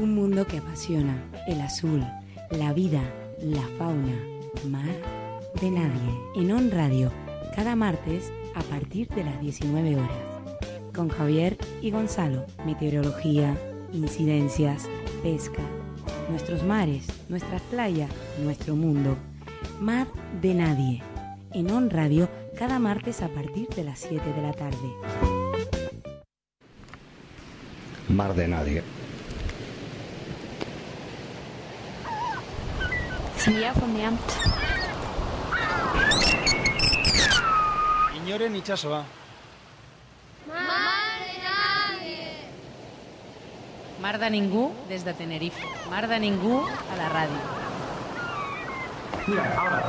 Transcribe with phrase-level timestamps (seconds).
[0.00, 2.04] Un mundo que apasiona, el azul,
[2.50, 3.02] la vida,
[3.42, 4.16] la fauna,
[4.68, 4.84] mar
[5.60, 6.20] de nadie.
[6.36, 7.10] En On Radio,
[7.56, 10.10] cada martes a partir de las 19 horas.
[10.94, 13.56] Con Javier y Gonzalo, meteorología,
[13.92, 14.88] incidencias,
[15.24, 15.62] pesca,
[16.30, 18.06] nuestros mares, nuestra playa,
[18.44, 19.16] nuestro mundo.
[19.80, 20.06] Mar
[20.40, 21.02] de nadie.
[21.52, 25.37] En On Radio, cada martes a partir de las 7 de la tarde.
[28.18, 28.82] Mar de nadie.
[38.18, 39.04] Inoren itxasoa.
[44.02, 45.62] Mar de ningú des de Tenerife.
[45.88, 47.42] Mar de ningú a la ràdio.
[49.28, 49.80] Mira, ahora.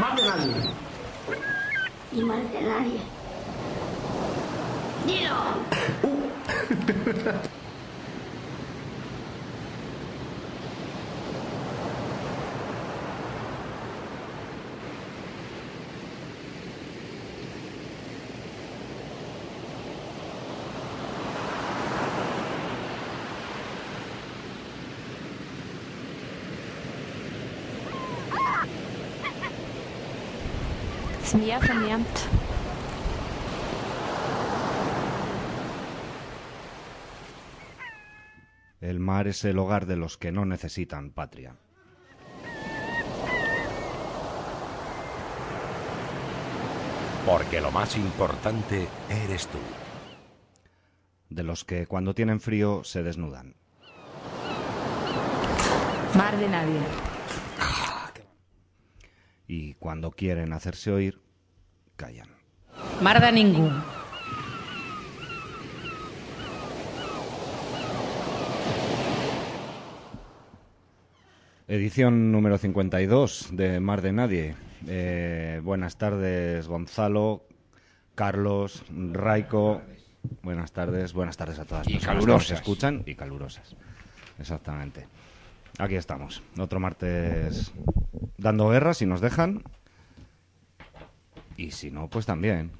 [0.00, 0.54] Mar de nadie.
[2.12, 3.00] Y mar de nadie.
[5.04, 6.17] Dilo.
[6.68, 6.76] Das
[31.34, 32.27] Meer verwärmt.
[39.18, 41.56] Mar es el hogar de los que no necesitan patria.
[47.26, 49.58] Porque lo más importante eres tú.
[51.30, 53.56] De los que cuando tienen frío se desnudan.
[56.14, 56.80] Mar de nadie.
[59.48, 61.20] Y cuando quieren hacerse oír,
[61.96, 62.28] callan.
[63.02, 63.68] Mar de ningú.
[71.68, 74.54] Edición número 52 de Mar de Nadie.
[74.86, 77.44] Eh, buenas tardes, Gonzalo,
[78.14, 79.82] Carlos, Raico.
[80.42, 82.58] Buenas tardes, buenas tardes a todas las personas que nos calurosas.
[82.58, 83.76] escuchan y calurosas.
[84.38, 85.06] Exactamente.
[85.78, 87.70] Aquí estamos, otro martes
[88.38, 89.62] dando guerra si nos dejan.
[91.58, 92.70] Y si no, pues también.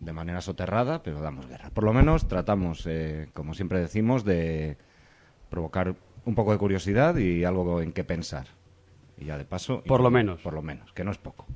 [0.00, 1.70] De manera soterrada, pero damos guerra.
[1.70, 4.76] Por lo menos tratamos, eh, como siempre decimos, de
[5.48, 5.94] provocar
[6.26, 8.48] un poco de curiosidad y algo en qué pensar.
[9.18, 9.82] Y ya de paso.
[9.86, 10.42] Por lo menos.
[10.42, 11.46] Por lo menos, que no es poco.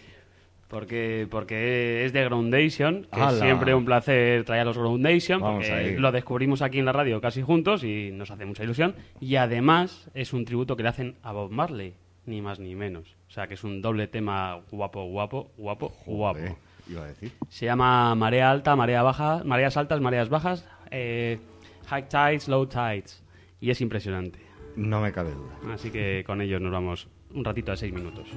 [0.69, 5.67] porque porque es de Groundation, que es siempre un placer traer a los Groundation, Vamos
[5.67, 8.95] porque lo descubrimos aquí en la radio casi juntos y nos hace mucha ilusión.
[9.21, 11.95] Y además es un tributo que le hacen a Bob Marley,
[12.27, 13.17] ni más ni menos.
[13.29, 16.59] O sea que es un doble tema guapo, guapo, guapo, guapo.
[16.89, 17.33] Iba a decir.
[17.49, 21.39] Se llama marea alta, marea baja, mareas altas, mareas bajas, eh,
[21.87, 23.23] high tides, low tides.
[23.61, 24.39] Y es impresionante.
[24.77, 25.75] No me cabe duda.
[25.75, 28.29] Así que con ellos nos vamos un ratito de seis minutos.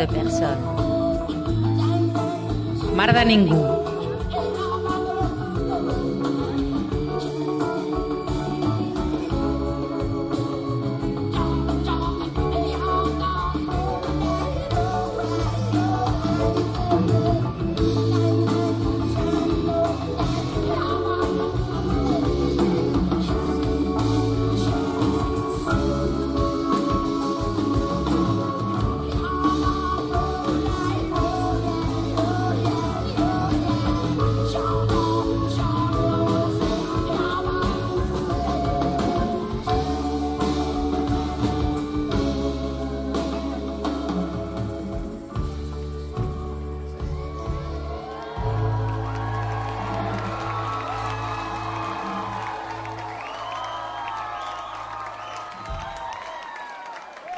[0.00, 0.64] De personne.
[2.96, 3.69] Mar de ningú.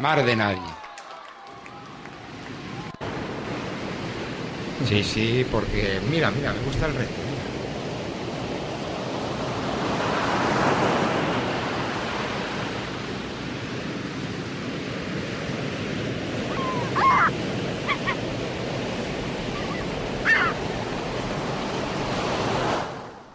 [0.03, 0.59] Mar de nadie.
[4.85, 7.21] Sí, sí, porque mira, mira, me gusta el reto.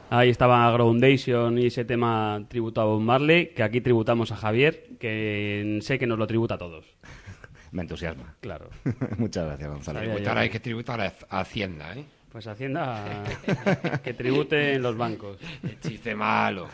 [0.09, 4.86] Ahí estaba Groundation y ese tema tributado a Bob Marley, que aquí tributamos a Javier,
[4.97, 6.85] que sé que nos lo tributa a todos.
[7.71, 8.35] Me entusiasma.
[8.39, 8.69] Claro.
[9.17, 9.99] Muchas gracias, Gonzalo.
[9.99, 12.03] Tributar hay que tributar a Hacienda, ¿eh?
[12.31, 13.23] Pues Hacienda
[14.03, 15.37] que tribute en los bancos.
[15.63, 16.67] El chiste malo.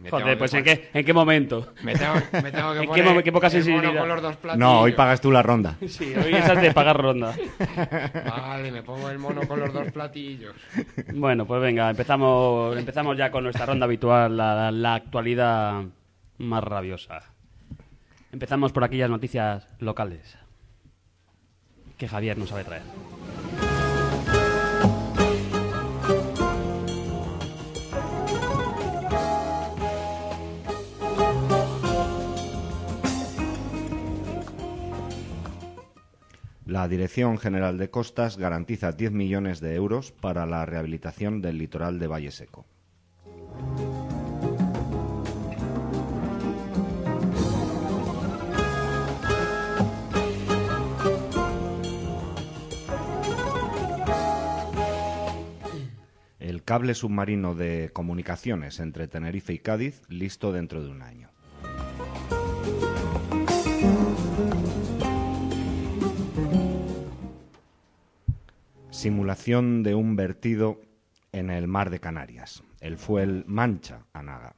[0.00, 1.72] Me Joder, pues ¿en qué, ¿en qué momento?
[1.82, 4.00] Me tengo, me tengo que ¿En qué poner qué poca el mono sensibilidad?
[4.00, 4.38] con los dos.
[4.58, 5.76] No, hoy pagas tú la ronda.
[5.88, 7.34] Sí, hoy esas de pagar ronda.
[8.28, 10.54] Vale, me pongo el mono con los dos platillos.
[11.14, 15.82] Bueno, pues venga, empezamos, empezamos ya con nuestra ronda habitual, la, la actualidad
[16.38, 17.31] más rabiosa.
[18.32, 20.38] Empezamos por aquellas noticias locales
[21.98, 22.82] que Javier nos sabe traer.
[36.64, 41.98] La Dirección General de Costas garantiza 10 millones de euros para la rehabilitación del litoral
[41.98, 42.64] de Valle Seco.
[56.72, 61.28] Cable submarino de comunicaciones entre Tenerife y Cádiz listo dentro de un año.
[68.88, 70.80] Simulación de un vertido
[71.32, 72.62] en el mar de Canarias.
[72.80, 74.56] El fuel Mancha Anaga.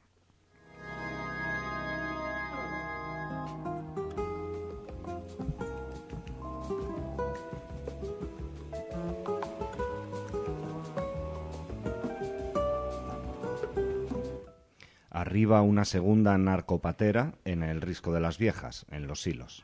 [15.15, 19.63] Arriba una segunda narcopatera en el Risco de las Viejas, en Los Silos.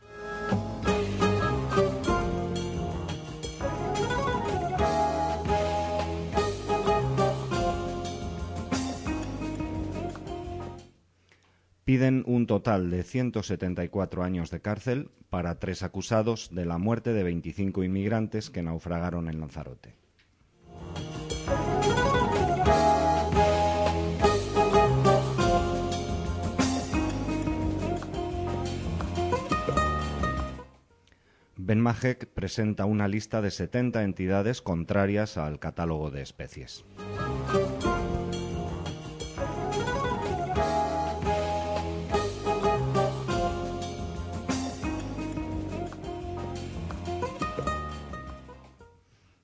[11.83, 17.23] Piden un total de 174 años de cárcel para tres acusados de la muerte de
[17.23, 19.95] 25 inmigrantes que naufragaron en Lanzarote.
[31.63, 36.83] Ben Majek presenta una lista de 70 entidades contrarias al catálogo de especies.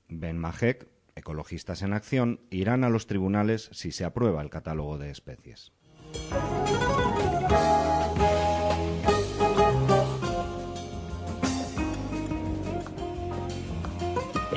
[0.09, 5.11] Ben Majek, ecologistas en acción, irán a los tribunales si se aprueba el catálogo de
[5.11, 5.71] especies.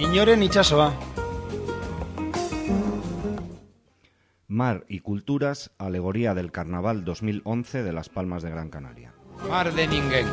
[0.01, 0.95] Inoren itsasoa.
[4.49, 9.13] Mar y Culturas, alegoría del Carnaval 2011 de Las Palmas de Gran Canaria.
[9.51, 10.27] Mar de ninguén.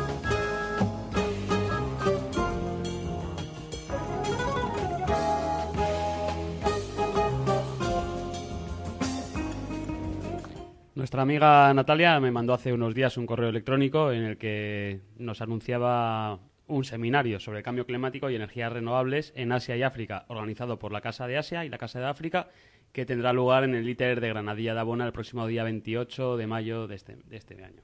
[10.94, 15.42] Nuestra amiga Natalia me mandó hace unos días un correo electrónico en el que nos
[15.42, 20.92] anunciaba un seminario sobre cambio climático y energías renovables en Asia y África, organizado por
[20.92, 22.48] la Casa de Asia y la Casa de África,
[22.92, 26.46] que tendrá lugar en el ITER de Granadilla de Abona el próximo día 28 de
[26.46, 27.82] mayo de este, de este año.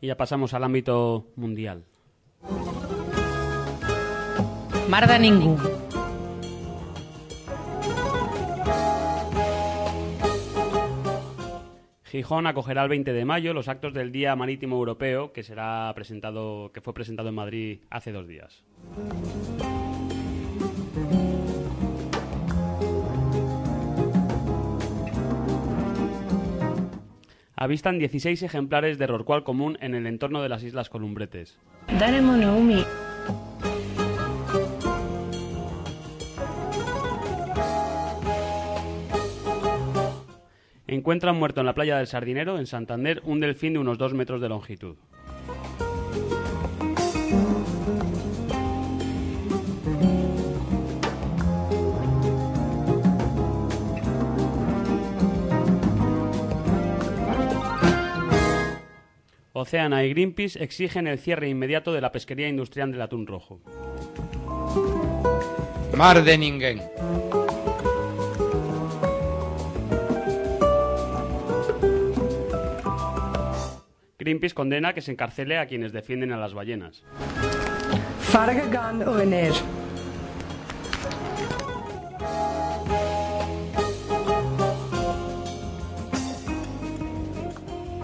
[0.00, 1.84] Y ya pasamos al ámbito mundial.
[4.88, 5.14] Mar de
[12.12, 16.70] Gijón acogerá el 20 de mayo los actos del Día Marítimo Europeo que será presentado
[16.74, 18.62] que fue presentado en Madrid hace dos días.
[27.56, 31.58] Avistan 16 ejemplares de rorcual común en el entorno de las Islas Columbretes.
[40.92, 44.42] Encuentran muerto en la playa del Sardinero, en Santander, un delfín de unos dos metros
[44.42, 44.96] de longitud.
[59.54, 63.62] Oceana y Greenpeace exigen el cierre inmediato de la pesquería industrial del atún rojo.
[65.96, 66.82] Mar de ninguén.
[74.22, 77.02] Greenpeace condena que se encarcele a quienes defienden a las ballenas.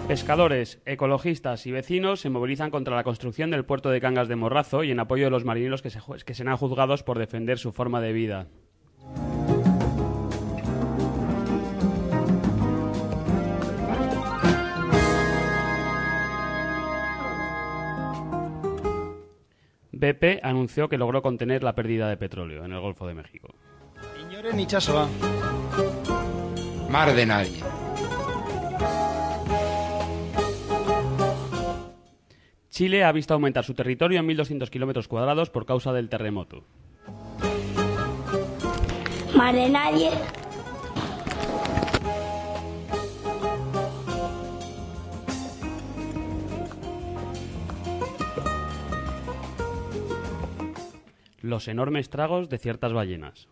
[0.09, 4.83] Pescadores, ecologistas y vecinos se movilizan contra la construcción del puerto de Cangas de Morrazo
[4.83, 8.01] y en apoyo de los marineros que, se, que serán juzgados por defender su forma
[8.01, 8.47] de vida.
[19.99, 23.53] BP anunció que logró contener la pérdida de petróleo en el Golfo de México.
[24.17, 25.09] Inoren itxasoa.
[26.89, 27.61] Mar de nadie.
[32.69, 36.63] Chile ha visto aumentar su territorio en 1.200 kilómetros cuadrados por causa del terremoto.
[39.35, 40.11] Mar de nadie.
[51.41, 53.47] Los enormes tragos de ciertas ballenas.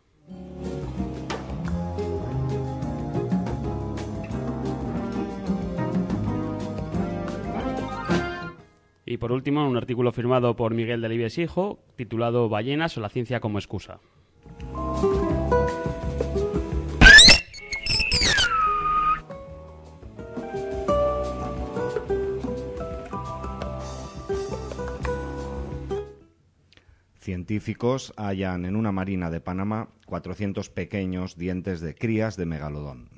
[9.05, 13.39] Y por último, un artículo firmado por Miguel Delibes Hijo, titulado Ballenas o la ciencia
[13.39, 14.01] como excusa.
[27.27, 33.09] Científicos hallan en una marina de Panamá 400 pequeños dientes de crías de megalodón.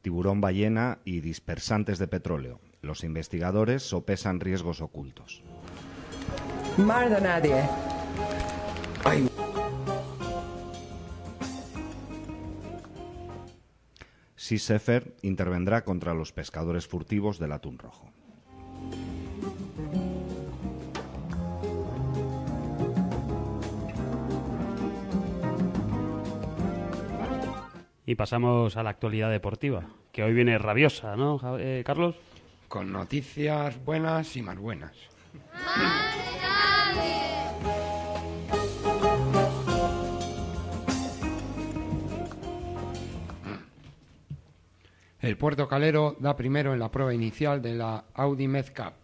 [0.00, 2.58] Tiburón ballena y dispersantes de petróleo.
[2.80, 5.42] Los investigadores sopesan riesgos ocultos.
[6.78, 7.68] Mar de nadie.
[14.40, 18.10] Sea Shepherd intervendrá contra los pescadores furtivos del atún rojo.
[28.06, 32.16] Y pasamos a la actualidad deportiva, que hoy viene rabiosa, ¿no, eh, Carlos?
[32.66, 34.96] Con noticias buenas y más buenas.
[45.20, 48.94] El Puerto Calero da primero en la prueba inicial de la Audi Med Cup.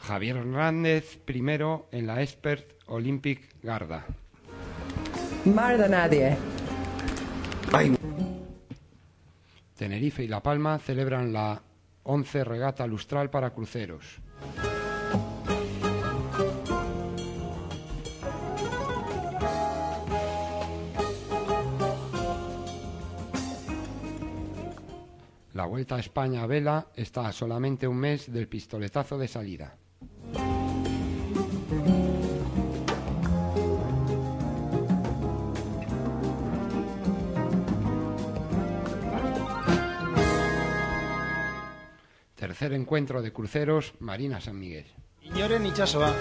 [0.00, 4.04] Javier Hernández primero en la Expert Olympic Garda.
[5.46, 6.36] Mar de nadie.
[9.78, 11.62] Tenerife y La Palma celebran la
[12.02, 14.20] 11 regata lustral para cruceros.
[25.56, 29.78] La Vuelta a España a vela está a solamente un mes del pistoletazo de salida.
[42.34, 44.84] Tercer encuentro de cruceros Marina San Miguel.
[45.22, 46.12] Itxasoa.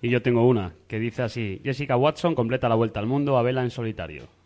[0.00, 3.42] Y yo tengo una que dice así: Jessica Watson completa la vuelta al mundo a
[3.42, 4.39] vela en solitario.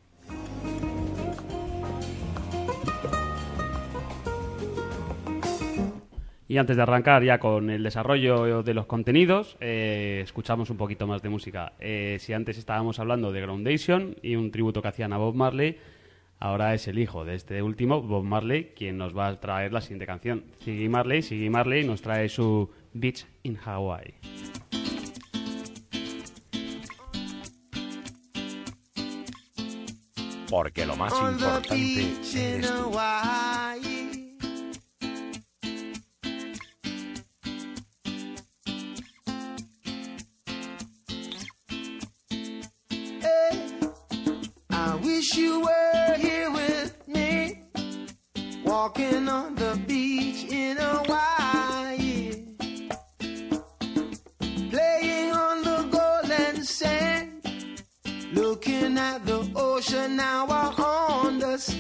[6.55, 11.05] Y antes de arrancar ya con el desarrollo de los contenidos, eh, escuchamos un poquito
[11.05, 11.73] más de música.
[11.81, 15.79] Eh, si antes estábamos hablando de Groundation y un tributo que hacían a Bob Marley,
[16.39, 19.81] ahora es el hijo de este último, Bob Marley, quien nos va a traer la
[19.81, 20.45] siguiente canción.
[20.61, 24.15] Siggy Marley, Siggy Marley nos trae su Beach in Hawaii.
[30.49, 33.94] Porque lo más importante beach in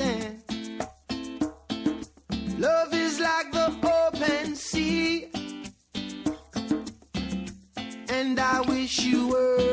[0.00, 0.42] understand.
[2.58, 3.66] Love is like the
[4.06, 5.28] open sea.
[8.08, 9.63] And I wish you were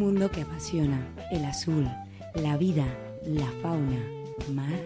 [0.00, 1.86] mundo que apasiona, el azul,
[2.34, 2.86] la vida,
[3.22, 4.02] la fauna,
[4.50, 4.80] mar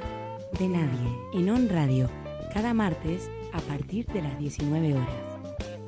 [0.59, 1.09] de nadie.
[1.33, 2.11] En On Radio,
[2.53, 5.09] cada martes a partir de las 19 horas.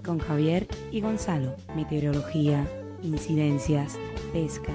[0.04, 2.64] Con Javier y Gonzalo, meteorología,
[3.02, 3.98] incidencias,
[4.32, 4.72] pesca,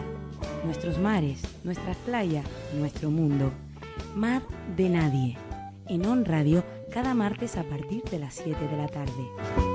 [0.65, 2.45] nuestros mares, nuestras playas,
[2.77, 3.53] nuestro mundo.
[4.17, 4.41] Mar
[4.75, 5.37] de Nadie.
[5.87, 6.61] En On Radio,
[6.91, 9.70] cada martes a partir de las 7 de la tarde.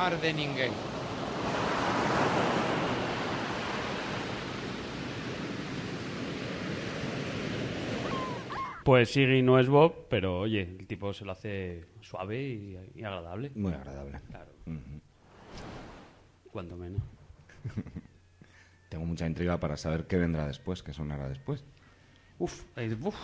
[0.00, 0.32] Mar de.
[8.82, 13.04] Pues Siggy no es Bob, pero oye, el tipo se lo hace suave y, y
[13.04, 13.52] agradable.
[13.54, 14.18] Muy agradable.
[14.30, 14.50] Claro,
[16.50, 17.02] cuanto menos.
[18.88, 21.62] Tengo mucha intriga para saber qué vendrá después, qué sonará después.
[22.38, 23.16] Uf, es- uf.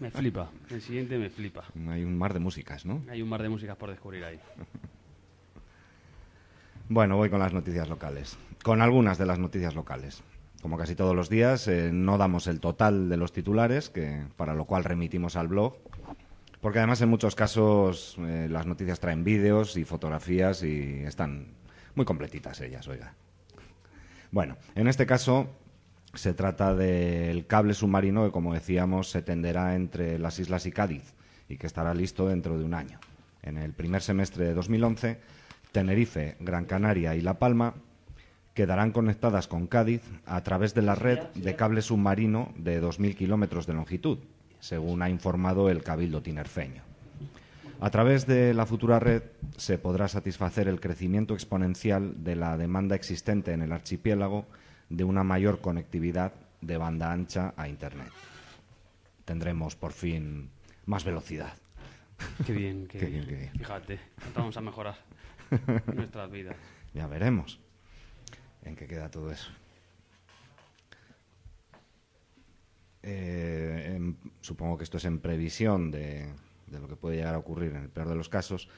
[0.00, 0.50] Me flipa.
[0.68, 1.62] El siguiente me flipa.
[1.90, 3.04] Hay un mar de músicas, ¿no?
[3.08, 4.40] Hay un mar de músicas por descubrir ahí.
[6.94, 8.38] Bueno, voy con las noticias locales.
[8.62, 10.22] Con algunas de las noticias locales.
[10.62, 14.54] Como casi todos los días, eh, no damos el total de los titulares, que, para
[14.54, 15.74] lo cual remitimos al blog,
[16.60, 21.54] porque además en muchos casos eh, las noticias traen vídeos y fotografías y están
[21.96, 23.14] muy completitas ellas, oiga.
[24.30, 25.48] Bueno, en este caso
[26.14, 31.12] se trata del cable submarino que, como decíamos, se tenderá entre las islas y Cádiz
[31.48, 33.00] y que estará listo dentro de un año.
[33.42, 35.18] En el primer semestre de 2011,
[35.74, 37.74] Tenerife, Gran Canaria y La Palma
[38.54, 43.66] quedarán conectadas con Cádiz a través de la red de cable submarino de 2.000 kilómetros
[43.66, 44.18] de longitud,
[44.60, 46.82] según ha informado el Cabildo tinerfeño.
[47.80, 49.24] A través de la futura red
[49.56, 54.46] se podrá satisfacer el crecimiento exponencial de la demanda existente en el archipiélago
[54.90, 58.12] de una mayor conectividad de banda ancha a Internet.
[59.24, 60.50] Tendremos por fin
[60.86, 61.54] más velocidad.
[62.46, 63.26] Qué bien, qué, Qué bien.
[63.26, 63.52] bien, qué bien.
[63.58, 63.98] Fíjate,
[64.36, 64.94] vamos a mejorar
[65.94, 66.56] nuestras vidas.
[66.92, 67.60] Ya veremos
[68.62, 69.50] en qué queda todo eso.
[73.02, 76.26] Eh, en- supongo que esto es en previsión de,
[76.66, 78.68] de lo que puede llegar a ocurrir en el peor de los casos.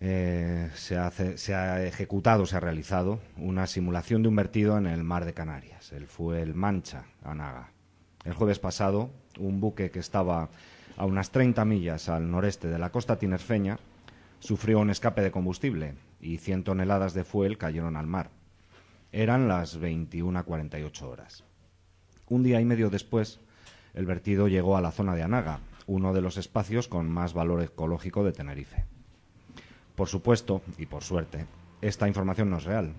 [0.00, 4.86] Eh, se, hace- se ha ejecutado, se ha realizado una simulación de un vertido en
[4.86, 5.92] el mar de Canarias.
[5.92, 7.70] Él fue el Mancha, Anaga.
[8.24, 10.48] El jueves pasado, un buque que estaba
[10.96, 13.78] a unas 30 millas al noreste de la costa tinerfeña
[14.40, 18.30] sufrió un escape de combustible y 100 toneladas de fuel cayeron al mar.
[19.12, 21.44] Eran las 21.48 horas.
[22.28, 23.40] Un día y medio después,
[23.94, 27.62] el vertido llegó a la zona de Anaga, uno de los espacios con más valor
[27.62, 28.84] ecológico de Tenerife.
[29.96, 31.46] Por supuesto, y por suerte,
[31.80, 32.92] esta información no es real,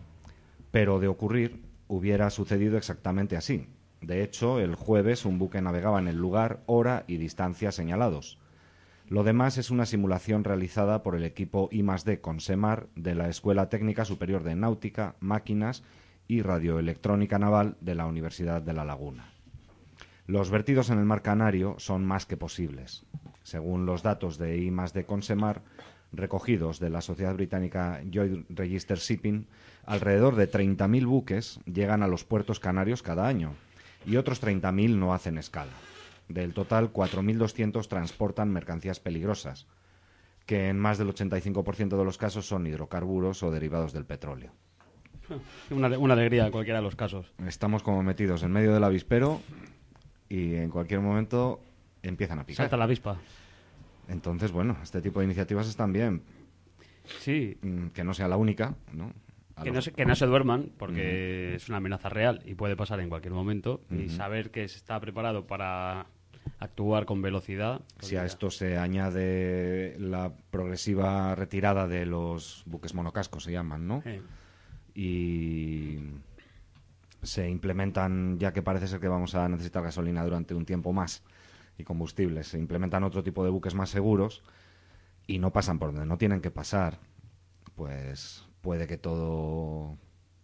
[0.71, 3.67] pero de ocurrir hubiera sucedido exactamente así.
[4.01, 8.39] De hecho, el jueves un buque navegaba en el lugar, hora y distancia señalados.
[9.11, 14.05] Lo demás es una simulación realizada por el equipo I+D Consemar de la Escuela Técnica
[14.05, 15.83] Superior de Náutica, Máquinas
[16.29, 19.33] y Radioelectrónica Naval de la Universidad de La Laguna.
[20.27, 23.03] Los vertidos en el mar Canario son más que posibles.
[23.43, 25.61] Según los datos de I+D Consemar,
[26.13, 29.45] recogidos de la sociedad británica Joint Register Shipping,
[29.85, 33.55] alrededor de 30.000 buques llegan a los puertos canarios cada año
[34.05, 35.73] y otros 30.000 no hacen escala.
[36.33, 39.67] Del total, 4.200 transportan mercancías peligrosas,
[40.45, 44.51] que en más del 85% de los casos son hidrocarburos o derivados del petróleo.
[45.71, 47.31] Una, una alegría en cualquiera de los casos.
[47.45, 49.41] Estamos como metidos en medio del avispero
[50.29, 51.61] y en cualquier momento
[52.03, 52.65] empiezan a picar.
[52.65, 53.17] Salta la avispa.
[54.07, 56.23] Entonces, bueno, este tipo de iniciativas están bien.
[57.19, 57.57] Sí.
[57.61, 59.13] Mm, Que no sea la única, ¿no?
[59.63, 62.99] Que no, se, que no se duerman, porque es una amenaza real y puede pasar
[62.99, 63.81] en cualquier momento.
[63.91, 66.07] Y saber que se está preparado para
[66.59, 67.81] actuar con velocidad.
[67.99, 74.03] Si a esto se añade la progresiva retirada de los buques monocascos, se llaman, ¿no?
[74.93, 75.99] Y
[77.23, 81.23] se implementan, ya que parece ser que vamos a necesitar gasolina durante un tiempo más
[81.77, 84.43] y combustibles, se implementan otro tipo de buques más seguros
[85.27, 86.99] y no pasan por donde no tienen que pasar,
[87.75, 89.97] pues puede que todo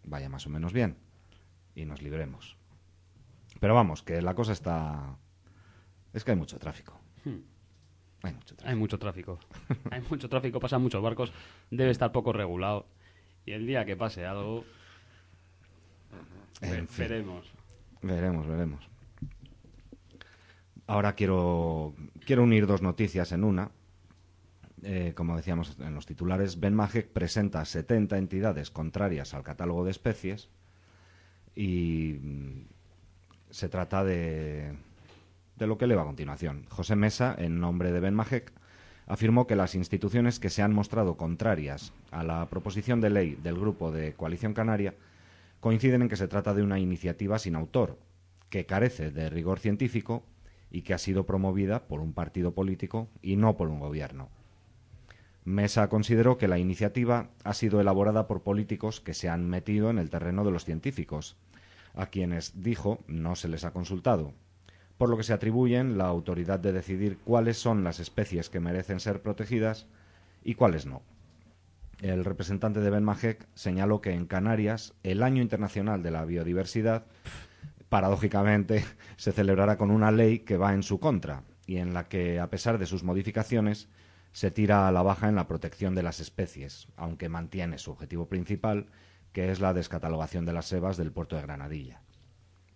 [0.04, 0.98] vaya más o menos bien
[1.76, 2.58] y nos libremos.
[3.60, 5.18] Pero vamos, que la cosa está...
[6.14, 7.00] Es que hay mucho tráfico.
[7.26, 7.38] Hmm.
[8.24, 8.70] Hay mucho tráfico.
[8.70, 9.40] Hay mucho tráfico.
[9.92, 11.32] Hay mucho tráfico, pasan muchos barcos.
[11.70, 12.88] Debe estar poco regulado.
[13.46, 14.66] Y el día que pase algo,
[16.62, 17.08] En fin.
[17.08, 17.52] veremos.
[18.02, 18.90] Veremos, veremos.
[20.88, 23.72] Ahora quiero, quiero unir dos noticias en una.
[24.84, 29.92] Eh, como decíamos en los titulares, Ben Majek presenta 70 entidades contrarias al catálogo de
[29.92, 30.50] especies
[31.56, 32.66] y mm,
[33.50, 34.78] se trata de,
[35.58, 36.66] de lo que leo a continuación.
[36.70, 38.52] José Mesa, en nombre de Ben Majek,
[39.08, 43.60] afirmó que las instituciones que se han mostrado contrarias a la proposición de ley del
[43.60, 44.94] Grupo de Coalición Canaria
[45.60, 47.98] coinciden en que se trata de una iniciativa sin autor
[48.50, 50.24] que carece de rigor científico
[50.70, 54.30] y que ha sido promovida por un partido político y no por un gobierno.
[55.46, 59.98] Mesa consideró que la iniciativa ha sido elaborada por políticos que se han metido en
[59.98, 61.38] el terreno de los científicos,
[61.96, 64.34] a quienes, dijo, no se les ha consultado,
[64.98, 69.00] por lo que se atribuyen la autoridad de decidir cuáles son las especies que merecen
[69.00, 69.88] ser protegidas
[70.44, 71.02] y cuáles no.
[72.02, 73.06] El representante de Ben
[73.56, 77.06] señaló que en Canarias el Año Internacional de la Biodiversidad,
[77.90, 78.86] paradójicamente,
[79.18, 82.50] se celebrará con una ley que va en su contra y en la que, a
[82.50, 83.90] pesar de sus modificaciones,
[84.32, 88.28] se tira a la baja en la protección de las especies, aunque mantiene su objetivo
[88.28, 88.88] principal,
[89.32, 92.02] que es la descatalogación de las sebas del puerto de Granadilla.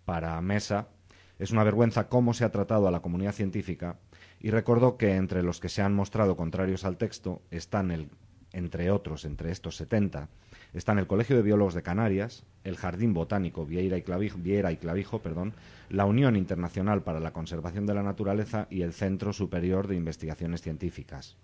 [0.04, 0.88] Para Mesa,
[1.38, 3.96] es una vergüenza cómo se ha tratado a la comunidad científica
[4.40, 8.08] y recordó que entre los que se han mostrado contrarios al texto están, el,
[8.52, 10.28] entre otros, entre estos 70,
[10.72, 14.76] están el Colegio de Biólogos de Canarias, el Jardín Botánico Vieira y Clavijo, Viera y
[14.76, 15.54] Clavijo perdón,
[15.90, 20.62] la Unión Internacional para la Conservación de la Naturaleza y el Centro Superior de Investigaciones
[20.62, 21.36] Científicas.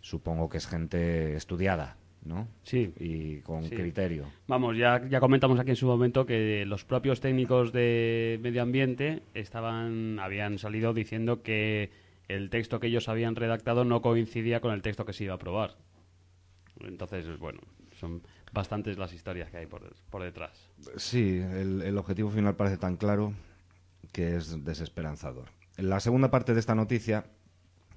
[0.00, 2.48] Supongo que es gente estudiada, ¿no?
[2.62, 2.92] Sí.
[2.98, 3.74] Y con Sí.
[3.74, 4.26] criterio.
[4.46, 9.22] Vamos, ya, ya comentamos aquí en su momento que los propios técnicos de medio ambiente
[9.34, 11.90] estaban, habían salido diciendo que
[12.28, 15.36] el texto que ellos habían redactado no coincidía con el texto que se iba a
[15.36, 15.76] aprobar.
[16.80, 17.60] Entonces, bueno,
[17.98, 20.70] son bastantes las historias que hay por, por detrás.
[20.96, 23.32] Sí, el, el objetivo final parece tan claro
[24.12, 25.48] que es desesperanzador.
[25.76, 27.24] La segunda parte de esta noticia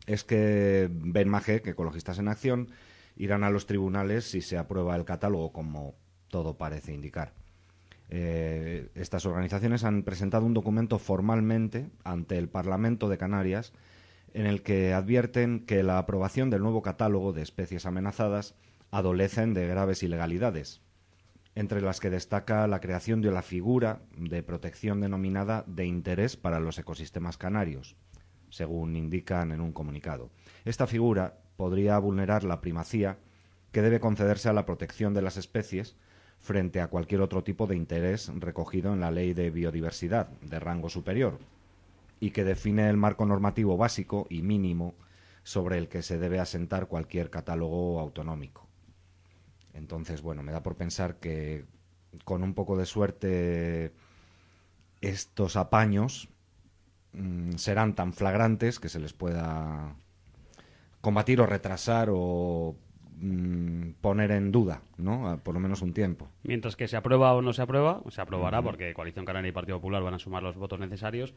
[0.05, 2.69] es que Ben Majek, Ecologistas en Acción,
[3.15, 5.95] irán a los tribunales si se aprueba el catálogo, como
[6.29, 7.33] todo parece indicar.
[8.09, 13.73] Eh, estas organizaciones han presentado un documento formalmente ante el Parlamento de Canarias
[14.33, 18.55] en el que advierten que la aprobación del nuevo catálogo de especies amenazadas
[18.91, 20.81] adolecen de graves ilegalidades,
[21.55, 26.59] entre las que destaca la creación de la figura de protección denominada de interés para
[26.59, 27.95] los ecosistemas canarios,
[28.49, 30.31] según indican en un comunicado.
[30.65, 33.17] Esta figura podría vulnerar la primacía
[33.71, 35.95] que debe concederse a la protección de las especies
[36.39, 40.89] frente a cualquier otro tipo de interés recogido en la Ley de Biodiversidad de rango
[40.89, 41.39] superior
[42.19, 44.93] y que define el marco normativo básico y mínimo
[45.43, 48.67] sobre el que se debe asentar cualquier catálogo autonómico.
[49.73, 51.65] Entonces, bueno, me da por pensar que
[52.23, 53.91] con un poco de suerte
[55.01, 56.29] estos apaños
[57.13, 59.95] mm, serán tan flagrantes que se les pueda
[61.03, 62.75] combatir o retrasar o
[63.17, 65.27] mm, poner en duda, ¿no?
[65.27, 66.29] A- por lo menos un tiempo.
[66.43, 69.77] Mientras que se aprueba o no se aprueba, se aprobará porque Coalición Canaria y Partido
[69.79, 71.33] Popular van a sumar los votos necesarios.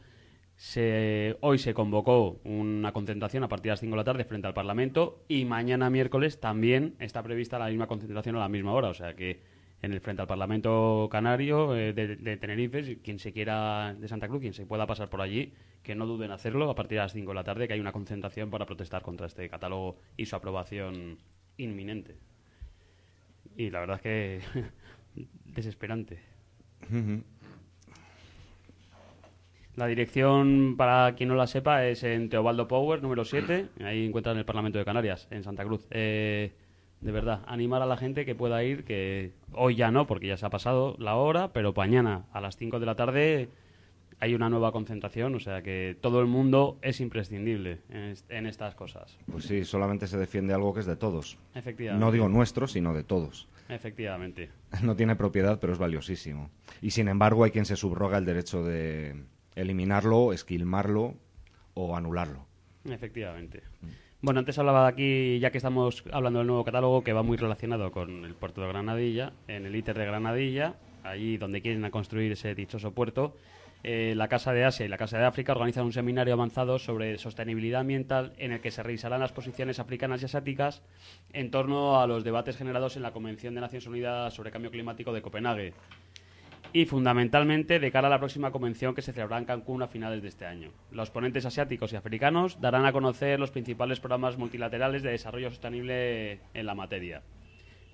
[0.55, 4.47] Se, hoy se convocó una concentración a partir de las 5 de la tarde frente
[4.47, 8.87] al Parlamento y mañana miércoles también está prevista la misma concentración a la misma hora.
[8.87, 9.41] O sea que
[9.81, 14.27] en el frente al Parlamento Canario eh, de, de Tenerife, quien se quiera de Santa
[14.27, 17.03] Cruz, quien se pueda pasar por allí, que no duden en hacerlo a partir de
[17.03, 20.25] las 5 de la tarde, que hay una concentración para protestar contra este catálogo y
[20.25, 21.17] su aprobación
[21.57, 22.17] inminente.
[23.55, 24.41] Y la verdad es que
[25.45, 26.19] desesperante.
[29.75, 33.69] La dirección, para quien no la sepa, es en Teobaldo Power, número 7.
[33.83, 35.87] Ahí encuentran el Parlamento de Canarias, en Santa Cruz.
[35.91, 36.51] Eh,
[37.01, 40.37] de verdad, animar a la gente que pueda ir, que hoy ya no, porque ya
[40.37, 43.49] se ha pasado la hora, pero mañana a las 5 de la tarde
[44.19, 48.47] hay una nueva concentración, o sea que todo el mundo es imprescindible en, est- en
[48.47, 49.15] estas cosas.
[49.31, 51.37] Pues sí, solamente se defiende algo que es de todos.
[51.53, 52.03] Efectivamente.
[52.03, 53.47] No digo nuestro, sino de todos.
[53.69, 54.49] Efectivamente.
[54.83, 56.49] No tiene propiedad, pero es valiosísimo.
[56.81, 59.23] Y sin embargo, hay quien se subroga el derecho de
[59.55, 61.13] eliminarlo, esquilmarlo
[61.75, 62.47] o anularlo.
[62.89, 63.61] Efectivamente.
[64.19, 67.37] Bueno, antes hablaba de aquí, ya que estamos hablando del nuevo catálogo, que va muy
[67.37, 72.31] relacionado con el puerto de Granadilla, en el ITER de Granadilla, allí donde quieren construir
[72.31, 73.35] ese dichoso puerto.
[73.83, 77.19] eh, la Casa de Asia y la Casa de África organizan un seminario avanzado sobre
[77.19, 80.81] sostenibilidad ambiental en el que se revisarán las posiciones africanas y asiáticas
[81.31, 85.13] en torno a los debates generados en la Convención de Naciones Unidas sobre Cambio Climático
[85.13, 85.73] de Copenhague
[86.73, 90.21] y fundamentalmente de cara a la próxima convención que se celebrará en Cancún a finales
[90.21, 90.71] de este año.
[90.91, 96.41] Los ponentes asiáticos y africanos darán a conocer los principales programas multilaterales de desarrollo sostenible
[96.53, 97.23] en la materia.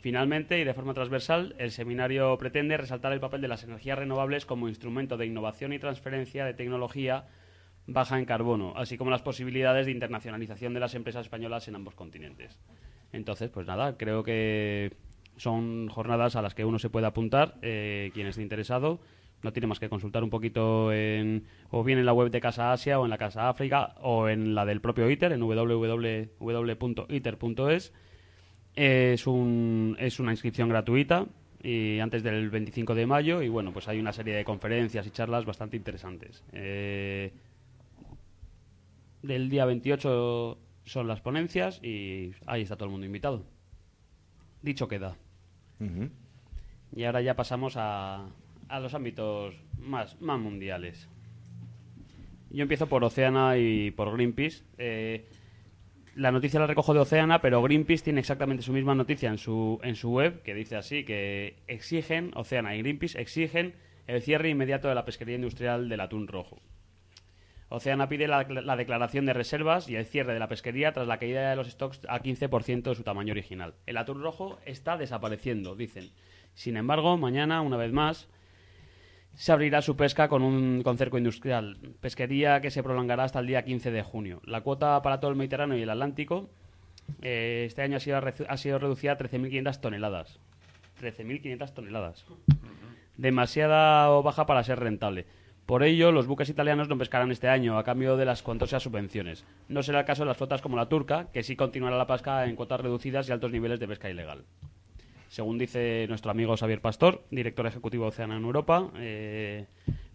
[0.02, 4.46] Finalmente, y de forma transversal, el seminario pretende resaltar el papel de las energías renovables
[4.46, 7.26] como instrumento de innovación y transferencia de tecnología
[7.88, 11.96] baja en carbono, así como las posibilidades de internacionalización de las empresas españolas en ambos
[11.96, 12.60] continentes.
[13.14, 14.92] Entonces, pues nada, creo que
[15.38, 19.00] son jornadas a las que uno se puede apuntar, eh, quien esté interesado.
[19.42, 22.72] No tiene más que consultar un poquito en, o bien en la web de Casa
[22.72, 26.34] Asia o en la Casa África o en la del propio ITER, en www.iter.es.
[28.76, 31.28] Es, un, es una inscripción gratuita,
[31.64, 35.12] y antes del 25 de mayo y bueno, pues hay una serie de conferencias y
[35.12, 36.44] charlas bastante interesantes.
[36.52, 37.32] Eh,
[39.22, 43.46] del día 28 son las ponencias y ahí está todo el mundo invitado.
[44.62, 45.16] Dicho queda.
[46.96, 48.28] Y ahora ya pasamos a,
[48.68, 51.10] a los ámbitos más, más mundiales.
[52.50, 54.64] Yo empiezo por Oceana y por Greenpeace.
[54.78, 55.26] Eh,
[56.16, 59.80] la noticia la recojo de Oceana, pero Greenpeace tiene exactamente su misma noticia en su,
[59.84, 63.74] en su web, que dice así, que exigen, Oceana y Greenpeace exigen
[64.06, 66.60] el cierre inmediato de la pesquería industrial del atún rojo.
[67.76, 71.18] Oceana pide la, la declaración de reservas y el cierre de la pesquería tras la
[71.18, 73.74] caída de los stocks a 15% de su tamaño original.
[73.88, 76.12] El atún rojo está desapareciendo, dicen.
[76.54, 78.30] Sin embargo, mañana, una vez más,
[79.34, 81.80] se abrirá su pesca con un con cerco industrial.
[82.00, 84.40] Pesquería que se prolongará hasta el día 15 de junio.
[84.46, 86.52] La cuota para todo el Mediterráneo y el Atlántico
[87.24, 90.40] eh, este año ha sido, ha sido reducida a 13.500 toneladas.
[91.02, 92.24] 13.500 toneladas.
[93.18, 95.26] Demasiada o baja para ser rentable.
[95.66, 99.46] Por ello, los buques italianos no pescarán este año a cambio de las cuantosas subvenciones.
[99.70, 102.46] No será el caso de las flotas como la turca, que sí continuará la pesca
[102.46, 104.44] en cuotas reducidas y altos niveles de pesca ilegal.
[105.30, 109.66] Según dice nuestro amigo Xavier Pastor, director ejecutivo de Oceana en Europa, eh,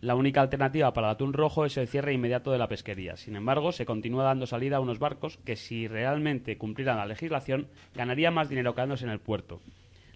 [0.00, 3.16] la única alternativa para el atún rojo es el cierre inmediato de la pesquería.
[3.16, 7.66] Sin embargo, se continúa dando salida a unos barcos que, si realmente cumplieran la legislación,
[7.96, 9.60] ganarían más dinero quedándose en el puerto.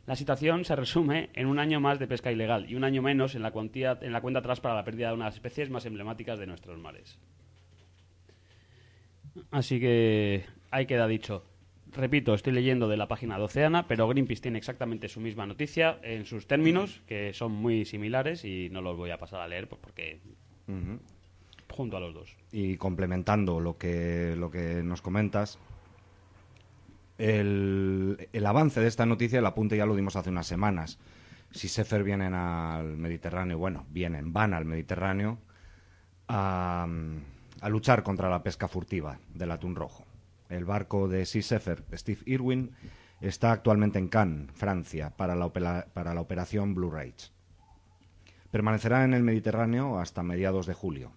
[0.07, 3.35] La situación se resume en un año más de pesca ilegal y un año menos
[3.37, 6.39] en la, cuantía, en la cuenta atrás para la pérdida de unas especies más emblemáticas
[6.39, 7.19] de nuestros mares.
[9.51, 11.45] Así que ahí queda dicho.
[11.93, 15.99] Repito, estoy leyendo de la página de Oceana, pero Greenpeace tiene exactamente su misma noticia
[16.03, 19.69] en sus términos, que son muy similares y no los voy a pasar a leer
[19.69, 20.19] pues, porque
[21.71, 22.37] junto a los dos.
[22.51, 25.59] Y complementando lo que, lo que nos comentas,
[27.23, 30.99] el, avance de esta noticia, el apunte ya lo dimos hace unas semanas.
[31.53, 35.39] Si Sefer vienen al Mediterráneo, bueno, vienen, van al Mediterráneo
[36.27, 36.89] a,
[37.69, 40.05] luchar contra la pesca furtiva del atún rojo.
[40.49, 42.73] El barco de Sea Sefer, Steve Irwin,
[43.21, 47.31] está actualmente en Cannes, Francia, para la, opera- para la operación Blue Rage.
[48.51, 51.13] Permanecerá en el Mediterráneo hasta mediados de julio.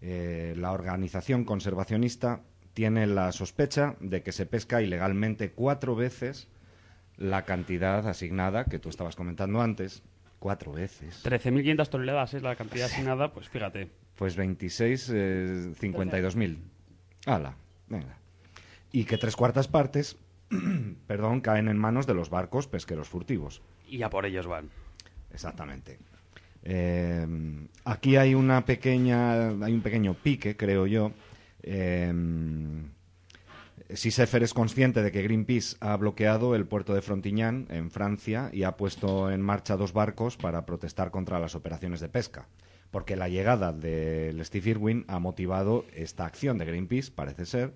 [0.00, 2.40] Eh, la organización conservacionista
[2.74, 6.48] tiene la sospecha de que se pesca ilegalmente cuatro veces
[7.16, 10.02] la cantidad asignada que tú estabas comentando antes.
[10.40, 11.24] Cuatro veces.
[11.24, 13.88] 13.500 toneladas es la cantidad asignada, pues fíjate.
[14.16, 16.58] Pues 26, eh, 52.000.
[17.24, 17.56] Hala,
[17.88, 18.18] venga.
[18.92, 20.18] Y que tres cuartas partes,
[21.06, 23.62] perdón, caen en manos de los barcos pesqueros furtivos.
[23.88, 24.68] Y a por ellos van.
[25.32, 25.98] Exactamente.
[26.62, 27.26] Eh,
[27.84, 31.12] aquí hay una pequeña, hay un pequeño pique, creo yo.
[31.64, 32.12] Eh,
[33.92, 38.50] si Sefer es consciente de que Greenpeace ha bloqueado el puerto de Frontignan en Francia
[38.52, 42.48] y ha puesto en marcha dos barcos para protestar contra las operaciones de pesca.
[42.90, 47.74] Porque la llegada del Steve Irwin ha motivado esta acción de Greenpeace, parece ser,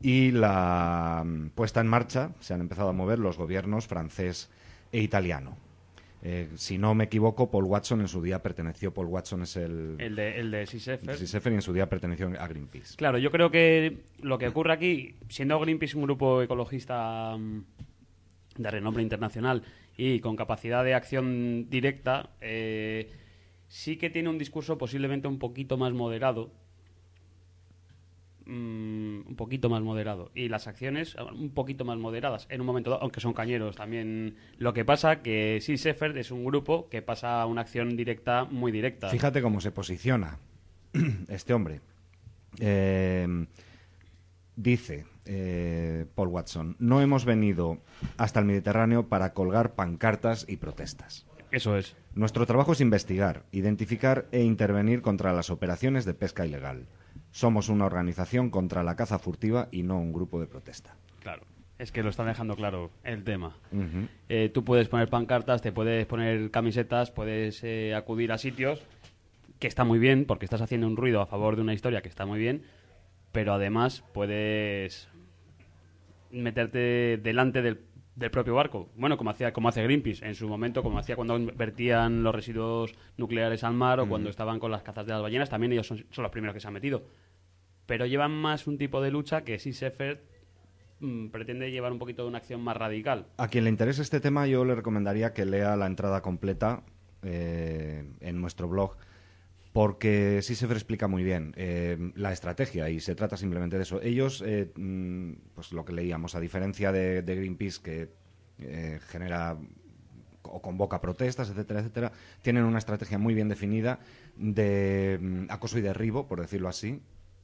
[0.00, 4.50] y la mm, puesta en marcha se han empezado a mover los gobiernos francés
[4.92, 5.56] e italiano.
[6.24, 9.96] Eh, si no me equivoco, Paul Watson en su día perteneció, Paul Watson es el,
[9.98, 12.96] El de, el de y en su día perteneció a Greenpeace.
[12.96, 17.64] Claro, yo creo que lo que ocurre aquí, siendo Greenpeace un grupo ecologista mm,
[18.56, 19.64] de renombre internacional
[19.96, 23.10] y con capacidad de acción directa, eh,
[23.66, 26.52] sí que tiene un discurso posiblemente un poquito más moderado.
[28.44, 32.66] Mm, un poquito más moderado y las acciones ah, un poquito más moderadas en un
[32.66, 36.88] momento dado, aunque son cañeros también lo que pasa que Sea Shepherd es un grupo
[36.88, 40.38] que pasa a una acción directa muy directa Fíjate cómo se posiciona
[41.28, 41.80] este hombre.
[42.58, 43.46] Eh,
[44.56, 47.78] dice eh, Paul Watson, no hemos venido
[48.16, 51.26] hasta el Mediterráneo para colgar pancartas y protestas.
[51.52, 56.86] eso es Nuestro trabajo es investigar, identificar e intervenir contra las operaciones de pesca ilegal.
[57.32, 60.94] Somos una organización contra la caza furtiva y no un grupo de protesta.
[61.20, 61.42] Claro,
[61.78, 63.56] es que lo están dejando claro el tema.
[64.28, 68.86] Eh, tú puedes poner pancartas, te puedes poner camisetas, puedes eh, acudir a sitios
[69.58, 72.08] que está muy bien porque estás haciendo un ruido a favor de una historia que
[72.08, 72.64] está muy bien,
[73.32, 75.08] pero además puedes
[76.30, 77.80] meterte delante del,
[78.14, 78.90] del propio barco.
[78.96, 82.94] Bueno, como hacía como hace Greenpeace en su momento, como hacía cuando vertían los residuos
[83.16, 86.04] nucleares al mar o cuando estaban con las cazas de las ballenas, también ellos son,
[86.10, 87.02] son los primeros que se han metido.
[87.86, 90.22] Pero llevan más un tipo de lucha que si Sefer
[91.00, 93.26] mm, pretende llevar un poquito de una acción más radical.
[93.38, 96.82] A quien le interese este tema, yo le recomendaría que lea la entrada completa
[97.22, 98.96] eh, en nuestro blog,
[99.72, 104.02] porque sí se explica muy bien eh, la estrategia y se trata simplemente de eso.
[104.02, 108.08] Ellos, eh, mm, pues lo que leíamos, a diferencia de, de Greenpeace, que
[108.58, 109.56] eh, genera
[110.42, 112.12] o convoca protestas, etcétera, etcétera,
[112.42, 114.00] tienen una estrategia muy bien definida
[114.36, 117.00] de mm, acoso y derribo, por decirlo así,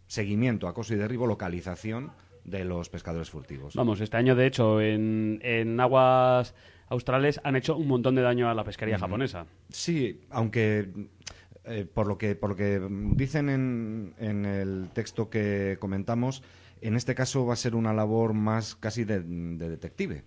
[0.07, 2.13] seguimiento, acoso y derribo, localización
[2.45, 3.75] de los pescadores furtivos.
[3.75, 6.55] Vamos, este año, de hecho, en, en aguas
[6.89, 9.47] australes han hecho un montón de daño a la pesquería japonesa.
[9.69, 10.89] Sí, aunque
[11.69, 12.81] eh, por lo que por lo que
[13.15, 16.43] dicen en, en el texto que comentamos,
[16.81, 20.25] en este caso va a ser una labor más casi de, de detective.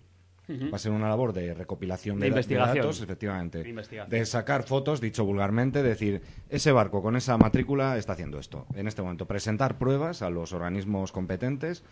[0.50, 2.76] Va a ser una labor de recopilación De de, da- de investigación.
[2.76, 3.62] datos, efectivamente.
[3.62, 4.10] De investigación.
[4.10, 6.20] De sacar fotos, dicho vulgarmente, decir,
[6.50, 8.66] ese barco con esa matrícula está haciendo esto.
[8.74, 11.84] En este momento, presentar pruebas a los organismos competentes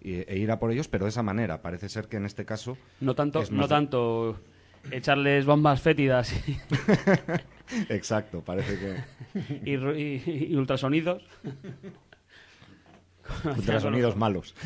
[0.00, 1.62] y- e ir a por ellos, pero de esa manera.
[1.62, 2.76] Parece ser que en este caso...
[3.00, 4.40] No tanto, no tanto
[4.90, 6.56] echarles bombas fétidas y,
[7.88, 8.96] Exacto, parece que...
[9.70, 11.22] y ru- y- y ultrasonidos.
[13.44, 14.54] Ultrasonidos malos.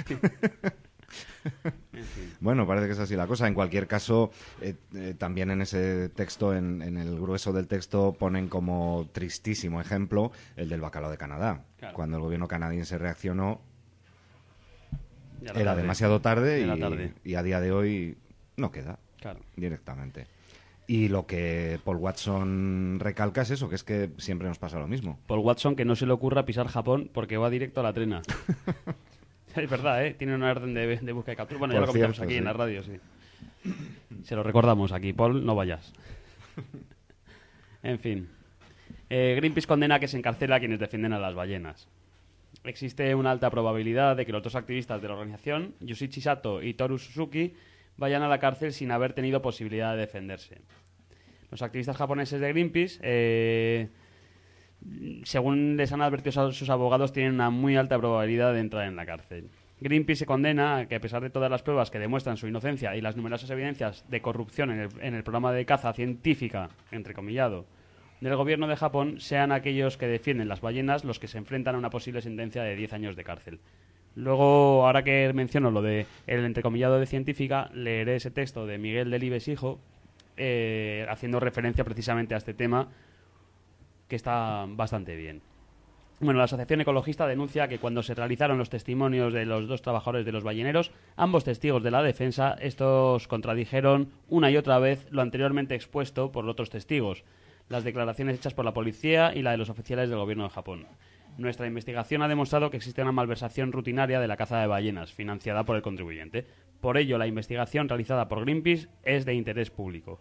[2.41, 3.47] Bueno, parece que es así la cosa.
[3.47, 4.31] En cualquier caso,
[4.61, 9.81] eh, eh, también en ese texto, en, en el grueso del texto, ponen como tristísimo
[9.81, 11.65] ejemplo el del bacalao de Canadá.
[11.79, 11.95] Claro.
[11.95, 13.61] Cuando el gobierno canadiense reaccionó,
[15.43, 15.83] era era tarde.
[15.83, 17.13] demasiado tarde, Era y, tarde.
[17.25, 18.17] y a día de hoy
[18.57, 19.41] no queda Claro.
[19.57, 20.27] directamente.
[20.93, 24.87] Y lo que Paul Watson recalca es eso, que es que siempre nos pasa lo
[24.87, 25.19] mismo.
[25.27, 28.21] Paul Watson que no se le ocurra pisar Japón porque va directo a la trena.
[29.57, 30.13] es verdad, ¿eh?
[30.13, 31.59] Tiene una orden de, de búsqueda y captura.
[31.61, 32.39] Bueno, ya lo comentamos cierto, aquí sí.
[32.41, 32.93] en la radio, sí.
[34.25, 35.15] Se lo recordamos aquí.
[35.15, 35.95] Paul, no vayas.
[37.83, 38.29] en fin.
[39.09, 41.89] Eh, Greenpeace condena que se encarcela a quienes defienden a las ballenas.
[42.65, 46.75] Existe una alta probabilidad de que los dos activistas de la organización, Yushichi Sato y
[46.75, 47.55] Toru Suzuki,
[47.97, 50.59] vayan a la cárcel sin haber tenido posibilidad de defenderse.
[51.53, 53.89] Los activistas japoneses de Greenpeace, eh,
[55.23, 59.05] según les han advertido sus abogados, tienen una muy alta probabilidad de entrar en la
[59.05, 59.51] cárcel.
[59.79, 62.97] Greenpeace se condena a que, a pesar de todas las pruebas que demuestran su inocencia
[62.97, 67.67] y las numerosas evidencias de corrupción en el, programa de caza científica, entrecomillado,
[68.23, 71.79] del gobierno de Japón, sean aquellos que defienden las ballenas los que se enfrentan a
[71.79, 73.61] una posible sentencia de 10 años de cárcel.
[74.15, 79.11] Luego, ahora que menciono lo de el entrecomillado de científica, leeré ese texto de Miguel
[79.11, 79.81] Delibes Hijo,
[80.45, 82.89] eh, haciendo referencia precisamente a este tema,
[84.09, 85.41] que está bastante bien.
[86.19, 90.27] Bueno, la Asociación Ecologista denuncia que cuando se realizaron los testimonios de los dos trabajadores
[90.27, 95.23] de los balleneros, ambos testigos de la defensa, estos contradijeron una y otra vez lo
[95.23, 97.23] anteriormente expuesto por otros testigos,
[97.69, 100.87] las declaraciones hechas por la policía y la de los oficiales del gobierno de Japón.
[101.39, 105.65] Nuestra investigación ha demostrado que existe una malversación rutinaria de la caza de ballenas, financiada
[105.65, 106.47] por el contribuyente.
[106.83, 110.21] Por ello, la investigación realizada por Greenpeace es de interés público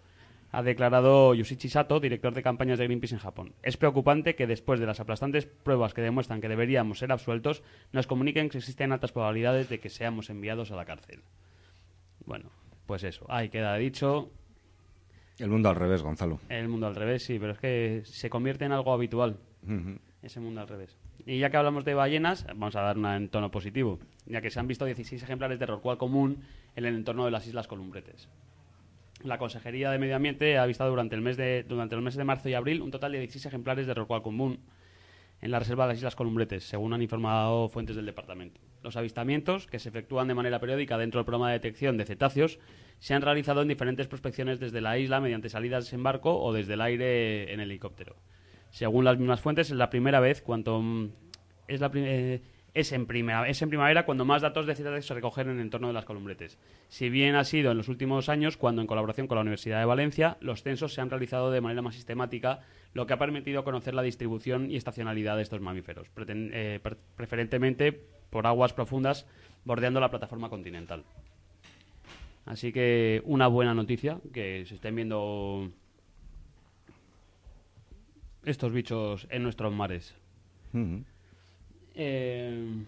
[0.51, 3.53] ha declarado Yushichi Sato, director de campañas de Greenpeace en Japón.
[3.63, 8.05] Es preocupante que después de las aplastantes pruebas que demuestran que deberíamos ser absueltos, nos
[8.05, 11.21] comuniquen que existen altas probabilidades de que seamos enviados a la cárcel.
[12.25, 12.49] Bueno,
[12.85, 14.29] pues eso, ahí queda dicho.
[15.39, 16.39] El mundo al revés, Gonzalo.
[16.49, 19.37] El mundo al revés, sí, pero es que se convierte en algo habitual.
[20.21, 20.97] Ese mundo al revés.
[21.25, 24.49] Y ya que hablamos de ballenas, vamos a dar una en tono positivo, ya que
[24.49, 26.43] se han visto 16 ejemplares de rorcual común
[26.75, 28.27] en el entorno de las Islas Columbretes.
[29.23, 32.23] La Consejería de Medio Ambiente ha avistado durante, el mes de, durante los meses de
[32.23, 34.59] marzo y abril un total de 16 ejemplares de rorcual común
[35.41, 38.59] en la reserva de las Islas Columbretes, según han informado fuentes del departamento.
[38.81, 42.59] Los avistamientos, que se efectúan de manera periódica dentro del programa de detección de cetáceos,
[42.99, 46.73] se han realizado en diferentes prospecciones desde la isla mediante salidas en barco o desde
[46.73, 48.15] el aire en helicóptero.
[48.71, 51.09] Según las mismas fuentes, es la primera vez cuanto mm,
[51.67, 52.41] es la eh,
[52.73, 55.61] es en, primera, es en primavera cuando más datos de cetáceos se recogen en el
[55.61, 56.57] entorno de las columbretes.
[56.87, 59.85] Si bien ha sido en los últimos años cuando, en colaboración con la Universidad de
[59.85, 62.61] Valencia, los censos se han realizado de manera más sistemática,
[62.93, 67.91] lo que ha permitido conocer la distribución y estacionalidad de estos mamíferos, eh, pre- preferentemente
[68.29, 69.27] por aguas profundas
[69.65, 71.03] bordeando la plataforma continental.
[72.45, 75.69] Así que una buena noticia, que se estén viendo
[78.43, 80.13] estos bichos en nuestros mares.
[80.73, 81.03] Ujú.
[81.95, 82.83] Eh,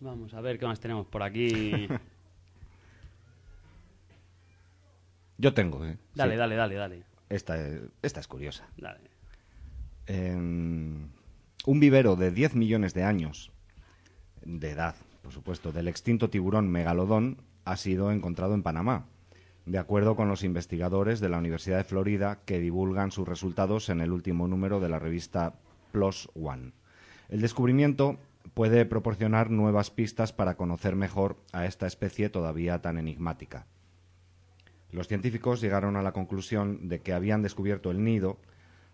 [0.00, 1.88] vamos a ver qué más tenemos por aquí.
[5.38, 5.96] Yo tengo, ¿eh?
[6.14, 6.38] Dale, Sí.
[6.38, 7.02] dale, dale, dale.
[7.28, 7.56] Esta,
[8.02, 8.68] esta es curiosa.
[8.76, 9.10] Dale.
[10.06, 11.10] En
[11.66, 13.50] un vivero de 10 millones de años
[14.44, 19.06] de edad, por supuesto, del extinto tiburón megalodón ha sido encontrado en Panamá,
[19.66, 24.00] de acuerdo con los investigadores de la Universidad de Florida que divulgan sus resultados en
[24.00, 25.54] el último número de la revista
[25.92, 26.72] PLOS ONE.
[27.28, 28.18] El descubrimiento
[28.54, 33.66] puede proporcionar nuevas pistas para conocer mejor a esta especie todavía tan enigmática.
[34.90, 38.38] Los científicos llegaron a la conclusión de que habían descubierto el nido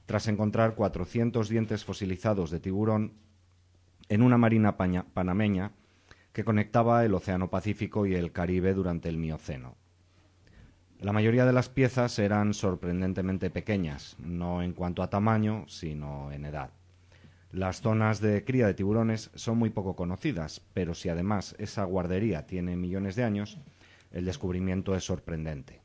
[0.07, 3.15] tras encontrar 400 dientes fosilizados de tiburón
[4.09, 5.73] en una marina panameña
[6.33, 9.77] que conectaba el Océano Pacífico y el Caribe durante el Mioceno.
[11.01, 16.45] La mayoría de las piezas eran sorprendentemente pequeñas, no en cuanto a tamaño, sino en
[16.45, 16.71] edad.
[17.53, 22.49] Las zonas de cría de tiburones son muy poco conocidas, pero si además esa guardería
[22.49, 23.59] tiene millones de años,
[24.11, 25.81] el descubrimiento es sorprendente.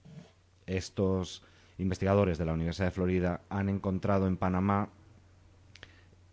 [0.65, 1.43] Estos
[1.77, 4.89] investigadores de la Universidad de Florida han encontrado en Panamá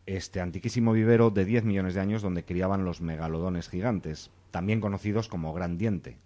[0.06, 5.28] este antiquísimo vivero de 10 millones de años donde criaban los megalodones gigantes, también conocidos
[5.28, 6.16] como gran diente,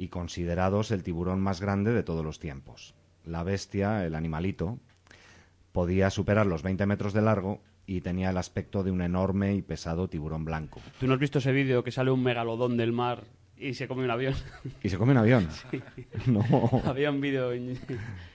[0.00, 2.94] y considerados el tiburón más grande de todos los tiempos.
[3.26, 4.78] La bestia, el animalito,
[5.72, 9.60] podía superar los 20 metros de largo y tenía el aspecto de un enorme y
[9.60, 10.80] pesado tiburón blanco.
[10.98, 13.24] ¿Tú no has visto ese vídeo que sale un megalodón del mar
[13.58, 14.32] y se come un avión?
[14.82, 15.48] ¿Y se come un avión?
[15.70, 15.82] Sí.
[16.30, 16.42] No.
[16.86, 17.78] Había un vídeo en...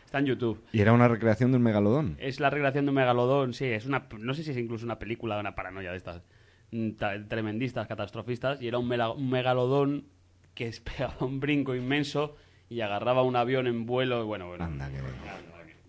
[0.05, 0.61] Está en YouTube.
[0.72, 2.16] ¿Y era una recreación de un megalodón?
[2.20, 3.66] Es la recreación de un megalodón, sí.
[3.66, 6.22] Es una, no sé si es incluso una película de una paranoia de estas
[6.70, 8.61] mm, ta- tremendistas, catastrofistas.
[8.61, 10.05] Y era un megalodón
[10.56, 12.36] que pegaba un brinco inmenso
[12.70, 14.24] y agarraba un avión en vuelo.
[14.24, 14.64] y Bueno, bueno.
[14.64, 14.99] Anda, que...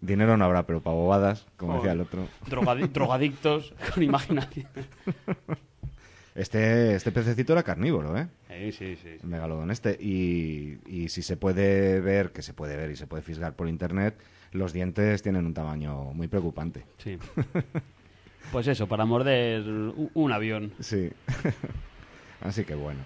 [0.02, 2.28] Dinero no habrá, pero para bobadas, como decía el otro.
[2.50, 4.68] Drogadi- drogadictos con imaginación.
[6.34, 8.28] Este, este pececito era carnívoro, ¿eh?
[8.48, 9.26] Sí, sí, sí.
[9.26, 9.96] Megalodón este.
[9.98, 13.68] Y, y si se puede ver, que se puede ver y se puede fisgar por
[13.68, 14.14] internet,
[14.52, 16.84] los dientes tienen un tamaño muy preocupante.
[16.98, 17.18] Sí.
[18.52, 20.72] Pues eso, para morder un avión.
[20.78, 21.10] Sí.
[22.40, 23.00] Así que bueno.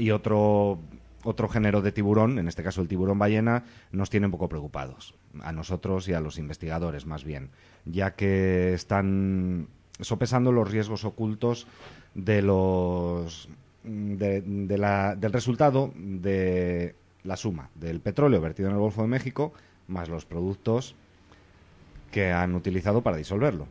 [0.00, 0.78] Y otro,
[1.24, 5.14] otro género de tiburón, en este caso el tiburón ballena, nos tiene un poco preocupados.
[5.42, 7.50] A nosotros y a los investigadores, más bien.
[7.84, 9.68] Ya que están
[10.00, 11.66] sopesando los riesgos ocultos
[12.14, 13.48] de los
[13.82, 16.94] de- de la- del resultado de
[17.24, 19.52] la suma del petróleo vertido en el Golfo de México
[19.88, 20.94] más los productos
[22.10, 23.66] que han utilizado para disolverlo.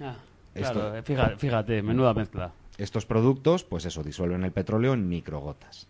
[0.00, 0.16] Ah,
[0.54, 2.52] claro, eh, fíjate, fíjate, menuda mezcla.
[2.78, 5.86] Estos productos, pues eso, disuelven el petróleo en microgotas.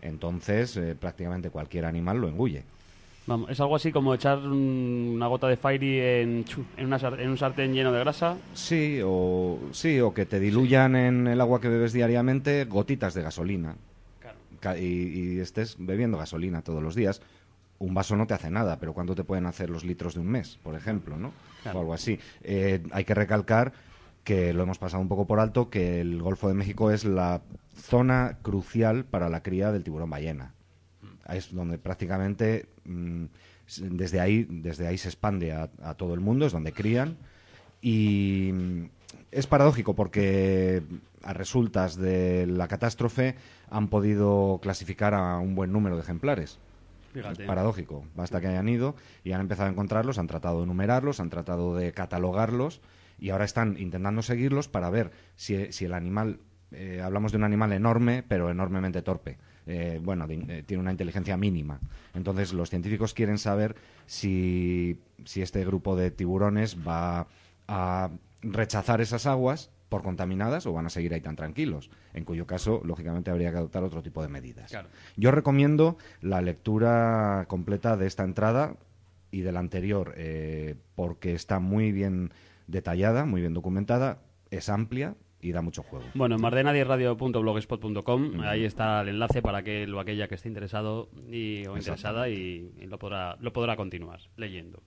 [0.00, 2.62] Entonces, eh, prácticamente cualquier animal lo engulle.
[3.26, 6.98] Vamos, es algo así como echar un- una gota de Fairy en, chu, en, una
[6.98, 8.36] sar- en un sartén lleno de grasa.
[8.54, 13.22] Sí, o sí, o que te diluyan en el agua que bebes diariamente gotitas de
[13.22, 13.74] gasolina.
[14.60, 14.84] Ca- Y,
[15.36, 17.20] y estés bebiendo gasolina todos los días.
[17.80, 20.28] Un vaso no te hace nada, pero ¿cuánto te pueden hacer los litros de un
[20.28, 21.32] mes, por ejemplo, no?
[21.62, 21.78] Claro.
[21.78, 22.18] O algo así.
[22.42, 23.72] Eh, hay que recalcar
[24.28, 27.40] que lo hemos pasado un poco por alto, que el Golfo de México es la
[27.74, 30.52] zona crucial para la cría del tiburón ballena.
[31.30, 33.24] Es donde prácticamente mm,
[33.78, 37.16] desde ahí, desde ahí se expande a, a todo el mundo, es donde crían.
[37.80, 38.84] Y mm,
[39.30, 40.82] es paradójico porque
[41.22, 43.34] a resultas de la catástrofe
[43.70, 46.58] han podido clasificar a un buen número de ejemplares.
[47.14, 47.44] Fíjate.
[47.44, 48.04] Es paradójico.
[48.14, 51.74] Basta que hayan ido y han empezado a encontrarlos, han tratado de numerarlos, han tratado
[51.74, 52.82] de catalogarlos
[53.18, 56.38] y ahora están intentando seguirlos para ver si, si el animal,
[56.72, 59.38] eh, hablamos de un animal enorme, pero enormemente torpe.
[59.66, 61.80] Eh, bueno, de- eh, tiene una inteligencia mínima.
[62.14, 67.26] Entonces los científicos quieren saber si, si este grupo de tiburones va
[67.66, 68.10] a
[68.42, 72.82] rechazar esas aguas por contaminadas o van a seguir ahí tan tranquilos, en cuyo caso,
[72.84, 74.70] lógicamente, habría que adoptar otro tipo de medidas.
[74.70, 74.88] Claro.
[75.16, 78.76] Yo recomiendo la lectura completa de esta entrada
[79.30, 82.32] y de la anterior, eh, porque está muy bien
[82.68, 86.04] detallada, muy bien documentada, es amplia y da mucho juego.
[86.14, 91.66] Bueno, en mardenadieradio.blogspot.com, ahí está el enlace para que o aquella que esté interesado y,
[91.66, 94.82] o interesada y, y lo, podrá, lo podrá continuar leyendo.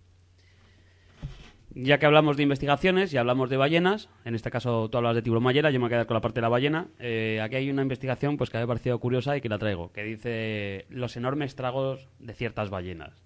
[1.74, 5.22] Ya que hablamos de investigaciones y hablamos de ballenas, en este caso tú hablas de
[5.22, 6.88] tiburón ballena, yo me voy a quedar con la parte de la ballena.
[7.00, 9.90] Eh, aquí hay una investigación pues que me ha parecido curiosa y que la traigo,
[9.94, 13.24] que dice los enormes tragos de ciertas ballenas.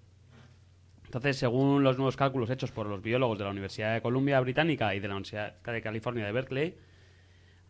[1.16, 4.94] Entonces, según los nuevos cálculos hechos por los biólogos de la Universidad de Columbia Británica
[4.94, 6.74] y de la Universidad de California de Berkeley,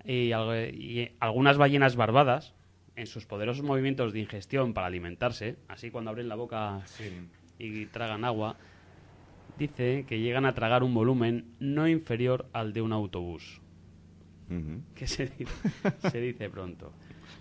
[0.05, 2.55] y, al- y algunas ballenas barbadas,
[2.97, 6.80] en sus poderosos movimientos de ingestión para alimentarse, así cuando abren la boca
[7.57, 8.57] y tragan agua,
[9.61, 13.61] dice que llegan a tragar un volumen no inferior al de un autobús.
[14.97, 15.30] Que se
[16.11, 16.92] se dice pronto.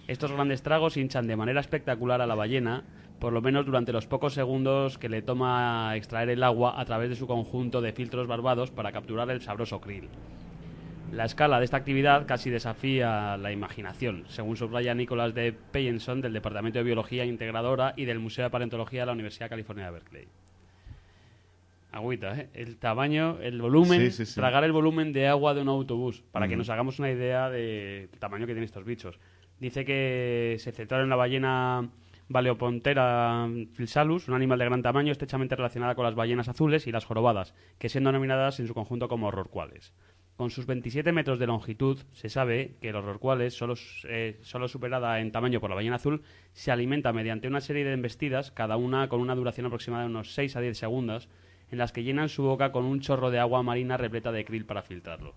[0.08, 2.84] Estos grandes tragos hinchan de manera espectacular a la ballena,
[3.20, 7.10] por lo menos durante los pocos segundos que le toma extraer el agua a través
[7.10, 10.10] de su conjunto de filtros barbados para capturar el sabroso krill.
[11.12, 16.34] La escala de esta actividad casi desafía la imaginación, según subraya Nicolás de Peyenson del
[16.34, 19.92] Departamento de Biología Integradora y del Museo de Paleontología de la Universidad de California de
[19.92, 20.28] Berkeley.
[21.92, 22.50] Agüita, ¿eh?
[22.54, 24.36] El tamaño, el volumen, Sí, sí, sí.
[24.36, 28.10] tragar el volumen de agua de un autobús, para que nos hagamos una idea del
[28.20, 29.18] tamaño que tienen estos bichos.
[29.62, 31.90] Dice que se centraron en la ballena
[32.28, 37.06] Baleopontera filsalus, un animal de gran tamaño estrechamente relacionada con las ballenas azules y las
[37.06, 39.94] jorobadas, que siendo denominadas en su conjunto como rorcuales.
[40.36, 43.76] Con sus 27 metros de longitud, se sabe que los rorcuales, solo,
[44.10, 47.94] eh, solo superada en tamaño por la ballena azul, se alimenta mediante una serie de
[47.94, 51.30] embestidas, cada una con una duración aproximada de unos 6 a 10 segundos,
[51.72, 54.66] en las que llenan su boca con un chorro de agua marina repleta de krill
[54.66, 55.36] para filtrarlo.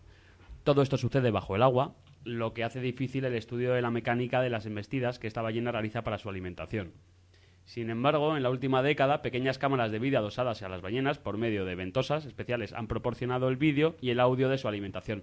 [0.65, 1.95] Todo esto sucede bajo el agua,
[2.29, 5.73] lo que hace difícil el estudio de la mecánica de las embestidas que esta ballena
[5.73, 6.93] realiza para su alimentación.
[7.65, 11.39] Sin embargo, en la última década, pequeñas cámaras de vídeo adosadas a las ballenas por
[11.39, 15.23] medio de ventosas especiales han proporcionado el vídeo y el audio de su alimentación.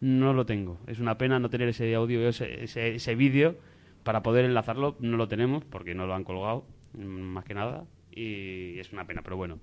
[0.00, 0.78] No lo tengo.
[0.86, 3.56] Es una pena no tener ese audio, ese, ese, ese vídeo
[4.02, 4.96] para poder enlazarlo.
[5.00, 7.84] No lo tenemos porque no lo han colgado, mm, más que nada.
[8.10, 9.58] Y es una pena, pero bueno.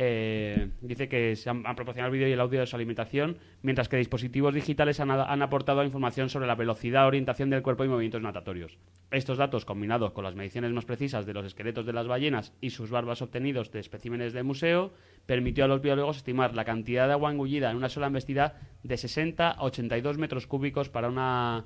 [0.00, 3.88] Eh, dice que se han, proporcionado el vídeo y el audio de su alimentación, mientras
[3.88, 8.22] que dispositivos digitales han, han aportado información sobre la velocidad, orientación del cuerpo y movimientos
[8.22, 8.78] natatorios.
[9.10, 12.70] Estos datos, combinados con las mediciones más precisas de los esqueletos de las ballenas y
[12.70, 14.92] sus barbas obtenidos de especímenes del museo,
[15.26, 18.96] permitió a los biólogos estimar la cantidad de agua engullida en una sola embestida de
[18.96, 21.64] 60 a 82 metros cúbicos para una,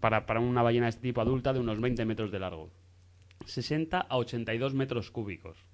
[0.00, 2.70] para, para una ballena de este tipo adulta de unos 20 metros de largo.
[3.46, 5.64] 60 a 82 metros cúbicos.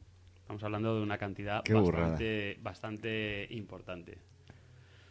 [0.53, 4.19] Estamos hablando de una cantidad bastante, bastante importante.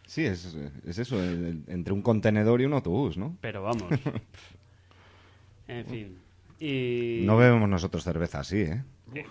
[0.06, 3.36] Sí, es, es eso, el- el- entre un contenedor y un autobús, ¿no?
[3.42, 3.86] Pero vamos.
[5.68, 6.18] en fin.
[6.60, 7.24] Y...
[7.26, 8.84] No bebemos nosotros cerveza así, ¿eh?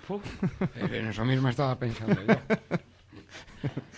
[0.08, 0.24] Uf.
[0.74, 2.34] Eh, En eso mismo estaba pensando yo.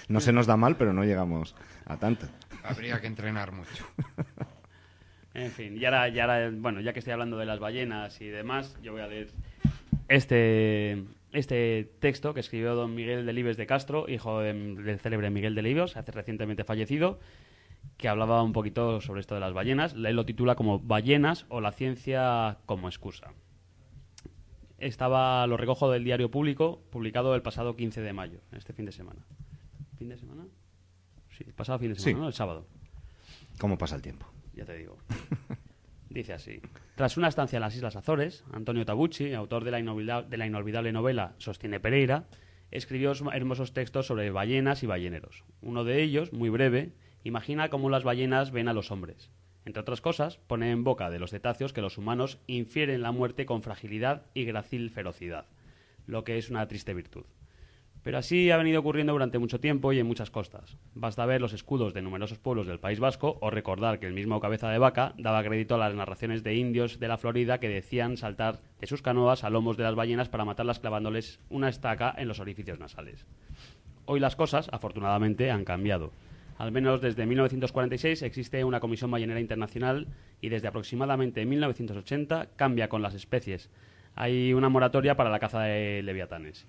[0.08, 1.54] No se nos da mal, pero no llegamos
[1.86, 2.26] a tanto.
[2.62, 3.86] Habría que entrenar mucho.
[5.32, 8.26] En fin, y ahora, y ahora, bueno, ya que estoy hablando de las ballenas y
[8.26, 9.30] demás, yo voy a leer
[10.08, 15.54] este, este texto que escribió don Miguel Delibes de Castro, hijo de- del célebre Miguel
[15.54, 17.18] Delibes, hace recientemente fallecido,
[17.96, 19.94] que hablaba un poquito sobre esto de las ballenas.
[19.94, 23.32] Él lo titula como Ballenas o la ciencia como excusa.
[24.78, 28.92] Estaba, lo recojo del diario público, publicado el pasado 15 de mayo, este fin de
[28.92, 29.24] semana.
[29.98, 30.44] ¿Fin de semana?
[31.36, 32.20] Sí, el pasado fin de semana, Sí.
[32.20, 32.26] ¿no?
[32.28, 32.66] El sábado
[33.58, 34.26] ¿Cómo pasa el tiempo?
[34.54, 34.98] ya te digo.
[36.12, 36.60] Dice así.
[36.94, 40.92] Tras una estancia en las Islas Azores, Antonio Tabucci, autor de la, de la inolvidable
[40.92, 42.26] novela Sostiene Pereira,
[42.70, 45.44] escribió hermosos textos sobre ballenas y balleneros.
[45.62, 46.92] Uno de ellos, muy breve,
[47.24, 49.30] imagina cómo las ballenas ven a los hombres.
[49.64, 53.46] Entre otras cosas, pone en boca de los cetáceos que los humanos infieren la muerte
[53.46, 55.46] con fragilidad y gracil ferocidad,
[56.06, 57.24] lo que es una triste virtud.
[58.02, 60.76] Pero así ha venido ocurriendo durante mucho tiempo y en muchas costas.
[60.94, 64.40] Basta ver los escudos de numerosos pueblos del País Vasco o recordar que el mismo
[64.40, 68.16] Cabeza de Vaca daba crédito a las narraciones de indios de la Florida que decían
[68.16, 72.26] saltar de sus canoas a lomos de las ballenas para matarlas clavándoles una estaca en
[72.26, 73.24] los orificios nasales.
[74.04, 76.10] Hoy las cosas, afortunadamente, han cambiado.
[76.58, 80.08] Al menos desde 1946 existe una Comisión Ballenera Internacional
[80.40, 83.70] y desde aproximadamente 1980 cambia con las especies.
[84.16, 86.66] Hay una moratoria para la caza de leviatanes.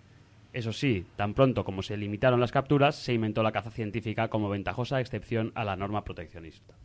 [0.53, 4.49] Eso sí, tan pronto como se limitaron las capturas, se inventó la caza científica como
[4.49, 6.75] ventajosa excepción a la norma proteccionista.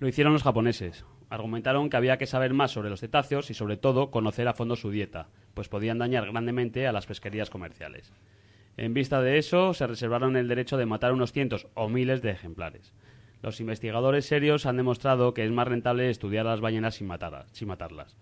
[0.00, 1.06] Lo hicieron los japoneses.
[1.30, 4.76] Argumentaron que había que saber más sobre los cetáceos y, sobre todo, conocer a fondo
[4.76, 8.12] su dieta, pues podían dañar grandemente a las pesquerías comerciales.
[8.76, 12.32] En vista de eso, se reservaron el derecho de matar unos cientos o miles de
[12.32, 12.92] ejemplares.
[13.40, 17.46] Los investigadores serios han demostrado que es más rentable estudiar a las ballenas sin, matarlas-
[17.52, 18.16] sin matarlas.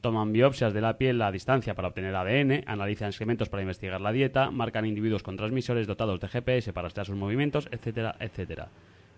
[0.00, 4.12] Toman biopsias de la piel a distancia para obtener ADN, analizan excrementos para investigar la
[4.12, 8.68] dieta, marcan individuos con transmisores dotados de GPS para rastrear sus movimientos, etcétera, etcétera.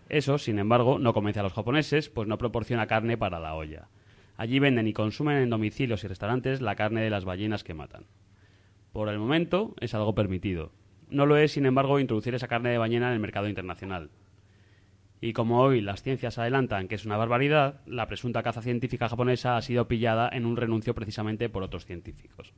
[0.09, 3.89] Eso, sin embargo, no convence a los japoneses, pues no proporciona carne para la olla.
[4.39, 8.07] Allí venden y consumen en domicilios y restaurantes la carne de las ballenas que matan.
[8.93, 10.73] Por el momento es algo permitido.
[11.11, 14.09] No lo es, sin embargo, introducir esa carne de ballena en el mercado internacional.
[15.21, 19.57] Y como hoy las ciencias adelantan que es una barbaridad, la presunta caza científica japonesa
[19.57, 22.55] ha sido pillada en un renuncio precisamente por otros científicos.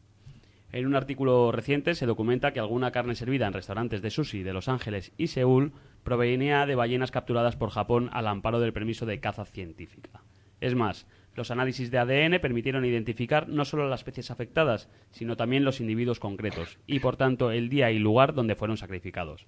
[0.70, 4.54] En un artículo reciente se documenta que alguna carne servida en restaurantes de sushi de
[4.54, 9.20] Los Ángeles y Seúl provenía de ballenas capturadas por Japón al amparo del permiso de
[9.20, 10.22] caza científica.
[10.60, 15.64] Es más, los análisis de ADN permitieron identificar no solo las especies afectadas, sino también
[15.64, 19.46] los individuos concretos, y por tanto el día y lugar donde fueron sacrificados.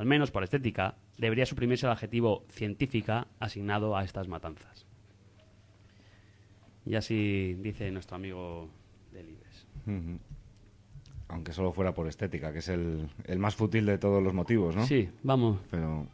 [0.00, 4.86] Al menos por estética, debería suprimirse el adjetivo científica asignado a estas matanzas.
[6.86, 8.70] Y así dice nuestro amigo
[9.12, 9.66] Delibes.
[9.86, 10.18] Ujú.
[11.28, 14.74] Aunque solo fuera por estética, que es el, el más fútil de todos los motivos,
[14.74, 14.86] ¿no?
[14.86, 15.60] Sí, vamos.
[15.70, 16.06] Pero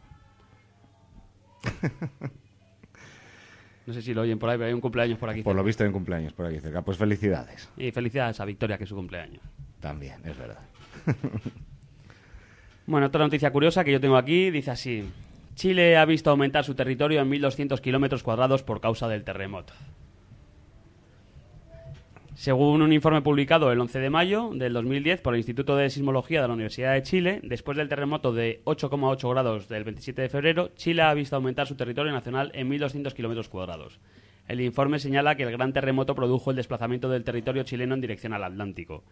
[3.87, 5.43] No sé si lo oyen por ahí, pero hay un cumpleaños por aquí.
[5.43, 6.81] por lo visto en cumpleaños por aquí cerca.
[6.81, 7.69] Pues felicidades.
[7.77, 9.41] Y felicidades a Victoria, que es su cumpleaños.
[9.79, 10.59] También, es verdad.
[12.87, 15.03] Bueno, otra noticia curiosa que yo tengo aquí dice así:
[15.55, 19.73] Chile ha visto aumentar su territorio en 1.200 kilómetros cuadrados por causa del terremoto.
[22.33, 26.41] Según un informe publicado el 11 de mayo del 2010 por el Instituto de Sismología
[26.41, 30.69] de la Universidad de Chile, después del terremoto de 8,8 grados del 27 de febrero,
[30.77, 33.99] Chile ha visto aumentar su territorio nacional en 1.200 kilómetros cuadrados.
[34.47, 38.31] El informe señala que el gran terremoto produjo el desplazamiento del territorio chileno en dirección
[38.31, 39.03] al Atlántico,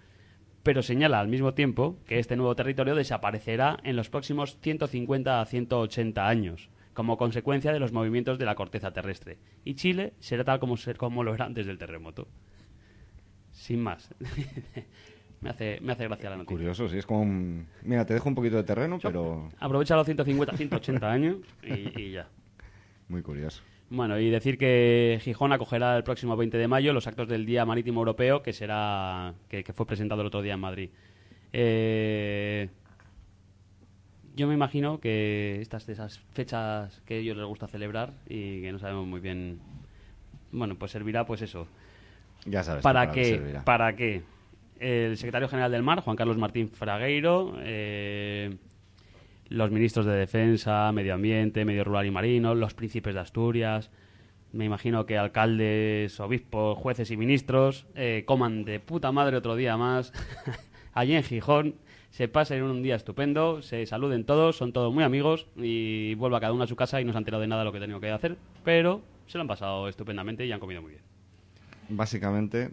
[0.66, 5.46] pero señala al mismo tiempo que este nuevo territorio desaparecerá en los próximos 150 a
[5.46, 10.60] 180 años, como consecuencia de los movimientos de la corteza terrestre, y Chile será tal
[10.60, 12.28] como, ser, como lo era antes del terremoto.
[13.52, 14.10] Sin más.
[15.42, 16.58] me, hace, me hace gracia la noticia.
[16.58, 17.68] Curioso, sí, es como un...
[17.84, 19.52] Mira, te dejo un poquito de terreno, pero...
[19.60, 22.28] Aprovecha los 150, 180 años y, y ya.
[23.08, 23.62] Muy curioso.
[23.90, 27.66] Bueno, y decir que Gijón acogerá el próximo 20 de mayo los actos del Día
[27.66, 30.90] Marítimo Europeo que será que, que fue presentado el otro día en Madrid.
[31.54, 32.70] Eh,
[34.36, 38.62] yo me imagino que estas de esas fechas que a ellos les gusta celebrar y
[38.62, 39.60] que no sabemos muy bien,
[40.52, 41.68] bueno, pues servirá pues eso.
[42.46, 42.84] Ya sabes.
[42.84, 43.30] ¿Para para qué qué?
[43.30, 43.64] servirá.
[43.64, 44.24] ¿Para qué?
[44.80, 48.58] El secretario general del Mar, Juan Carlos Martín Fragueiro, eh,
[49.50, 53.92] los ministros de Defensa, Medio Ambiente, Medio Rural y Marino, los príncipes de Asturias,
[54.56, 59.76] me imagino que alcaldes, obispos, jueces y ministros eh, coman de puta madre otro día
[59.76, 60.14] más
[60.94, 61.76] allí en Gijón,
[62.10, 66.54] se pasen un día estupendo, se saluden todos, son todos muy amigos y vuelva cada
[66.54, 67.82] uno a su casa y no se ha enterado de nada de lo que ha
[67.82, 71.04] tenido que hacer, pero se lo han pasado estupendamente y han comido muy bien.
[71.90, 72.72] Básicamente,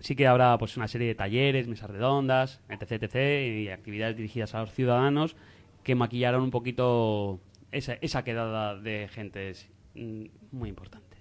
[0.00, 4.54] Sí que habrá pues una serie de talleres, mesas redondas, etc, etc, y actividades dirigidas
[4.54, 5.34] a los ciudadanos
[5.82, 7.40] que maquillaron un poquito
[7.72, 11.18] esa, esa quedada de gentes mm, muy importantes.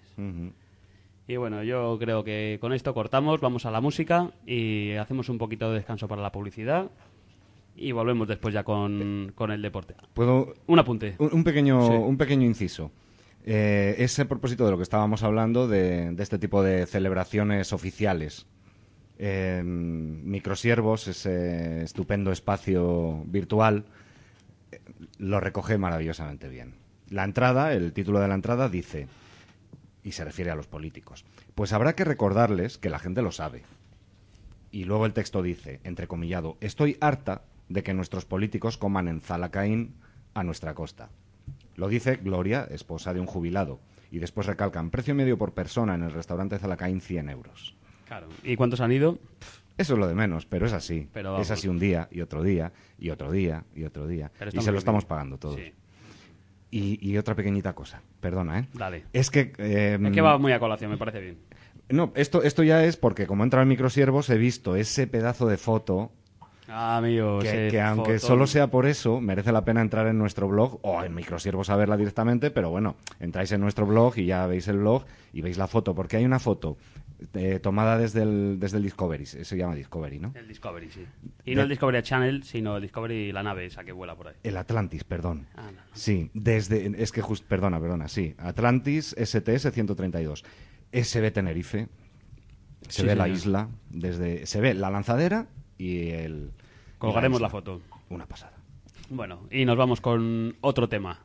[1.28, 5.38] Y bueno, yo creo que con esto cortamos, vamos a la música y hacemos un
[5.38, 6.89] poquito de descanso para la publicidad
[7.76, 9.93] y volvemos después ya con, con el deporte.
[10.13, 11.15] ¿Puedo Un apunte.
[11.20, 11.93] Un, un pequeño, Sí.
[11.93, 12.91] un pequeño inciso.
[13.45, 17.72] Eh, es a propósito de lo que estábamos hablando de, de este tipo de celebraciones
[17.74, 18.47] oficiales.
[19.20, 23.86] Eh, Microsiervos, ese estupendo espacio virtual,
[24.72, 24.80] eh,
[25.18, 26.76] lo recoge maravillosamente bien.
[27.09, 29.07] La entrada, el título de la entrada dice,
[30.03, 33.63] y se refiere a los políticos, pues habrá que recordarles que la gente lo sabe.
[34.72, 39.95] Y luego el texto dice, entrecomillado, estoy harta de que nuestros políticos coman en Zalacaín
[40.34, 41.09] a nuestra costa.
[41.76, 43.80] Lo dice Gloria, esposa de un jubilado.
[44.11, 47.76] Y después recalcan, precio medio por persona en el restaurante Zalacaín 100 euros.
[48.08, 48.28] Claro.
[48.43, 49.20] ¿Y cuántos han ido?
[49.78, 51.08] Eso es lo de menos, pero es así.
[51.14, 54.32] Pero es así un día y otro día y otro día y otro día.
[54.39, 55.55] Pero Y se lo estamos pagando todos.
[55.55, 55.74] Sí.
[56.72, 58.68] Y, y otra pequeñita cosa, perdona, ¿eh?
[58.74, 59.05] Dale.
[59.14, 59.53] Es que...
[59.58, 61.38] eh, Es que va muy a colación, me parece bien.
[61.89, 65.47] No, esto, esto ya es porque como he entrado en Microsiervos he visto ese pedazo
[65.47, 66.12] de foto
[66.70, 70.80] Ah, amigo, que, aunque solo sea por eso, merece la pena entrar en nuestro blog
[70.82, 74.68] o en Microsiervos a verla directamente, pero bueno, entráis en nuestro blog y ya veis
[74.68, 76.76] el blog y veis la foto, porque hay una foto
[77.34, 80.32] eh, tomada desde el, desde el Discovery, se se llama Discovery, ¿no?
[80.36, 81.05] El Discovery, sí.
[81.45, 84.28] Y De- no el Discovery Channel, sino el Discovery, la nave esa que vuela por
[84.30, 84.36] ahí.
[84.43, 85.47] El Atlantis, perdón.
[85.55, 85.82] Ah, no.
[85.93, 90.43] Sí, desde, es que just, perdona, perdona, sí, Atlantis STS 132,
[90.91, 91.88] SB Tenerife,
[92.88, 95.47] se Sí, ve la isla, desde, se ve la lanzadera
[95.78, 96.51] y el...
[96.55, 97.82] y Colgaremos la foto.
[98.09, 98.53] Una pasada.
[99.09, 101.20] Bueno, y nos vamos con otro tema.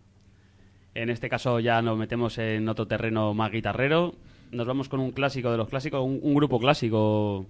[0.95, 4.15] En este caso ya nos metemos en otro terreno más guitarrero.
[4.53, 7.47] Nos vamos con un clásico de los clásicos, un, un grupo clásico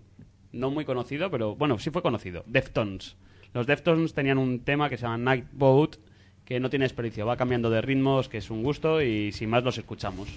[0.52, 2.44] no muy conocido, pero bueno, sí fue conocido.
[2.46, 3.16] Deftones.
[3.52, 5.96] Los Deftones tenían un tema que se llama Night Boat,
[6.44, 9.64] que no tiene desperdicio, va cambiando de ritmos, que es un gusto y sin más
[9.64, 10.28] los escuchamos.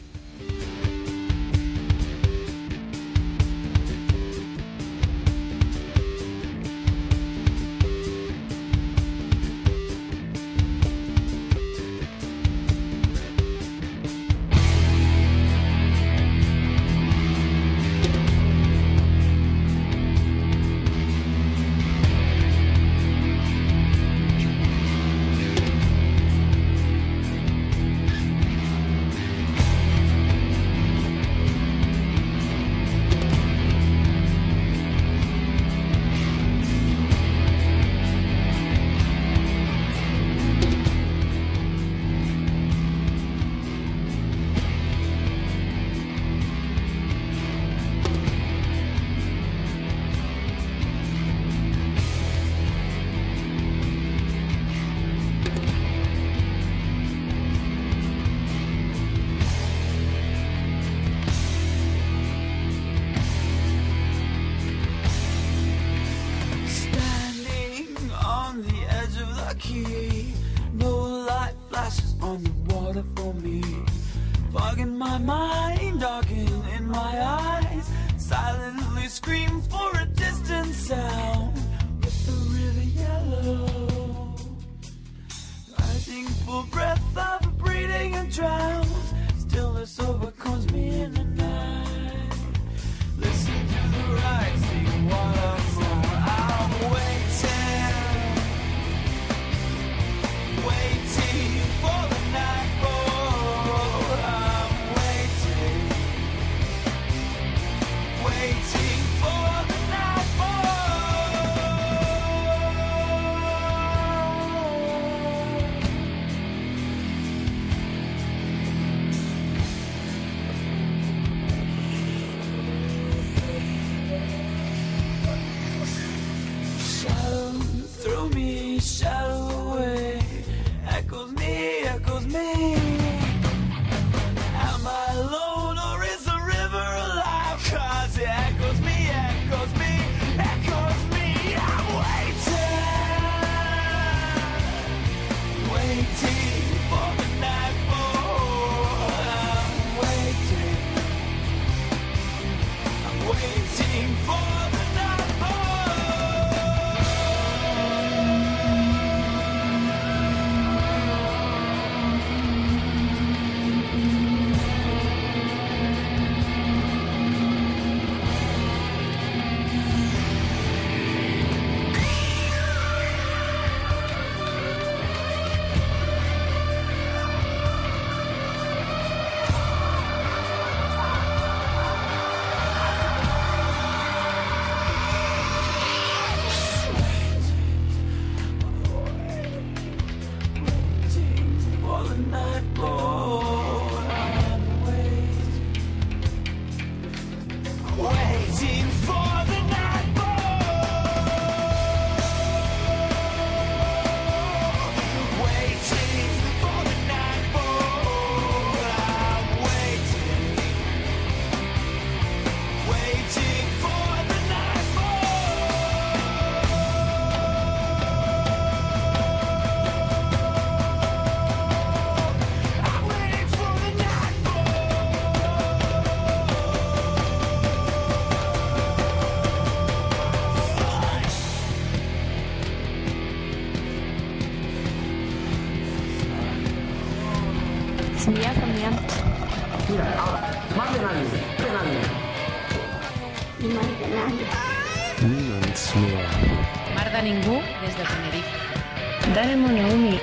[247.66, 249.34] De ningú des de Tenerife.
[249.34, 250.20] Dale Monaumi.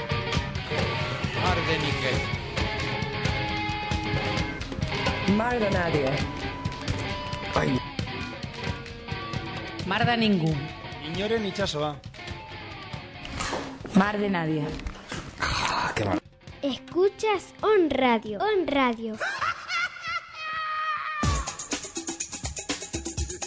[5.36, 6.10] Mar de nadie.
[9.86, 10.54] Mar de ningú.
[11.14, 11.96] Inoren itxasoa.
[13.94, 14.64] Mar de nadie.
[16.62, 18.38] Escuchas On Radio.
[18.40, 19.16] On Radio.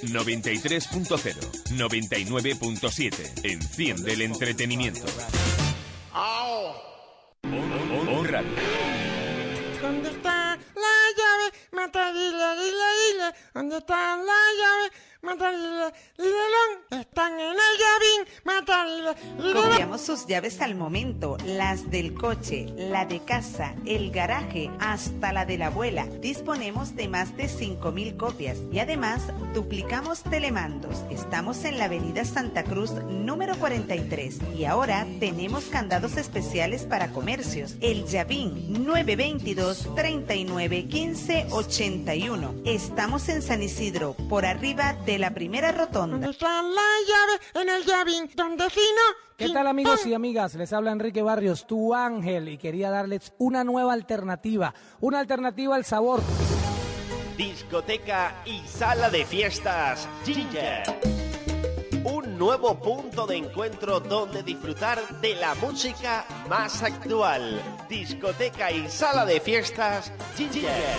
[0.03, 1.35] 93.0,
[1.77, 3.43] 99.7.
[3.43, 5.05] Enciende el entretenimiento.
[8.23, 8.49] Radio.
[9.81, 11.57] ¿Dónde está la llave?
[11.71, 13.33] Mata dile, dile, dile.
[13.53, 14.91] ¿Dónde está la llave?
[16.91, 19.53] Están en el llavín.
[19.53, 25.45] Copiamos sus llaves al momento, las del coche, la de casa, el garaje, hasta la
[25.45, 26.05] de la abuela.
[26.21, 29.23] Disponemos de más de 5.000 copias y además
[29.53, 31.03] duplicamos telemandos.
[31.09, 37.75] Estamos en la avenida Santa Cruz número 43 y ahora tenemos candados especiales para comercios.
[37.81, 42.55] El Llavín 922 39 15 81.
[42.65, 46.17] Estamos en San Isidro, por arriba de la primera rotonda.
[46.17, 46.37] En el.
[49.37, 50.55] ¿Qué tal amigos y amigas?
[50.55, 55.85] Les habla Enrique Barrios, tu ángel, y quería darles una nueva alternativa, una alternativa al
[55.85, 56.21] sabor.
[57.37, 60.83] Discoteca y sala de fiestas Ginger.
[62.05, 67.61] Un nuevo punto de encuentro donde disfrutar de la música más actual.
[67.89, 70.95] Discoteca y sala de fiestas Ginger.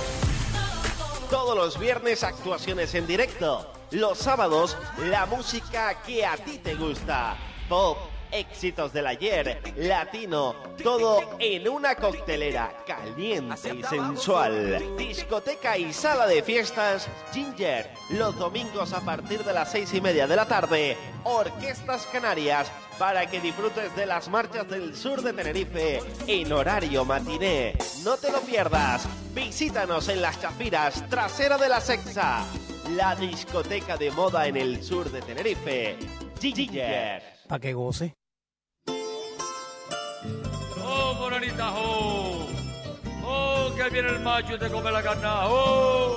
[1.30, 3.75] Todos los viernes actuaciones en directo.
[3.92, 7.36] Los sábados la música que a ti te gusta.
[7.68, 7.96] Pop,
[8.32, 14.96] éxitos del ayer, latino, todo en una coctelera caliente y sensual.
[14.96, 17.88] Discoteca y sala de fiestas Ginger.
[18.10, 20.96] Los domingos a partir de las seis y media de la tarde.
[21.22, 27.76] Orquestas Canarias para que disfrutes de las marchas del sur de Tenerife en horario matiné.
[28.02, 29.06] No te lo pierdas.
[29.32, 32.44] Visítanos en las chafiras trasera de la Sexa.
[32.90, 35.96] La discoteca de moda en el sur de Tenerife.
[36.40, 37.22] Ginger.
[37.48, 38.14] Pa' que goce.
[40.84, 42.46] ¡Oh, morenita, oh!
[43.24, 45.26] ¡Oh, que viene el macho y te come la carne!
[45.26, 46.16] ¡Oh!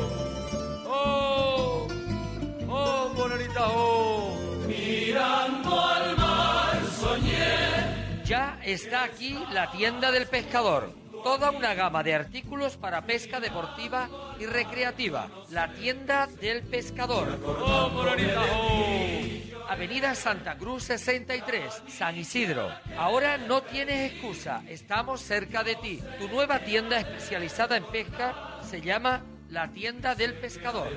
[0.87, 1.87] ¡Oh!
[2.67, 4.35] ¡Oh, morenita, oh!
[4.67, 8.23] Mirando al mar soñé.
[8.25, 10.93] Ya está aquí la tienda del pescador.
[11.23, 14.09] Toda una gama de artículos para pesca deportiva
[14.39, 15.27] y recreativa.
[15.51, 17.39] La tienda del pescador.
[19.69, 22.71] Avenida Santa Cruz 63, San Isidro.
[22.97, 25.99] Ahora no tienes excusa, estamos cerca de ti.
[26.17, 30.89] Tu nueva tienda especializada en pesca se llama La Tienda del Pescador.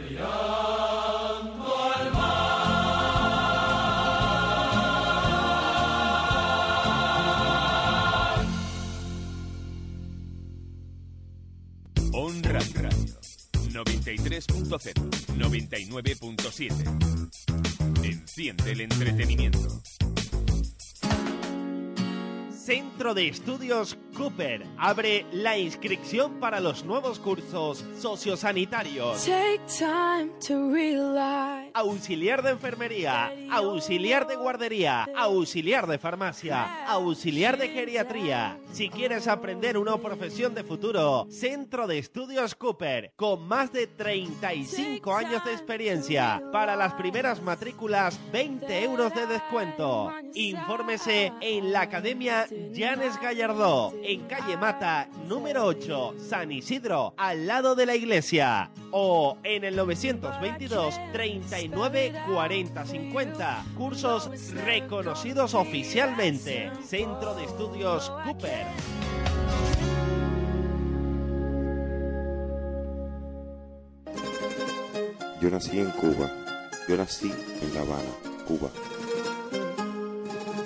[12.14, 12.82] On Radio.
[13.70, 14.92] 93.0,
[15.38, 18.04] 99.7.
[18.04, 19.80] Enciende el entretenimiento.
[22.54, 29.24] Centro de Estudios Cooper abre la inscripción para los nuevos cursos sociosanitarios.
[29.24, 31.70] Take time to realize.
[31.74, 38.58] Auxiliar de enfermería, auxiliar de guardería, auxiliar de farmacia, auxiliar de geriatría.
[38.72, 45.14] Si quieres aprender una profesión de futuro, Centro de Estudios Cooper, con más de 35
[45.14, 46.42] años de experiencia.
[46.52, 50.12] Para las primeras matrículas, 20 euros de descuento.
[50.34, 57.74] Infórmese en la Academia Llanes Gallardó, en calle Mata, número 8, San Isidro, al lado
[57.74, 58.70] de la iglesia.
[58.90, 63.64] O en el 922 39 40 50.
[63.76, 64.30] Cursos
[64.64, 66.70] reconocidos oficialmente.
[66.84, 68.66] Centro de Estudios Cooper.
[75.40, 76.30] Yo nací en Cuba.
[76.88, 77.32] Yo nací
[77.62, 78.10] en La Habana,
[78.46, 78.68] Cuba.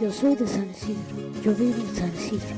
[0.00, 1.42] Yo soy de San Isidro.
[1.42, 2.56] Yo vivo en San Isidro.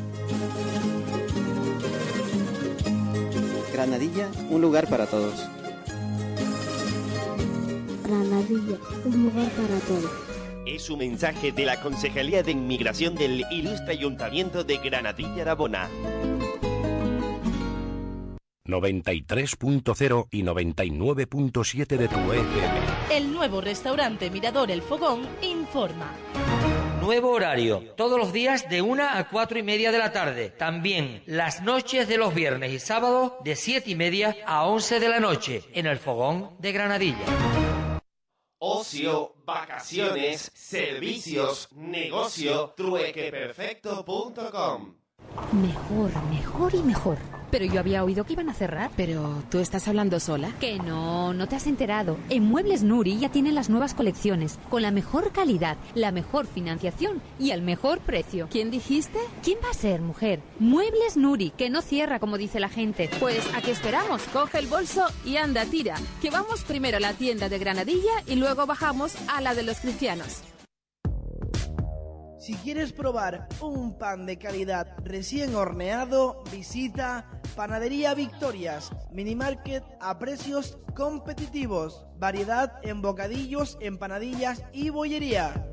[3.72, 5.34] Granadilla, un lugar para todos.
[8.04, 10.10] Granadilla, un lugar para todos.
[10.66, 15.88] Es un mensaje de la Concejalía de Inmigración del Ilustre Ayuntamiento de Granadilla de Abona.
[18.64, 22.80] 93.0 y 99.7 de tu FM.
[23.10, 26.12] El nuevo restaurante Mirador El Fogón informa.
[27.00, 30.50] Nuevo horario, todos los días de 1 a 4 y media de la tarde.
[30.50, 35.08] También las noches de los viernes y sábados de 7 y media a 11 de
[35.08, 37.24] la noche en el Fogón de Granadilla.
[38.58, 45.01] Ocio, vacaciones, servicios, negocio, truequeperfecto.com.
[45.52, 47.18] Mejor, mejor y mejor.
[47.52, 48.90] Pero yo había oído que iban a cerrar.
[48.96, 50.50] Pero, ¿tú estás hablando sola?
[50.58, 52.16] Que no, no te has enterado.
[52.30, 57.20] En Muebles Nuri ya tienen las nuevas colecciones, con la mejor calidad, la mejor financiación
[57.38, 58.48] y al mejor precio.
[58.50, 59.18] ¿Quién dijiste?
[59.42, 60.40] ¿Quién va a ser, mujer?
[60.60, 63.10] Muebles Nuri, que no cierra como dice la gente.
[63.20, 64.22] Pues, ¿a qué esperamos?
[64.32, 65.96] Coge el bolso y anda, tira.
[66.22, 69.78] Que vamos primero a la tienda de Granadilla y luego bajamos a la de los
[69.78, 70.42] cristianos.
[72.42, 80.18] Si quieres probar un pan de calidad recién horneado, visita Panadería Victorias, mini market a
[80.18, 85.68] precios competitivos, variedad en bocadillos, empanadillas y bollería.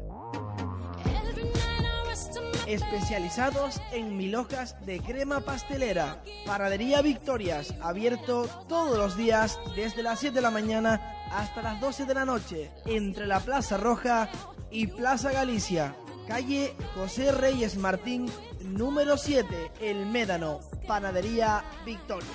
[2.68, 6.22] Especializados en mil hojas de crema pastelera.
[6.46, 12.06] Panadería Victorias, abierto todos los días desde las 7 de la mañana hasta las 12
[12.06, 14.30] de la noche, entre la Plaza Roja
[14.70, 15.96] y Plaza Galicia.
[16.30, 18.27] Calle José Reyes Martín,
[18.64, 22.30] número 7, El Médano, Panadería Victoria.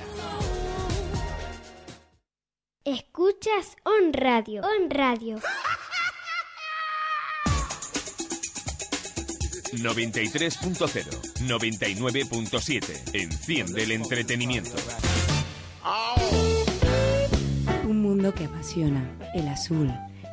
[2.84, 5.38] Escuchas On Radio, On Radio.
[9.74, 13.14] 93.0, 99.7.
[13.14, 14.74] Enciende el entretenimiento.
[17.86, 19.86] Un mundo que apasiona, el azul,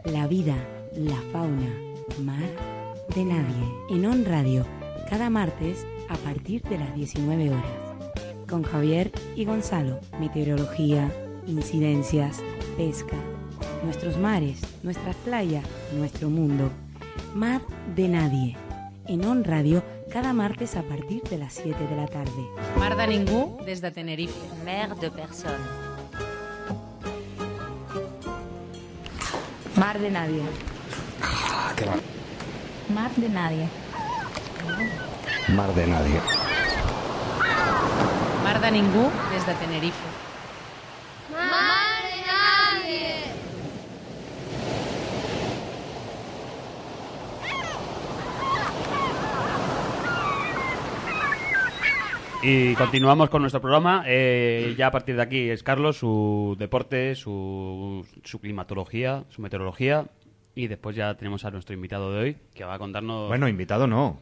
[0.06, 0.56] la vida,
[0.96, 1.72] la fauna,
[2.18, 2.81] mar
[3.16, 3.76] de nadie.
[3.90, 4.66] En On Radio,
[5.10, 7.66] cada martes a partir de las 19 horas.
[8.50, 11.12] Con Javier y Gonzalo, meteorología,
[11.46, 12.42] incidencias,
[12.78, 13.18] pesca,
[13.84, 16.70] nuestros mares, nuestras playas, nuestro mundo.
[17.36, 17.62] Mar
[17.96, 18.58] de nadie.
[19.08, 22.48] En On Radio, cada martes a partir de las 7 de la tarde.
[22.78, 24.40] Mar de ningú des de Tenerife.
[24.64, 25.66] Mer de personne.
[29.76, 30.44] Mar de nadie.
[31.76, 32.21] qué mal.
[32.94, 33.70] Mar de nadie.
[35.56, 36.20] Mar de nadie.
[38.44, 40.08] Mar de ningú des de Tenerife.
[41.32, 43.14] Mar de nadie.
[52.44, 54.04] Y continuamos con nuestro programa.
[54.06, 60.08] Eh, ya a partir de aquí es Carlos, su deporte, su, su climatología, su meteorología.
[60.56, 63.28] Y después ya tenemos a nuestro invitado de hoy, que va a contarnos...
[63.30, 64.20] Bueno, invitado no.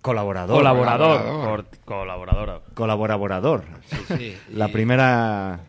[0.00, 0.56] Colaborador.
[0.56, 1.66] Colaborador.
[1.84, 2.62] Colaborador.
[2.74, 2.74] Colaborador.
[2.74, 3.64] Colaborador.
[3.86, 5.60] Sí, sí, La y- primera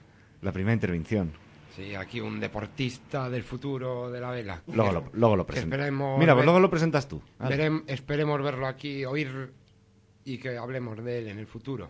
[0.41, 1.31] la primera intervención.
[1.75, 4.61] Sí, aquí un deportista del futuro de la vela.
[4.67, 5.45] Luego lo, luego lo
[6.17, 7.21] Mira, pues ver- luego lo presentas tú.
[7.39, 9.51] Verem- esperemos verlo aquí, oír
[10.25, 11.89] y que hablemos de él en el futuro.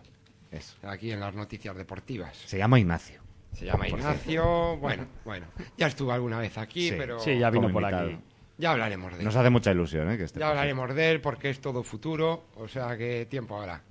[0.50, 0.76] Eso.
[0.86, 2.36] Aquí en las noticias deportivas.
[2.36, 3.21] Se llama Ignacio.
[3.52, 4.76] Se llama Ignacio.
[4.78, 5.46] Bueno, bueno.
[5.76, 6.94] Ya estuvo alguna vez aquí, Sí.
[6.98, 7.20] pero.
[7.20, 8.08] Sí, ya vino Como por invitado.
[8.08, 8.18] aquí.
[8.58, 9.24] Ya hablaremos de él.
[9.24, 10.16] Nos hace mucha ilusión, ¿eh?
[10.16, 13.82] Que esté Ya hablaremos de él porque es todo futuro, o sea que tiempo habrá.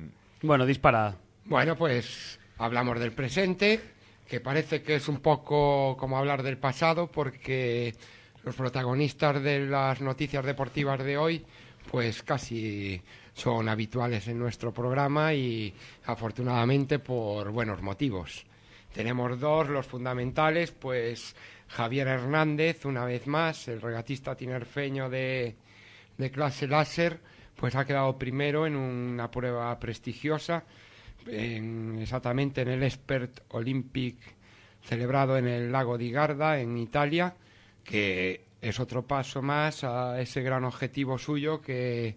[0.42, 1.16] Bueno, dispara.
[1.46, 3.82] Bueno, pues hablamos del presente,
[4.28, 7.94] que parece que es un poco como hablar del pasado, porque
[8.44, 11.46] los protagonistas de las noticias deportivas de hoy,
[11.90, 13.02] pues casi
[13.34, 15.74] son habituales en nuestro programa y
[16.06, 18.46] afortunadamente por buenos motivos.
[18.94, 21.36] Tenemos dos, los fundamentales, pues
[21.70, 25.56] Javier Hernández, una vez más, el regatista tinerfeño de,
[26.18, 27.20] de clase láser,
[27.56, 30.66] pues ha quedado primero en una prueba prestigiosa,
[31.28, 34.18] en- exactamente en el Expert Olympic
[34.84, 37.36] celebrado en el lago di Garda, en Italia,
[37.84, 42.16] que es otro paso más a ese gran objetivo suyo que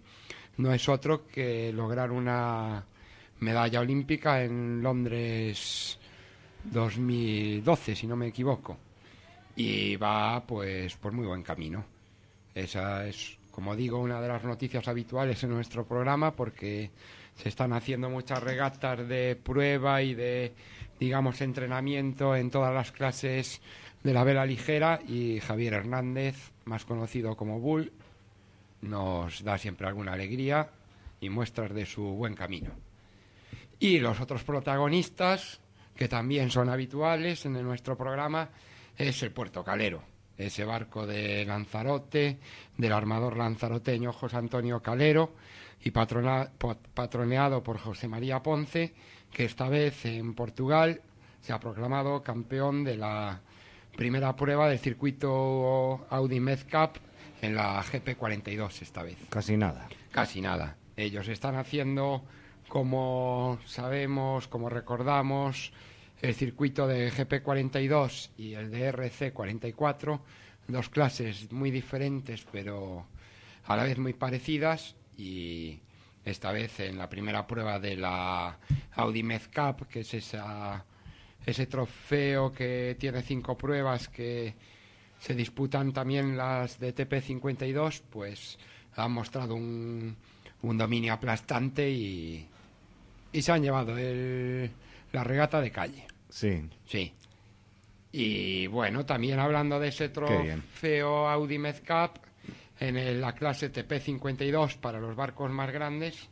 [0.57, 2.83] no es otro que lograr una
[3.39, 5.99] medalla olímpica en Londres
[6.71, 8.77] 2012, si no me equivoco.
[9.55, 11.85] Y va pues por muy buen camino.
[12.53, 16.91] Esa es, como digo, una de las noticias habituales en nuestro programa porque
[17.35, 20.53] se están haciendo muchas regatas de prueba y de,
[20.99, 23.61] digamos, entrenamiento en todas las clases
[24.03, 27.91] de la vela ligera y Javier Hernández, más conocido como Bull,
[28.81, 30.69] nos da siempre alguna alegría
[31.19, 32.71] y muestras de su buen camino.
[33.79, 35.59] Y los otros protagonistas,
[35.95, 38.49] que también son habituales en nuestro programa,
[38.97, 40.03] es el Puerto Calero,
[40.37, 42.39] ese barco de Lanzarote,
[42.77, 45.33] del armador lanzaroteño José Antonio Calero,
[45.83, 46.49] y patrona-
[46.93, 48.93] patroneado por José María Ponce,
[49.31, 51.01] que esta vez en Portugal
[51.41, 53.39] se ha proclamado campeón de la
[53.95, 56.99] primera prueba del circuito Audi Med Cup
[57.41, 59.17] en la GP42 esta vez.
[59.29, 59.87] Casi nada.
[60.11, 60.75] Casi nada.
[60.97, 62.23] Ellos están haciendo,
[62.67, 65.71] como sabemos, como recordamos,
[66.21, 70.19] el circuito de GP42 y el de RC44,
[70.67, 73.05] dos clases muy diferentes pero
[73.65, 75.79] a la vez muy parecidas y
[76.23, 78.57] esta vez en la primera prueba de la
[78.93, 80.83] Audi Med Cup, que es esa,
[81.45, 84.55] ese trofeo que tiene cinco pruebas que
[85.19, 88.57] se disputan también las de TP52, pues
[88.95, 90.17] han mostrado un
[90.61, 92.49] dominio aplastante y,
[93.37, 94.69] y se han llevado el,
[95.11, 96.05] la regata de calle.
[96.29, 96.67] Sí.
[96.85, 97.13] Sí.
[98.11, 102.19] Y bueno, también hablando de ese trofeo Audi Med Cup,
[102.79, 106.29] en el- la clase TP52 para los barcos más grandes,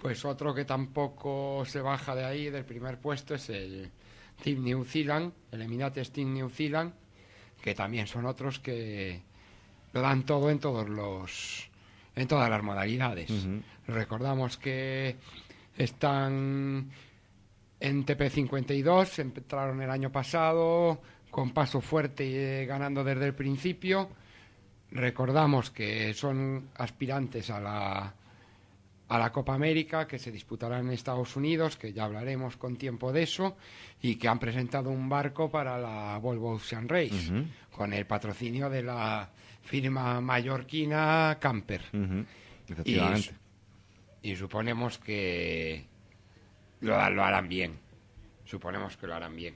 [0.00, 3.90] pues otro que tampoco se baja de ahí, del primer puesto, es el
[4.42, 6.92] Team New Zealand, el Emirates Team New Zealand,
[7.62, 9.22] que también son otros que
[9.92, 11.68] lo dan todo en todos los
[12.16, 13.28] en todas las modalidades.
[13.88, 15.16] Recordamos que
[15.76, 16.90] están
[17.80, 24.08] en TP52, entraron el año pasado con paso fuerte y eh, ganando desde el principio.
[24.90, 28.14] Recordamos que son aspirantes a la
[29.06, 33.12] a la Copa América que se disputará en Estados Unidos, que ya hablaremos con tiempo
[33.12, 33.56] de eso,
[34.00, 37.30] y que han presentado un barco para la Volvo Ocean Race,
[37.70, 39.28] con el patrocinio de la
[39.62, 41.82] firma mallorquina Camper.
[42.66, 43.34] Su-
[44.24, 45.84] y suponemos que
[46.80, 47.78] lo, lo harán bien.
[48.46, 49.54] Suponemos que lo harán bien.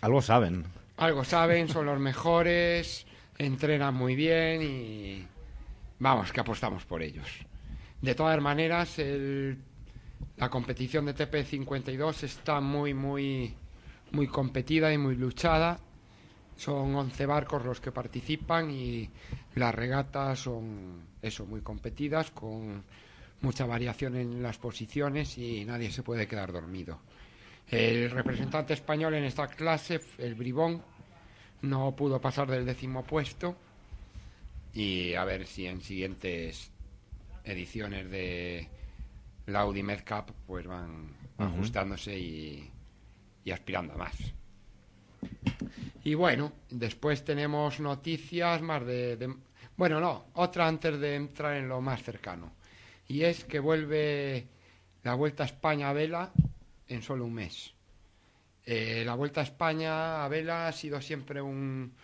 [0.00, 0.64] Algo saben.
[0.96, 3.06] Algo saben, son los mejores,
[3.36, 5.26] entrenan muy bien y
[5.98, 7.28] vamos, que apostamos por ellos.
[8.00, 9.58] De todas maneras, el-
[10.38, 13.54] la competición de TP52 está muy, muy,
[14.12, 15.78] muy competida y muy luchada.
[16.56, 19.10] Son 11 barcos los que participan y
[19.56, 22.82] las regatas son eso, muy competidas, con
[23.46, 26.98] mucha variación en las posiciones y nadie se puede quedar dormido.
[27.70, 30.82] El representante español en esta clase, el Bribón,
[31.62, 33.56] no pudo pasar del décimo puesto
[34.74, 36.70] y a ver si en siguientes
[37.44, 38.68] ediciones de
[39.46, 41.08] la Audi Med Cup pues van
[41.38, 42.68] ajustándose y,
[43.44, 44.16] y aspirando a más.
[46.02, 49.34] Y bueno, después tenemos noticias más de, de-
[49.76, 52.55] Bueno, no, otra antes de entrar en lo más cercano.
[53.08, 54.46] Y es que vuelve
[55.02, 56.32] la Vuelta a España a vela
[56.88, 57.72] en solo un mes.
[58.64, 61.94] Eh, la Vuelta a España a vela ha sido siempre un,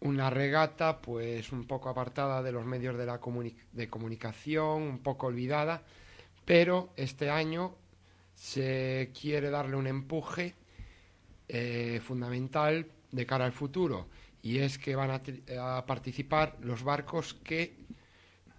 [0.00, 3.18] una regata pues un poco apartada de los medios de, la
[3.72, 5.82] de comunicación, un poco olvidada,
[6.44, 7.74] pero este año
[8.34, 10.54] se quiere darle un empuje
[11.48, 14.08] eh, fundamental de cara al futuro
[14.42, 17.83] y es que van a participar los barcos que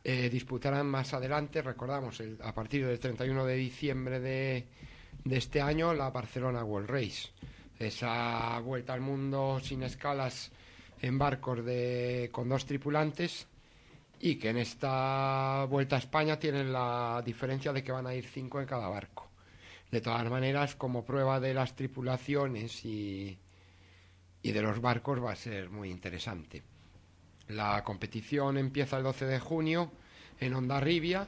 [0.08, 4.68] eh, disputarán más adelante, recordamos, el- a partir del 31 de diciembre de,
[5.24, 7.30] de este año, la Barcelona World Race.
[7.80, 10.52] Esa vuelta al mundo sin escalas
[11.02, 13.48] en barcos de, con dos tripulantes
[14.20, 18.26] y que en esta vuelta a España tienen la diferencia de que van a ir
[18.26, 19.28] cinco en cada barco.
[19.92, 23.38] De todas maneras, como prueba de las tripulaciones y,
[24.44, 26.64] y de los barcos va a ser muy interesante.
[27.50, 29.92] La competición empieza el 12 de junio
[30.40, 31.28] en Ondarribia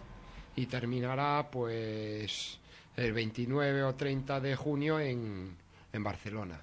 [0.56, 2.60] y terminará pues
[2.96, 5.56] el 29 o 30 de junio en,
[5.94, 6.60] en Barcelona,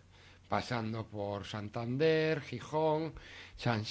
[0.48, 3.12] pasando por Santander, Gijón,
[3.56, 3.84] San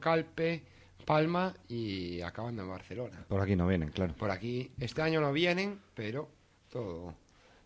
[0.00, 0.62] Calpe,
[1.04, 3.24] Palma y acabando en Barcelona.
[3.28, 4.14] Por aquí no vienen, claro.
[4.14, 6.30] Por aquí este año no vienen, pero
[6.70, 7.14] todo,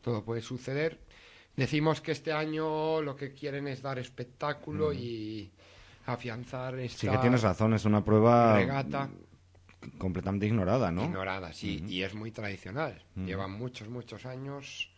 [0.03, 0.99] todo puede suceder.
[1.55, 4.99] Decimos que este año lo que quieren es dar espectáculo Mm.
[4.99, 5.51] y
[6.07, 9.11] afianzar esta Sí que tienes razón, es una prueba regata
[9.99, 11.05] completamente ignorada, ¿no?
[11.05, 13.03] ignorada, sí, y es muy tradicional.
[13.15, 14.91] Llevan muchos, muchos años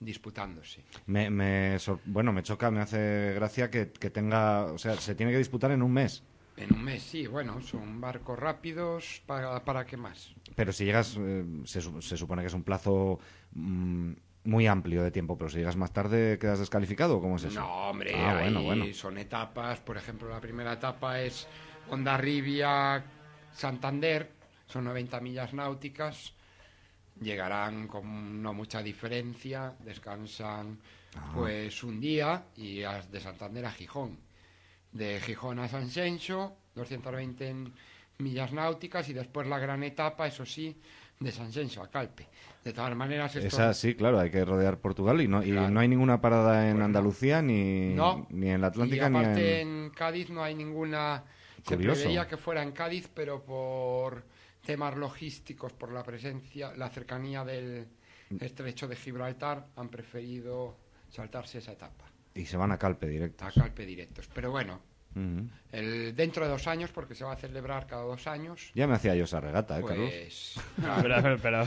[0.00, 0.82] disputándose.
[1.06, 5.14] Me, me sor- bueno, me choca, me hace gracia que, que tenga, o sea, se
[5.14, 6.22] tiene que disputar en un mes.
[6.56, 10.34] En un mes, sí, bueno, son barcos rápidos, ¿para, para qué más?
[10.54, 13.18] Pero si llegas, eh, se, se supone que es un plazo
[13.52, 14.12] mm,
[14.44, 17.60] muy amplio de tiempo, pero si llegas más tarde quedas descalificado, ¿o ¿cómo es eso?
[17.60, 18.84] No, hombre, Ah, ahí bueno, bueno.
[18.92, 19.80] son etapas.
[19.80, 21.46] Por ejemplo, la primera etapa es
[21.90, 23.02] Ondarribia,
[23.52, 24.30] Santander,
[24.66, 26.32] son 90 millas náuticas.
[27.20, 30.78] Llegarán con no mucha diferencia, descansan
[31.16, 31.30] Ah.
[31.32, 34.18] pues un día y de Santander a Gijón.
[34.90, 37.72] De Gijón a San Xenxo, 220 en
[38.18, 40.76] millas náuticas y después la gran etapa, eso sí,
[41.20, 42.28] de San Xenxo a Calpe.
[42.62, 43.46] De todas maneras, esto...
[43.46, 46.80] Esa sí, claro, hay que rodear Portugal y no, y no hay ninguna parada en
[46.82, 48.26] Andalucía ni, No.
[48.30, 49.38] ni en la Y Atlántica ni en...
[49.38, 51.24] en Cádiz no hay ninguna...
[51.66, 52.00] Se Curioso.
[52.02, 54.24] preveía que fuera en Cádiz, pero por
[54.64, 57.86] temas logísticos, por la presencia, la cercanía del
[58.40, 60.76] estrecho de Gibraltar, han preferido
[61.08, 62.04] saltarse esa etapa.
[62.34, 63.44] Y se van a Calpe directo.
[63.44, 64.28] A Calpe directos.
[64.34, 64.80] Pero bueno,
[65.16, 65.48] Ujú.
[65.72, 68.70] El, dentro de dos años, porque se va a celebrar cada dos años.
[68.74, 70.10] Ya me hacía yo esa regata, ¿eh, Carlos?
[70.10, 70.54] Pues,
[71.02, 71.64] Pero, pero, pero,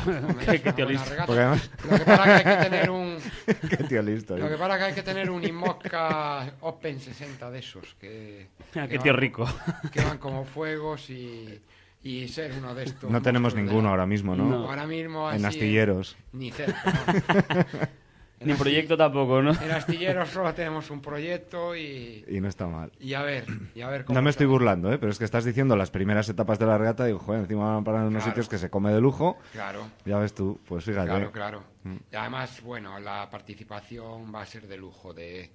[0.63, 1.11] qué- tío listo.
[1.33, 3.17] además- Lo que pasa que hay que tener un...
[3.69, 4.37] Qué tío listo.
[4.37, 4.49] Lo ¿eh?
[4.51, 7.95] que pasa que hay que tener un Inmosca Open 60 de esos.
[7.99, 9.47] Que, Ah, que qué tío van- rico.
[9.91, 11.59] Que van como fuegos y,
[12.03, 13.09] y ser uno de estos.
[13.09, 14.45] No tenemos ninguno la- ahora mismo, ¿no?
[14.45, 14.69] No.
[14.69, 16.15] Ahora mismo En así, astilleros.
[16.33, 16.81] Ni cerca.
[16.85, 17.87] ¿no?
[18.39, 19.51] Ni proyecto tampoco, ¿no?
[19.61, 22.91] En astilleros solo tenemos un proyecto y, Y no está mal.
[22.99, 24.99] y a ver, y a ver cómo No me estoy burlando, ¿eh?
[24.99, 27.73] pero es que estás diciendo las primeras etapas de la regata y digo, joder, encima
[27.73, 28.25] van para unos Claro.
[28.25, 29.37] sitios que se come de lujo.
[29.53, 29.87] Claro.
[30.05, 31.07] Ya ves tú, pues fíjate.
[31.07, 31.63] Claro, claro.
[31.83, 31.95] Mm.
[32.11, 35.13] Y además, bueno, la participación va a ser de lujo.
[35.15, 35.49] De,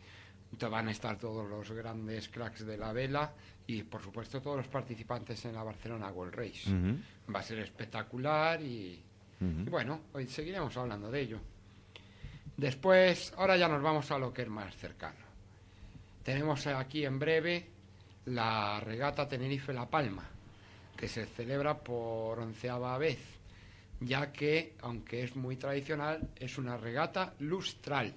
[0.58, 3.32] te van a estar todos los grandes cracks de la vela
[3.66, 6.68] y, por supuesto, todos los participantes en la Barcelona World Race.
[7.32, 9.00] Va a ser espectacular y
[9.40, 11.38] bueno, hoy seguiremos hablando de ello.
[12.56, 15.32] Después, ahora ya nos vamos a lo que es más cercano.
[16.22, 17.66] Tenemos aquí en breve
[18.26, 20.28] la regata Tenerife-La Palma,
[20.96, 23.18] que se celebra por onceava vez,
[24.00, 28.14] ya que, aunque es muy tradicional, es una regata lustral,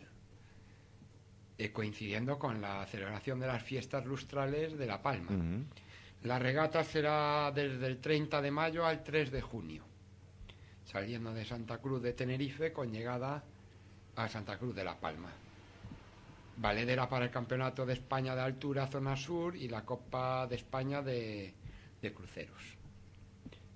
[1.58, 5.64] eh, coincidiendo con la celebración de las fiestas lustrales de La Palma.
[6.24, 9.84] La regata será desde el 30 de mayo al 3 de junio,
[10.84, 13.44] saliendo de Santa Cruz de Tenerife con llegada
[14.16, 15.30] a Santa Cruz de La Palma.
[16.58, 21.02] Valedera para el Campeonato de España de Altura Zona Sur y la Copa de España
[21.02, 21.54] de,
[22.02, 22.64] de Cruceros.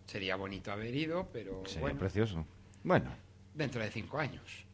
[0.05, 2.45] Sería bonito haber ido, pero Sería bueno, precioso.
[2.83, 3.11] Bueno,
[3.53, 4.65] dentro de cinco años.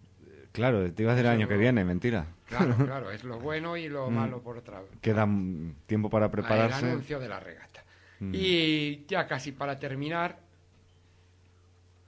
[0.52, 2.28] claro, te iba a decir el año que viene, mentira.
[2.48, 4.14] Claro, claro, es lo bueno y lo Mm.
[4.14, 6.86] malo por otra Queda mm, tiempo para El prepararse.
[6.86, 7.84] anuncio de la regata.
[8.20, 8.32] Mm.
[8.36, 10.38] Y ya casi para terminar,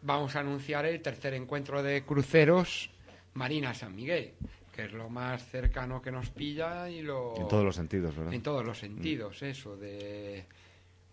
[0.04, 2.92] vamos a anunciar el tercer encuentro de cruceros
[3.38, 4.34] Marina San Miguel,
[4.76, 7.36] que es lo más cercano que nos pilla y lo...
[7.38, 8.34] En todos los sentidos, ¿verdad?
[8.34, 10.46] En todos los sentidos, eso, de...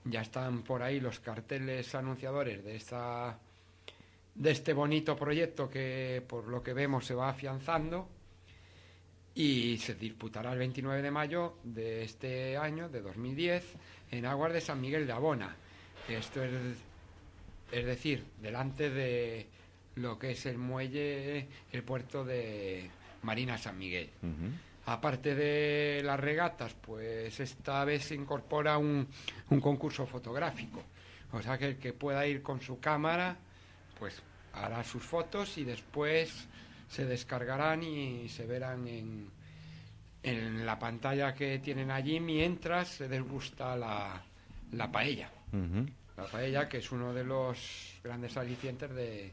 [0.06, 3.38] Ya están por ahí los carteles anunciadores de esta
[4.34, 8.08] de este bonito proyecto que por lo que vemos se va afianzando
[9.34, 13.64] y se disputará el 29 de mayo de este año, de 2010,
[14.10, 15.56] en aguas de San Miguel de Abona.
[16.08, 16.52] Esto es,
[17.72, 19.46] es decir, delante de
[19.96, 22.90] lo que es el muelle, el puerto de
[23.22, 24.10] Marina San Miguel.
[24.86, 29.08] Aparte de las regatas, pues esta vez se incorpora un,
[29.50, 30.82] un concurso fotográfico.
[31.32, 33.36] O sea que el que pueda ir con su cámara,
[33.98, 34.22] pues
[34.52, 36.48] hará sus fotos y después
[36.88, 39.30] se descargarán y se verán en,
[40.22, 44.22] en la pantalla que tienen allí mientras se desgusta la,
[44.72, 45.30] la paella.
[46.16, 49.32] La paella que es uno de los grandes alicientes de,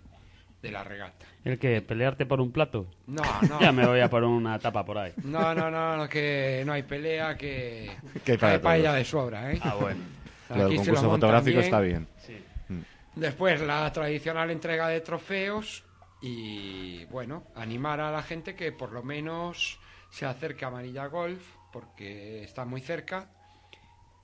[0.62, 1.26] de la regata.
[1.44, 2.88] ¿El que ¿Pelearte por un plato?
[3.08, 3.60] No, no.
[3.60, 5.14] ya me voy a por una tapa por ahí.
[5.24, 7.92] No, no, no, no, que no hay pelea, que,
[8.26, 8.98] Que hay para paella todos.
[8.98, 9.60] de sobra, ¿eh?
[9.64, 10.02] Ah, bueno.
[10.52, 12.08] Claro, el concurso fotográfico está bien.
[12.18, 12.38] Sí.
[13.16, 15.86] Después la tradicional entrega de trofeos
[16.22, 19.80] y, bueno, animar a la gente que por lo menos
[20.10, 23.30] se acerque a Amarilla Golf porque está muy cerca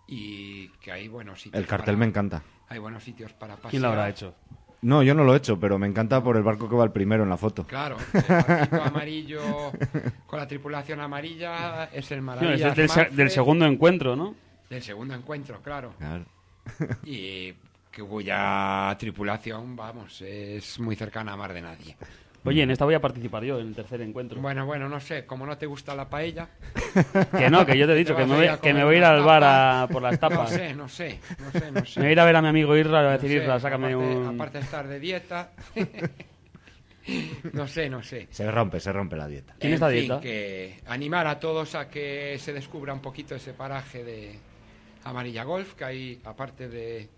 [0.06, 1.62] y que hay buenos sitios.
[1.62, 2.44] El cartel para- me encanta.
[2.68, 3.72] Hay buenos sitios para pasear.
[3.72, 4.36] ¿Quién lo habrá hecho?
[4.82, 6.92] No, yo no lo he hecho, pero me encanta por el barco que va el
[6.92, 7.66] primero en la foto.
[7.66, 9.42] Claro, el barquito amarillo
[10.28, 13.18] con la tripulación amarilla es el No, Maravillas es del, se- Manfred.
[13.18, 14.36] del segundo encuentro, ¿no?
[14.70, 15.94] Del segundo encuentro, claro.
[15.98, 16.26] Claro.
[17.06, 17.54] Y
[17.92, 21.98] que cuya tripulación, vamos, es muy cercana a mar de nadie.
[22.48, 24.40] Oye, en esta voy a participar yo, en el tercer encuentro.
[24.42, 26.50] Bueno, bueno, no sé, como no te gusta la paella...
[27.38, 28.98] Que no, que yo te he dicho que vas me voy, que me voy a
[29.00, 30.52] ir al bar a por las tapas.
[30.52, 32.00] No sé, no sé, no sé, no sé.
[32.00, 33.38] Me voy a ir a ver a mi amigo Irra, le voy a No decir
[33.38, 34.36] sé, Irra, sácame aparte, un...
[34.36, 35.52] aparte de estar de dieta...
[37.54, 38.28] no sé, no sé.
[38.32, 39.56] Se rompe, se rompe la dieta.
[39.60, 40.20] ¿Quién En está fin, dieta?
[40.20, 44.40] que animar a todos a que se descubra un poquito ese paraje de
[45.04, 47.10] Amarilla Golf, que hay, aparte de,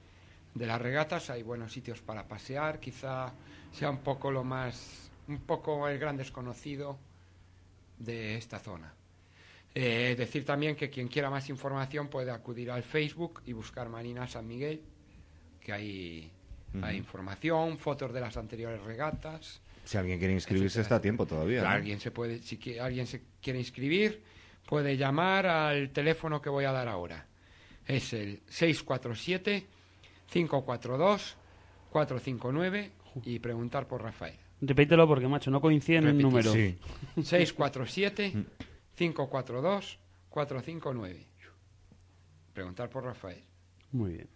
[0.54, 3.32] de las regatas, hay buenos sitios para pasear, quizá
[3.72, 6.98] sea un poco lo más, un poco el gran desconocido
[7.98, 8.94] de esta zona.
[9.76, 14.28] Eh, decir también que quien quiera más información puede acudir al Facebook y buscar Marina
[14.28, 14.82] San Miguel,
[15.62, 16.32] que hay,
[16.94, 19.62] información, fotos de las anteriores regatas.
[19.84, 21.62] Si alguien quiere inscribirse está a tiempo todavía.
[21.62, 21.70] ¿no?
[21.70, 24.24] Alguien se puede, si alguien se quiere inscribir,
[24.68, 27.26] puede llamar al teléfono que voy a dar ahora.
[27.86, 29.66] Es el 647
[30.28, 31.38] 542
[31.92, 32.92] 459
[33.26, 34.38] y preguntar por Rafael.
[34.62, 36.28] Repítelo porque, macho, no coinciden en el Repite.
[36.30, 36.52] número.
[36.54, 36.78] Sí.
[37.24, 38.34] 647
[38.96, 40.00] 542
[40.30, 41.26] 459.
[42.54, 43.42] Preguntar por Rafael.
[43.92, 44.28] Muy bien.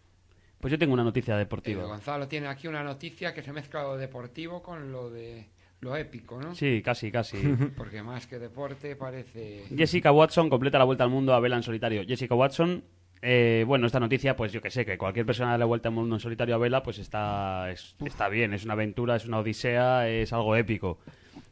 [0.60, 1.84] Pues yo tengo una noticia Eh, deportiva.
[1.84, 5.50] Gonzalo tiene aquí una noticia que se mezcla lo deportivo con lo de
[5.82, 6.56] lo épico, ¿no?
[6.56, 7.36] Sí, casi, casi.
[7.78, 9.66] Porque más que deporte parece...
[9.76, 12.04] Jessica Watson completa la vuelta al mundo a vela en solitario.
[12.08, 12.82] Jessica Watson,
[13.24, 15.96] eh, bueno, esta noticia, pues yo que sé, que cualquier persona de la vuelta al
[15.96, 19.40] mundo en solitario a vela, pues está, es- está bien, es una aventura, es una
[19.40, 21.00] odisea, es algo épico.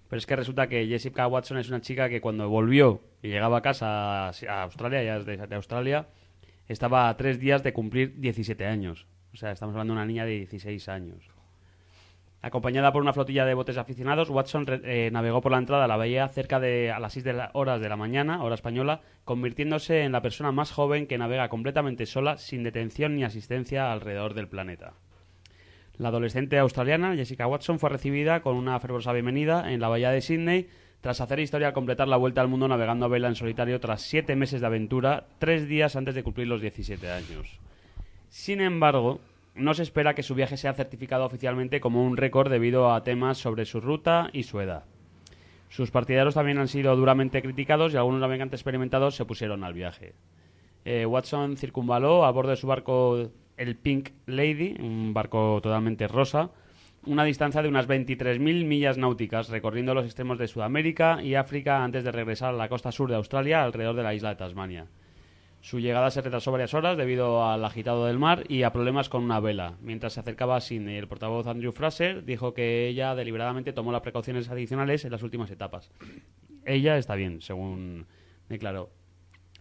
[0.09, 3.59] Pero es que resulta que Jessica Watson es una chica que cuando volvió y llegaba
[3.59, 6.07] a casa a Australia, ya de, de Australia,
[6.67, 9.07] estaba a tres días de cumplir 17 años.
[9.33, 11.30] O sea, estamos hablando de una niña de 16 años.
[12.43, 15.95] Acompañada por una flotilla de botes aficionados, Watson eh, navegó por la entrada a la
[15.95, 20.01] bahía cerca de a las 6 de la- horas de la mañana, hora española, convirtiéndose
[20.01, 24.47] en la persona más joven que navega completamente sola, sin detención ni asistencia alrededor del
[24.47, 24.93] planeta.
[25.97, 30.21] La adolescente australiana Jessica Watson fue recibida con una fervorosa bienvenida en la bahía de
[30.21, 30.67] Sydney
[31.01, 34.01] tras hacer historia al completar la vuelta al mundo navegando a vela en solitario tras
[34.01, 37.59] siete meses de aventura, tres días antes de cumplir los 17 años.
[38.29, 39.19] Sin embargo,
[39.55, 43.37] no se espera que su viaje sea certificado oficialmente como un récord debido a temas
[43.37, 44.85] sobre su ruta y su edad.
[45.69, 50.15] Sus partidarios también han sido duramente criticados y algunos navegantes experimentados se pusieron al viaje.
[50.83, 56.49] Eh, Watson circunvaló a bordo de su barco el Pink Lady, un barco totalmente rosa,
[57.05, 62.03] una distancia de unas 23.000 millas náuticas, recorriendo los extremos de Sudamérica y África antes
[62.03, 64.87] de regresar a la costa sur de Australia, alrededor de la isla de Tasmania.
[65.61, 69.23] Su llegada se retrasó varias horas debido al agitado del mar y a problemas con
[69.23, 69.75] una vela.
[69.81, 74.01] Mientras se acercaba a Sydney, el portavoz Andrew Fraser dijo que ella deliberadamente tomó las
[74.01, 75.91] precauciones adicionales en las últimas etapas.
[76.65, 78.07] Ella está bien, según
[78.49, 78.89] declaró.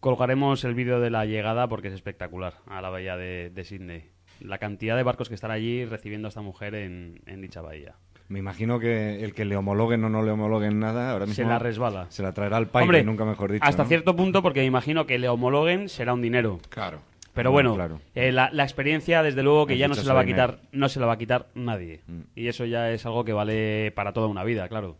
[0.00, 4.10] Colgaremos el vídeo de la llegada porque es espectacular a la bahía de, Sydney.
[4.40, 7.94] La cantidad de barcos que están allí recibiendo a esta mujer en dicha bahía.
[8.28, 11.48] Me imagino que el que le homologuen o no le homologuen nada, ahora mismo Se
[11.48, 12.06] la resbala.
[12.10, 13.64] Se la traerá al país, nunca mejor dicho.
[13.64, 13.88] Hasta ¿no?
[13.88, 16.58] cierto punto, porque me imagino que le homologuen será un dinero.
[16.70, 17.00] Claro.
[17.34, 18.00] Pero Bueno, bueno, claro.
[18.14, 20.88] eh, la, la experiencia, desde luego, que ya no se la va a quitar, no
[20.90, 22.00] se la va a quitar nadie.
[22.06, 22.20] Mm.
[22.34, 24.98] Y eso ya es algo que vale para toda una vida, claro.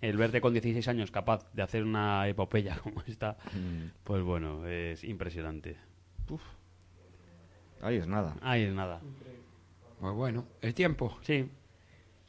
[0.00, 3.90] El verte con 16 años capaz de hacer una epopeya como esta, Mm.
[4.04, 5.76] pues bueno, es impresionante.
[7.82, 8.36] Ahí es nada.
[8.40, 9.00] Ahí es nada.
[10.00, 11.16] Pues bueno, el tiempo.
[11.22, 11.48] Sí.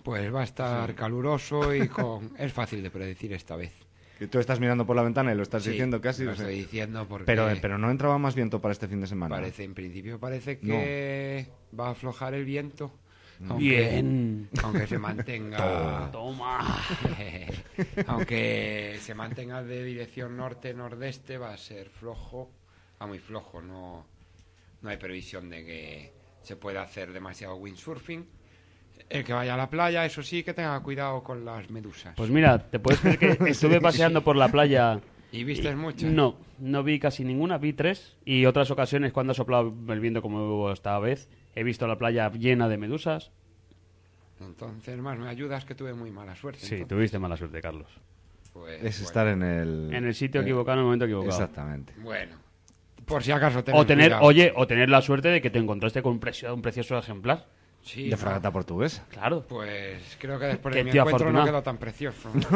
[0.05, 2.31] Pues va a estar caluroso y con...
[2.37, 3.73] es fácil de predecir esta vez.
[4.19, 6.23] Que tú estás mirando por la ventana y lo estás Sí, diciendo casi.
[6.23, 6.45] lo o sea.
[6.45, 9.35] estoy diciendo porque- Pero, eh, pero no entraba más viento para este fin de semana.
[9.35, 12.93] Parece, en principio parece que va a aflojar el viento.
[13.39, 13.57] Mm.
[13.57, 14.49] Bien.
[14.63, 16.09] Aunque se mantenga...
[16.13, 16.59] Toma.
[18.07, 22.51] Aunque se mantenga de dirección norte-nordeste, va a ser flojo.
[23.01, 24.05] Va muy flojo, no,
[24.81, 26.13] no hay previsión de que
[26.43, 28.25] se pueda hacer demasiado windsurfing.
[29.09, 32.15] El que vaya a la playa, eso sí, que tenga cuidado con las medusas.
[32.15, 34.99] Pues mira, te puedes creer que estuve paseando por la playa.
[35.31, 36.09] ¿Y viste muchas?
[36.11, 38.15] No, no vi casi ninguna, vi tres.
[38.25, 42.31] Y otras ocasiones, cuando ha soplado el viento como esta vez, he visto la playa
[42.31, 43.31] llena de medusas.
[44.39, 46.59] Entonces, más me ayudas que tuve muy mala suerte.
[46.59, 46.87] Sí, entonces.
[46.89, 47.87] tuviste mala suerte, Carlos.
[48.53, 49.07] Pues, Es bueno.
[49.07, 49.93] estar en el...
[49.93, 51.31] En el sitio equivocado, en el momento equivocado.
[51.33, 51.93] Exactamente.
[51.97, 52.37] Bueno,
[53.05, 54.23] por si acaso tener O tener, cuidado.
[54.25, 57.45] oye, o tener la suerte de que te encontraste con un, precio- un precioso ejemplar.
[57.85, 58.17] Sí, de no.
[58.17, 59.05] fragata portuguesa.
[59.09, 59.45] Claro.
[59.47, 61.45] Pues creo que después de mi encuentro no afortunado.
[61.45, 62.29] quedó tan precioso.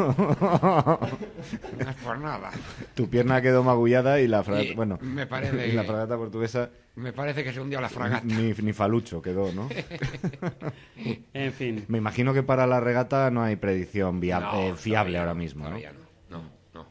[0.60, 2.50] no es por nada.
[2.96, 4.68] Tu pierna quedó magullada y la fragata...
[4.70, 6.70] Y bueno, me parece y la que- fragata portuguesa...
[6.96, 8.26] Me parece que se hundió la fragata.
[8.26, 9.70] Ni, ni falucho quedó, ¿no?
[11.34, 11.86] En fin.
[11.88, 15.40] Me imagino que para la regata no hay predicción via- No, eh, fiable ahora no,
[15.40, 15.70] mismo, ¿no?
[15.70, 16.38] todavía no.
[16.40, 16.44] No,
[16.74, 16.88] no.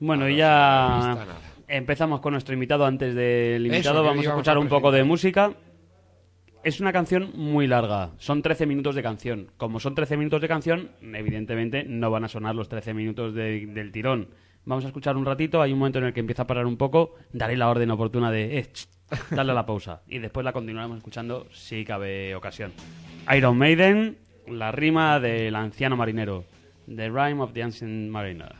[0.00, 1.26] Bueno, y no ya
[1.66, 2.84] empezamos con nuestro invitado.
[2.86, 5.52] Antes del invitado, vamos a escuchar a un poco de música.
[6.68, 9.50] Es una canción muy larga, son 13 minutos de canción.
[9.56, 13.64] Como son 13 minutos de canción, evidentemente no van a sonar los 13 minutos de-
[13.68, 14.28] del tirón.
[14.66, 16.76] Vamos a escuchar un ratito, hay un momento en el que empieza a parar un
[16.76, 18.66] poco, daré la orden oportuna de, eh,
[19.30, 20.02] darle a la pausa.
[20.08, 22.70] Y después la continuaremos escuchando si cabe ocasión.
[23.34, 26.44] Iron Maiden, la rima del anciano marinero.
[26.86, 28.52] The Rhyme of the Ancient Mariner.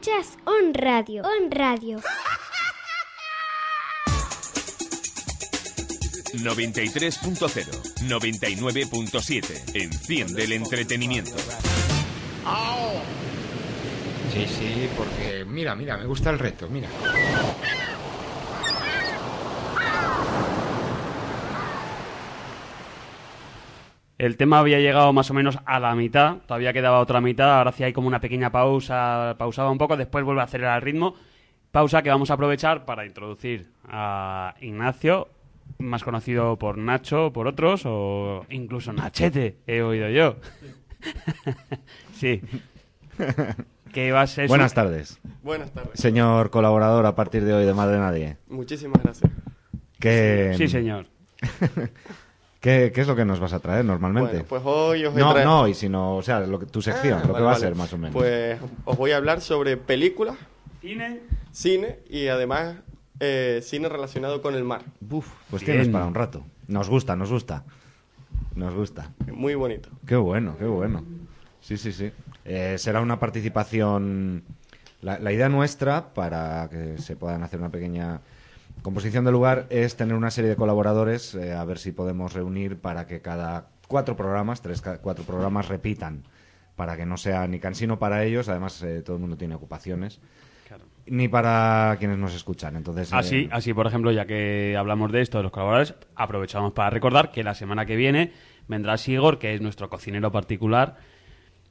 [0.00, 1.22] Escuchas On Radio.
[1.24, 2.00] On Radio.
[6.32, 9.74] 93.0, 99.7.
[9.74, 11.36] Enciende el entretenimiento.
[14.32, 16.88] Sí, sí, porque mira, mira, me gusta el reto, mira.
[24.20, 27.72] El tema había llegado más o menos a la mitad, todavía quedaba otra mitad, ahora
[27.72, 31.14] sí hay como una pequeña pausa, pausaba un poco, después vuelve a acelerar el ritmo.
[31.70, 35.28] Pausa que vamos a aprovechar para introducir a Ignacio,
[35.78, 40.36] más conocido por Nacho, por otros, o incluso Nachete, he oído yo.
[42.12, 42.42] sí.
[43.92, 45.18] Que va a ser Buenas su- tardes.
[45.42, 45.98] Buenas tardes.
[45.98, 48.36] Señor colaborador a partir de hoy de Madre Nadie.
[48.48, 49.32] Muchísimas gracias.
[49.98, 51.06] ¿Qué, Sí, señor.
[52.60, 54.32] ¿Qué, qué es lo que nos vas a traer normalmente?
[54.32, 56.82] Bueno, pues hoy os he No, traído- no, y sino, o sea, lo que- tu
[56.82, 57.64] sección, Ah, lo que vale, va a vale.
[57.66, 58.12] ser más o menos.
[58.12, 60.36] Pues os voy a hablar sobre películas,
[60.82, 61.20] cine,
[61.52, 62.76] cine y además
[63.18, 64.82] eh, cine relacionado con el mar.
[65.10, 65.72] Uf, pues Bien.
[65.76, 66.42] tienes para un rato.
[66.68, 67.64] Nos gusta, nos gusta.
[68.54, 69.10] Nos gusta.
[69.32, 69.88] Muy bonito.
[70.06, 71.02] Qué bueno, qué bueno.
[71.60, 72.10] Sí, sí, sí.
[72.44, 74.42] Eh, será una participación.
[75.02, 78.20] La, la idea nuestra, para que se puedan hacer una pequeña
[78.82, 82.78] composición de lugar, es tener una serie de colaboradores, eh, a ver si podemos reunir
[82.78, 86.24] para que cada cuatro programas, tres, cuatro programas repitan,
[86.76, 90.20] para que no sea ni cansino para ellos, además eh, todo el mundo tiene ocupaciones,
[91.06, 92.76] ni para quienes nos escuchan.
[92.76, 96.72] Entonces, eh, Así, así, por ejemplo, ya que hablamos de esto, de los colaboradores, aprovechamos
[96.72, 98.32] para recordar que la semana que viene
[98.68, 100.98] vendrá Sigor, que es nuestro cocinero particular,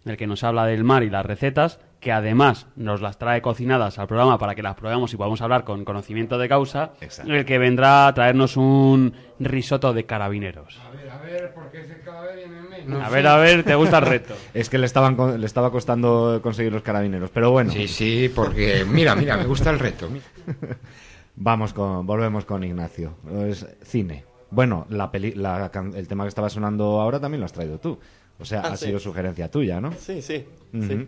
[0.05, 3.99] el que nos habla del mar y las recetas, que además nos las trae cocinadas
[3.99, 6.91] al programa para que las probemos y podamos hablar con conocimiento de causa,
[7.27, 10.79] el que vendrá a traernos un risotto de carabineros.
[10.85, 13.03] A ver, a ver, porque ese cada vez viene menos.
[13.03, 14.33] A ver, a ver, ¿te gusta el reto?
[14.53, 17.71] Es que le, estaban, co- le estaba costando conseguir los carabineros, pero bueno.
[17.73, 20.07] Sí, sí, porque mira, mira, me gusta el reto.
[21.35, 23.15] Vamos con, volvemos con Ignacio.
[23.47, 24.25] Es cine.
[24.51, 27.77] Bueno, la peli, la can- el tema que estaba sonando ahora también lo has traído
[27.79, 27.99] tú.
[28.39, 28.85] O sea, Ah, ha sí.
[28.85, 29.91] sido sugerencia tuya, ¿no?
[29.93, 31.07] Sí, sí, sí.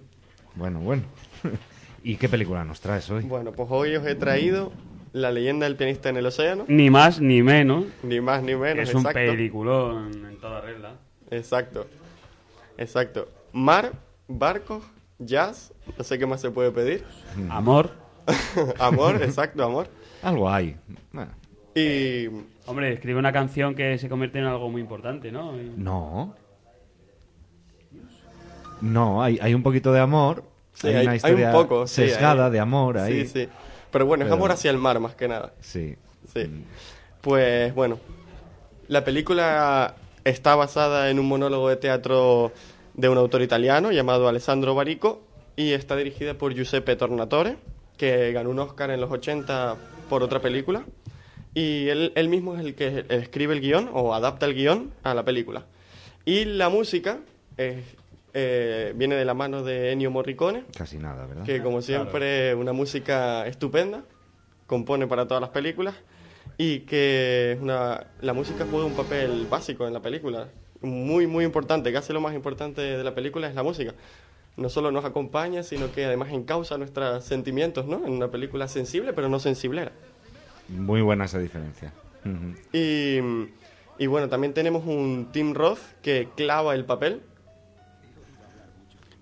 [0.55, 1.03] Bueno, bueno.
[2.03, 3.23] ¿Y qué película nos traes hoy?
[3.23, 4.71] Bueno, pues hoy os he traído
[5.13, 6.65] La leyenda del pianista en el océano.
[6.67, 7.85] Ni más ni menos.
[8.03, 9.19] Ni más ni menos, Es un exacto.
[9.19, 10.93] peliculón en toda regla.
[11.29, 11.85] Exacto.
[12.77, 13.27] Exacto.
[13.53, 13.91] Mar,
[14.27, 14.83] barcos,
[15.19, 17.03] jazz, no sé qué más se puede pedir.
[17.49, 17.91] Amor.
[18.79, 19.87] amor, exacto, amor.
[20.23, 20.75] Algo hay.
[21.75, 22.27] Y
[22.65, 25.55] Hombre, escribe una canción que se convierte en algo muy importante, ¿no?
[25.59, 26.35] Y- No.
[28.81, 30.43] No, hay, hay un poquito de amor.
[30.73, 33.25] Sí, hay, hay, una hay historia un poco, sí, sesgada de amor ahí.
[33.25, 33.49] Sí, sí.
[33.91, 35.53] Pero bueno, es amor hacia el mar más que nada.
[35.59, 35.95] Sí.
[36.33, 36.49] Sí.
[37.21, 37.99] Pues bueno,
[38.87, 42.51] la película está basada en un monólogo de teatro
[42.93, 45.21] de un autor italiano llamado Alessandro Barico
[45.55, 47.57] y está dirigida por Giuseppe Tornatore,
[47.97, 49.75] que ganó un Oscar en los 80
[50.09, 50.83] por otra película.
[51.53, 55.13] Y él, él mismo es el que escribe el guion o adapta el guion a
[55.13, 55.65] la película.
[56.23, 57.17] Y la música
[57.57, 57.83] es-
[58.33, 61.43] eh, viene de la mano de Ennio Morricone, Casi nada, ¿verdad?
[61.43, 64.03] que como siempre una música estupenda,
[64.67, 65.95] compone para todas las películas
[66.57, 70.47] y que una, la música juega un papel básico en la película,
[70.81, 73.93] muy muy importante, casi lo más importante de la película es la música.
[74.57, 78.05] No solo nos acompaña, sino que además encausa nuestros sentimientos, ¿no?
[78.05, 79.93] En una película sensible, pero no sensiblera.
[80.67, 81.93] Muy buena esa diferencia.
[84.01, 87.21] Y bueno, también tenemos un Tim Roth que clava el papel,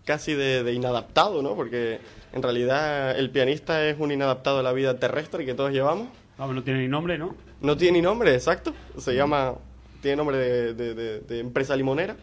[0.09, 1.53] casi de, de inadaptado, ¿no?
[1.53, 1.99] Porque
[2.33, 6.07] en realidad el pianista es un inadaptado a la vida terrestre que todos llevamos.
[6.35, 7.35] Vamos, no tiene ni nombre, ¿no?
[7.61, 8.73] No tiene ni nombre, exacto.
[8.97, 9.53] Se llama,
[10.01, 12.15] tiene nombre de, de- de- de empresa limonera.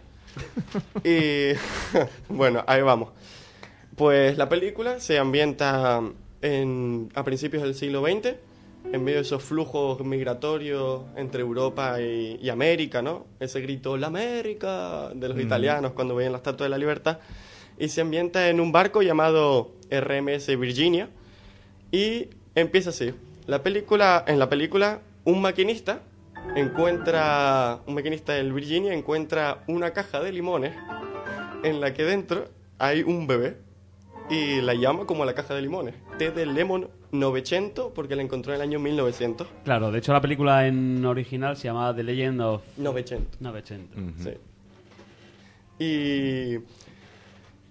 [1.04, 1.52] y
[2.28, 3.10] bueno, ahí vamos.
[3.94, 6.02] Pues la película se ambienta
[6.42, 8.34] en, a principios del siglo XX,
[8.92, 13.26] en medio de esos flujos migratorios entre Europa y, y América, ¿no?
[13.38, 15.40] Ese grito, la América, de los Mm.
[15.40, 17.18] italianos cuando veían la Estatua de la Libertad.
[17.78, 21.08] Y se ambienta en un barco llamado RMS Virginia.
[21.92, 23.12] Y empieza así.
[23.46, 26.02] La película, en la película, un maquinista
[26.54, 30.74] encuentra, un maquinista del Virginia encuentra una caja de limones
[31.62, 32.48] en la que dentro
[32.78, 33.56] hay un bebé
[34.30, 35.94] y la llama como la caja de limones.
[36.18, 39.46] Té de Lemon 900 porque la encontró en el año 1900.
[39.64, 43.40] Claro, de hecho la película en original se llama The Legend of 900.
[43.40, 44.00] 900.
[44.18, 44.30] Sí.
[45.78, 46.58] Y,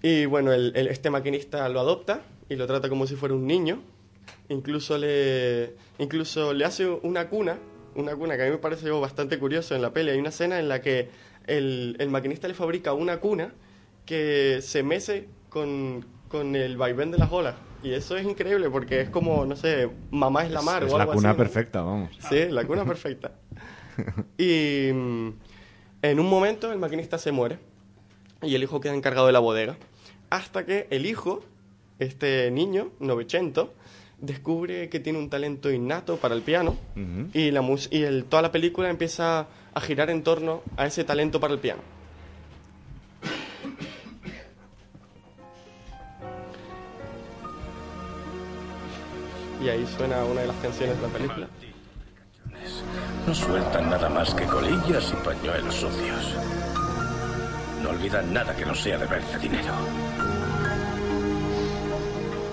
[0.02, 3.48] y bueno, el- el- este maquinista lo adopta y lo trata como si fuera un
[3.48, 3.82] niño.
[4.50, 7.58] Incluso le, incluso le hace una cuna,
[7.96, 10.12] una cuna que a mí me parece bastante curioso en la peli.
[10.12, 11.10] Hay una escena en la que
[11.48, 13.54] el, el maquinista le fabrica una cuna
[14.06, 17.56] que se mece con, con el vaivén de las olas.
[17.82, 20.98] Y eso es increíble porque es como, no sé, mamá es la mar es o
[20.98, 21.44] la algo cuna así, ¿no?
[21.44, 22.16] perfecta, vamos.
[22.30, 23.32] Sí, la cuna perfecta.
[24.38, 25.30] Y mm,
[26.02, 27.58] en un momento el maquinista se muere
[28.46, 29.78] y el hijo queda encargado de la bodega.
[30.30, 31.44] Hasta que el hijo,
[32.00, 33.74] este niño, Novecento,
[34.20, 36.76] descubre que tiene un talento innato para el piano
[37.34, 41.04] y, la mus- y el- toda la película empieza a girar en torno a ese
[41.04, 41.82] talento para el piano.
[49.64, 51.48] Y ahí suena una de las canciones de la película.
[53.28, 56.36] No sueltan nada más que colillas y pañuelos sucios.
[57.86, 59.72] No olvidan nada que no sea deberse dinero.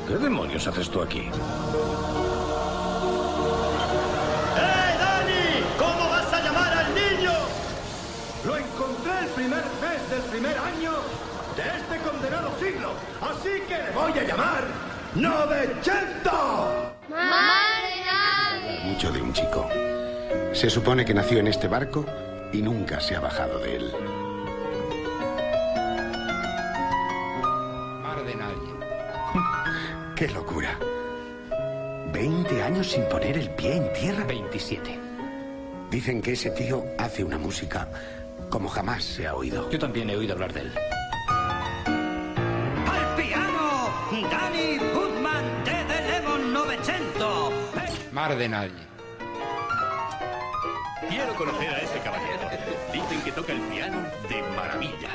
[0.07, 1.21] ¿Qué demonios haces tú aquí?
[1.21, 1.31] ¡Eh,
[5.01, 5.65] Dani!
[5.79, 7.33] ¿Cómo vas a llamar al niño?
[8.45, 10.93] Lo encontré el primer mes del primer año
[11.57, 12.93] de este condenado siglo.
[13.23, 14.65] Así que le voy a llamar
[15.15, 16.93] Novecento.
[18.85, 19.67] Mucho de un chico.
[20.53, 22.05] Se supone que nació en este barco
[22.53, 23.95] y nunca se ha bajado de él.
[30.23, 30.79] ¡Qué locura!
[32.13, 34.23] 20 años sin poner el pie en tierra.
[34.23, 34.97] 27.
[35.91, 37.89] Dicen que ese tío hace una música
[38.49, 39.69] como jamás se ha oído.
[39.69, 40.73] Yo también he oído hablar de él.
[42.87, 43.91] ¡Al piano!
[44.31, 47.51] ¡Danny Goodman de The Lemon Novecento!
[48.13, 48.87] Mar de nadie.
[51.09, 52.49] Quiero conocer a ese caballero.
[52.93, 55.11] Dicen que toca el piano de maravilla.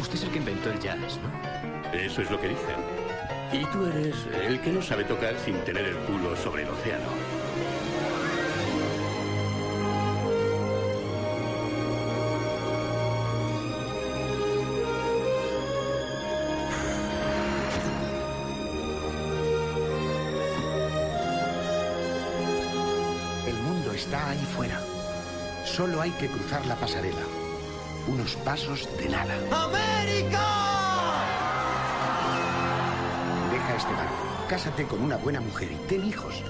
[0.00, 1.96] Usted es el que inventó el jazz, ¿no?
[1.96, 3.15] Eso es lo que dicen.
[3.52, 7.04] Y tú eres el que no sabe tocar sin tener el culo sobre el océano.
[23.46, 24.80] El mundo está ahí fuera.
[25.64, 27.22] Solo hay que cruzar la pasarela.
[28.08, 29.34] Unos pasos de nada.
[29.50, 30.75] ¡América!
[34.48, 36.42] Cásate con una buena mujer y ten hijos.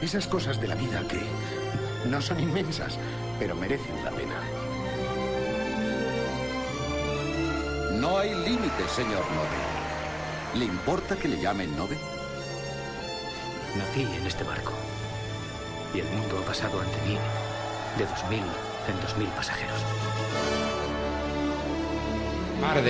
[0.00, 1.20] Esas cosas de la vida que
[2.08, 2.98] no son inmensas,
[3.38, 4.34] pero merecen la pena.
[7.98, 10.58] No hay límites, señor Nove.
[10.58, 11.96] ¿Le importa que le llamen Nove?
[13.78, 14.72] Nací en este barco.
[15.94, 17.16] Y el mundo ha pasado ante mí
[17.96, 19.80] de 2000 en 2000 pasajeros.
[22.60, 22.82] Mar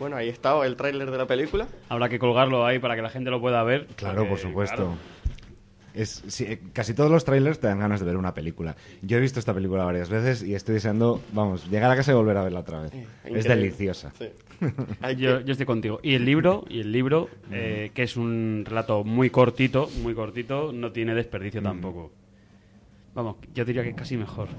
[0.00, 1.68] Bueno, ahí estaba el tráiler de la película.
[1.90, 3.86] Habrá que colgarlo ahí para que la gente lo pueda ver.
[3.96, 4.76] Claro, por supuesto.
[4.76, 4.96] claro,
[5.92, 8.76] Es, sí, eh, casi todos los trailers te dan ganas de ver una película.
[9.02, 12.14] Yo he visto esta película varias veces y estoy deseando, vamos, llegar a casa y
[12.14, 12.94] volver a verla otra vez.
[12.94, 13.54] es increíble.
[13.56, 14.10] deliciosa.
[15.18, 16.00] yo, yo estoy contigo.
[16.02, 20.72] Y el libro, y el libro eh, que es un relato muy cortito, muy cortito,
[20.72, 22.10] no tiene desperdicio tampoco.
[23.14, 24.48] Vamos, yo diría que casi mejor.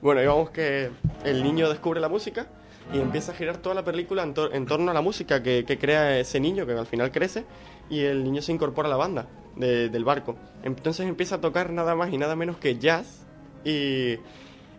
[0.00, 0.90] Bueno, digamos que
[1.24, 2.48] el niño descubre la música
[2.92, 5.64] y empieza a girar toda la película en, tor- en torno a la música que,
[5.64, 7.44] que crea ese niño, que al final crece,
[7.90, 9.26] y el niño se incorpora a la banda
[9.56, 10.36] de- del barco.
[10.62, 13.26] Entonces empieza a tocar nada más y nada menos que jazz,
[13.64, 14.12] y,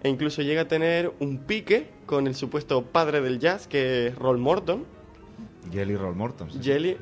[0.03, 4.15] e incluso llega a tener un pique con el supuesto padre del jazz, que es
[4.15, 4.85] Roll Morton.
[5.71, 6.51] Jelly Roll Morton.
[6.51, 6.59] sí.
[6.61, 6.97] Jelly,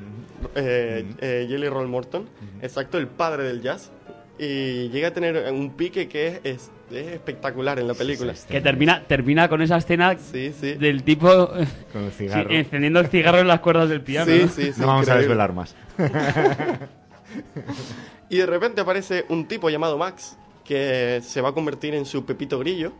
[0.54, 2.28] eh, eh, Jelly Roll Morton,
[2.62, 3.90] exacto, el padre del jazz.
[4.38, 8.34] Y llega a tener un pique que es, es- es espectacular en la película.
[8.48, 11.48] Que termina, termina con esa escena del tipo
[11.92, 12.50] Con el sí, cigarro.
[12.50, 14.30] encendiendo el cigarro en las cuerdas del piano.
[14.30, 14.48] Sí, ¿no?
[14.48, 15.74] sí, sí, No vamos a desvelar más.
[18.28, 22.24] Y de repente aparece un tipo llamado Max que se va a convertir en su
[22.24, 22.92] Pepito Grillo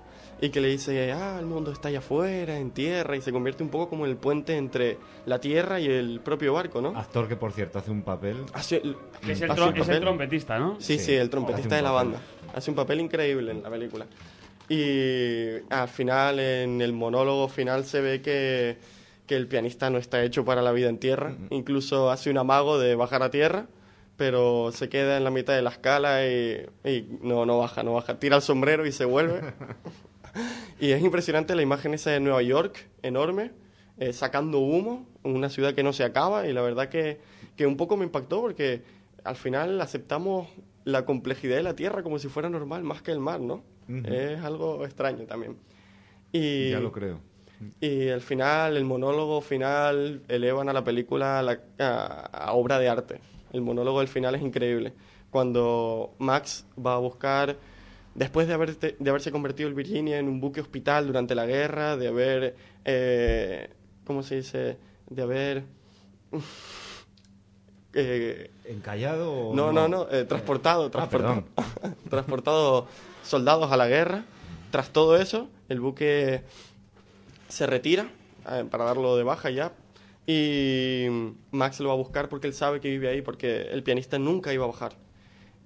[0.43, 3.63] y que le dice, ah, el mundo está allá afuera, en tierra, y se convierte
[3.63, 6.89] un poco como el puente entre la tierra y el propio barco, ¿no?
[6.99, 8.45] Actor que, por cierto, hace un papel...
[8.53, 8.97] Hace el-
[9.27, 10.01] Es el, hace un es el papel.
[10.01, 10.77] trompetista, ¿no?
[10.81, 12.11] Sí, sí, Sí, el trompetista de la papel.
[12.13, 12.27] banda.
[12.55, 14.07] Hace un papel increíble en la película.
[14.69, 18.79] Y al final, en el monólogo final, se ve que,
[19.27, 21.37] que el pianista no está hecho para la vida en tierra.
[21.51, 23.67] Incluso hace un amago de bajar a tierra,
[24.17, 27.95] pero se queda en la mitad de la escala y, y no, no baja, no
[27.95, 28.19] baja.
[28.19, 29.41] Tira el sombrero y se vuelve.
[30.81, 33.51] y es impresionante la imagen esa de Nueva York, enorme,
[33.99, 36.47] eh, sacando humo, en una ciudad que no se acaba.
[36.47, 37.21] Y la verdad que,
[37.57, 38.83] que un poco me impactó porque
[39.25, 40.49] al final aceptamos
[40.85, 43.63] la complejidad de la tierra como si fuera normal más que el mar, ¿no?
[44.07, 45.57] Es algo extraño también.
[46.33, 47.21] Y, Ya lo creo.
[47.81, 52.79] Y al final, el monólogo final, elevan a la película a, la- a- a obra
[52.81, 53.21] de arte.
[53.53, 54.93] El monólogo del final es increíble.
[55.31, 57.57] Cuando Max va a buscar
[58.15, 61.97] después de, haberte- de haberse convertido el Virginia en un buque hospital durante la guerra,
[61.97, 63.71] de haber, eh,
[64.05, 64.77] ¿cómo se dice?
[65.09, 65.65] De haber...
[67.95, 69.89] eh, ¿Encallado o no, no?
[69.89, 71.45] no, no, eh, transportado, Ah, transportado,
[72.11, 72.87] transportado
[73.23, 74.25] soldados a la guerra.
[74.71, 76.43] Tras todo eso, el buque
[77.49, 78.09] se retira
[78.51, 79.73] eh, para darlo de baja ya.
[80.27, 81.07] Y
[81.51, 84.53] Max lo va a buscar porque él sabe que vive ahí, porque el pianista nunca
[84.55, 84.93] iba a bajar.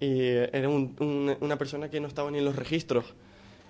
[0.01, 3.15] Y eh, era un- un- una persona que no estaba ni en los registros.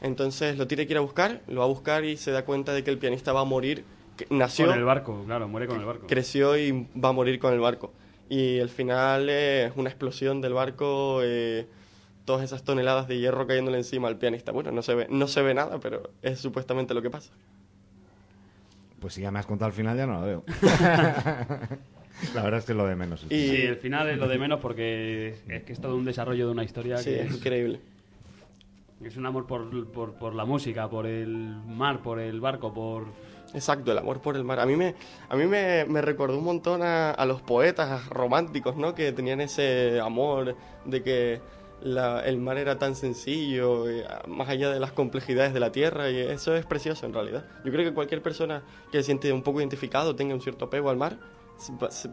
[0.02, 2.72] Entonces lo tiene que ir a buscar, lo va a buscar y se da cuenta
[2.74, 3.84] de que el pianista va a morir.
[4.16, 6.06] que nació, Con el barco, claro, muere con el barco.
[6.06, 7.92] creció y va a morir con el barco.
[8.30, 11.66] Y el final es una explosión del barco, eh,
[12.24, 14.52] todas esas toneladas de hierro cayéndole encima al pianista.
[14.52, 17.30] Bueno, no se ve, no se ve nada, pero es supuestamente lo que pasa.
[19.00, 20.44] Pues si ya me has contado el final, ya no lo veo.
[22.34, 23.26] la verdad es que es lo de menos.
[23.28, 26.52] Sí, el final es lo de menos porque es que es todo un desarrollo de
[26.52, 27.80] una historia Sí, que es increíble.
[29.04, 33.04] Es un amor por, por, por la música, por el mar, por el barco, por...
[33.54, 34.58] Exacto, el amor por el mar.
[34.58, 34.94] A mí me,
[35.28, 38.94] a mí me, me recordó un montón a, a los poetas románticos, ¿no?
[38.94, 40.56] Que tenían ese amor
[40.86, 41.40] de que
[41.82, 46.10] la- el mar era tan sencillo, eh, más allá de las complejidades de la tierra,
[46.10, 47.44] y eso es precioso en realidad.
[47.64, 50.88] Yo creo que cualquier persona que se siente un poco identificado, tenga un cierto apego
[50.90, 51.16] al mar,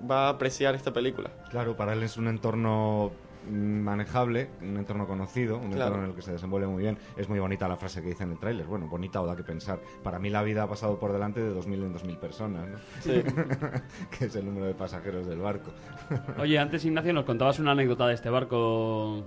[0.09, 1.29] va, a apreciar esta película.
[1.49, 3.11] Claro, para él es un entorno
[3.49, 5.85] manejable, un entorno conocido, un Claro.
[5.87, 6.97] entorno en el que se desenvuelve muy bien.
[7.17, 8.65] Es muy bonita la frase que dice en el tráiler.
[8.65, 9.79] Bueno, bonita o da que pensar.
[10.01, 12.77] Para mí la vida ha pasado por delante de 2.000 en 2.000 personas, ¿no?
[13.01, 13.21] Sí.
[14.17, 15.71] que es el número de pasajeros del barco.
[16.39, 19.25] Oye, antes Ignacio nos contabas una anécdota de este barco...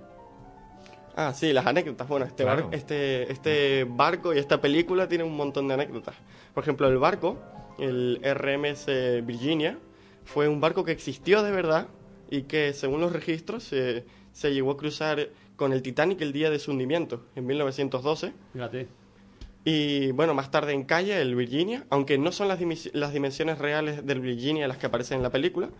[1.18, 2.06] Ah, sí, las anécdotas.
[2.08, 2.64] Bueno, este, Claro.
[2.66, 6.14] bar- este, este barco y esta película tienen un montón de anécdotas.
[6.52, 7.38] Por ejemplo, el barco,
[7.78, 8.86] el RMS
[9.24, 9.78] Virginia,
[10.26, 11.88] fue un barco que existió de verdad
[12.30, 16.50] y que, según los registros, se, se llegó a cruzar con el Titanic el día
[16.50, 18.32] de su hundimiento, en 1912.
[18.52, 18.88] Fíjate.
[19.64, 22.60] Y bueno, más tarde en calle, el Virginia, aunque no son las,
[22.92, 25.70] las dimensiones reales del Virginia las que aparecen en la película,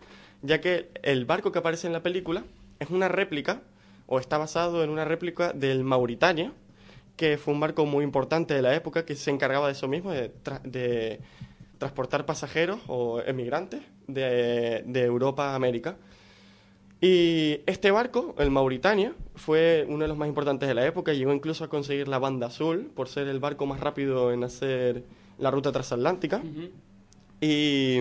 [0.43, 2.45] ya que el barco que aparece en la película
[2.81, 3.63] es una réplica,
[4.07, 6.53] o está basado en una réplica del Mauritania,
[7.17, 10.11] que fue un barco muy importante de la época que se encargaba de eso mismo,
[10.13, 11.21] de, tra- de
[11.79, 15.97] transportar pasajeros o emigrantes de, de Europa a América.
[17.01, 21.13] Y este barco, el Mauritania, fue uno de los más importantes de la época.
[21.13, 25.05] Llegó incluso a conseguir la banda azul por ser el barco más rápido en hacer
[25.39, 26.43] la ruta transatlántica.
[27.41, 28.01] Y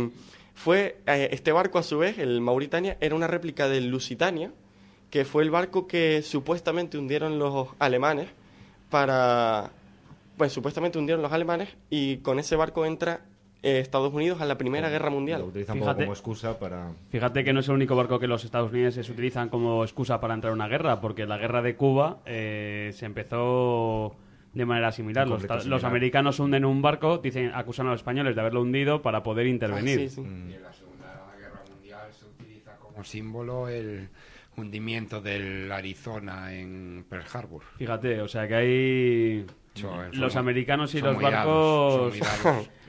[0.54, 4.52] fue eh, este barco, a su vez, el Mauritania, era una réplica del Lusitania,
[5.10, 8.30] que fue el barco que supuestamente hundieron los alemanes
[8.90, 9.72] para.
[10.38, 13.22] Pues supuestamente hundieron los alemanes y con ese barco entra
[13.66, 15.42] eh, Estados Unidos a la Primera Guerra Mundial.
[15.42, 16.92] Lo utilizan poco como excusa para...
[17.10, 20.36] Fíjate que no es el único barco que los Estados Unidos utilizan como excusa para
[20.36, 24.16] entrar a una guerra, porque la guerra de Cuba eh, se empezó
[24.54, 25.28] de manera similar.
[25.28, 25.84] Los, similar.
[25.84, 30.00] americanos hunden un barco, dicen, acusan a los españoles de haberlo hundido para poder intervenir.
[30.00, 34.10] Y en la Segunda Guerra Mundial se utiliza como símbolo el
[34.58, 37.64] hundimiento del Arizona en Pearl Harbor.
[37.78, 39.46] Fíjate, o sea que hay...
[39.76, 41.94] Son- los son- americanos y los dados, barcos...
[41.94, 42.70] son muy dados.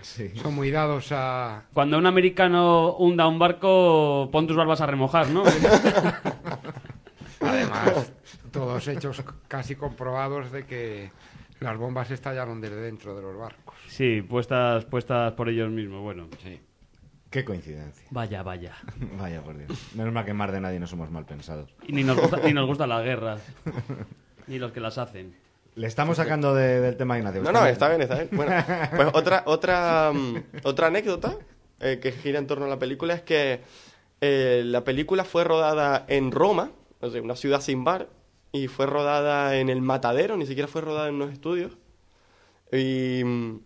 [0.41, 1.65] Son muy dados a...
[1.73, 5.43] Cuando un americano hunda un barco, pon tus barbas a remojar, ¿no?
[7.41, 8.13] Además,
[8.53, 11.11] todos hechos casi comprobados de que
[11.61, 13.75] las bombas estallaron desde dentro de los barcos.
[13.89, 16.29] sí, puestas, puestas por ellos mismos, bueno.
[16.43, 16.61] Sí.
[17.31, 18.07] Qué coincidencia.
[18.11, 18.77] Vaya, vaya.
[19.19, 19.95] Vaya, por Dios.
[19.95, 21.75] Menos mal que más de nadie no somos mal pensados.
[21.87, 23.43] Y ni nos gusta, ni nos gustan las guerras.
[24.47, 25.35] Ni los que las hacen.
[25.77, 27.43] Le estamos sacando de- del tema, Ignacio.
[27.43, 28.31] No, no, está bien, está bien.
[28.33, 28.53] Bueno,
[28.97, 31.37] pues otra, otra, mm, otra anécdota
[31.81, 33.61] eh, que gira en torno a la película es que
[34.23, 38.09] eh, la película fue rodada en Roma, o sea, una ciudad sin bar,
[38.53, 41.73] y fue rodada en el Matadero, ni siquiera fue rodada en unos estudios.
[42.73, 43.61] Y mm,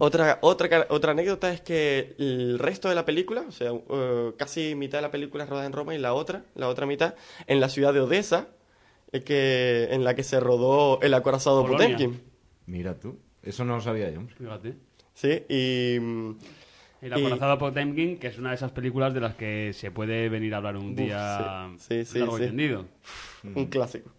[0.00, 4.74] otra, otra, otra anécdota es que el resto de la película, o sea, eh, casi
[4.74, 7.14] mitad de la película es rodada en Roma y la otra, la otra mitad,
[7.46, 8.48] en la ciudad de Odessa,
[9.20, 11.96] que, en la que se rodó el acorazado Polonia.
[11.96, 12.20] Potemkin.
[12.66, 14.22] Mira tú, eso no lo sabía yo.
[14.38, 14.74] Fíjate.
[15.14, 15.96] Sí, y...
[17.02, 20.28] El y- acorazado Potemkin, que es una de esas películas de las que se puede
[20.28, 22.46] venir a hablar un Uf, día sí, sí, sí, largo y sí.
[22.46, 22.84] tendido.
[23.42, 24.10] Un clásico.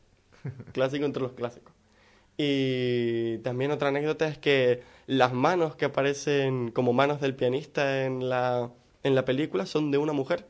[0.73, 1.73] clásico entre los clásicos.
[2.37, 8.27] Y también otra anécdota es que las manos que aparecen como manos del pianista en
[8.27, 8.71] la,
[9.03, 10.45] en la película son de una mujer.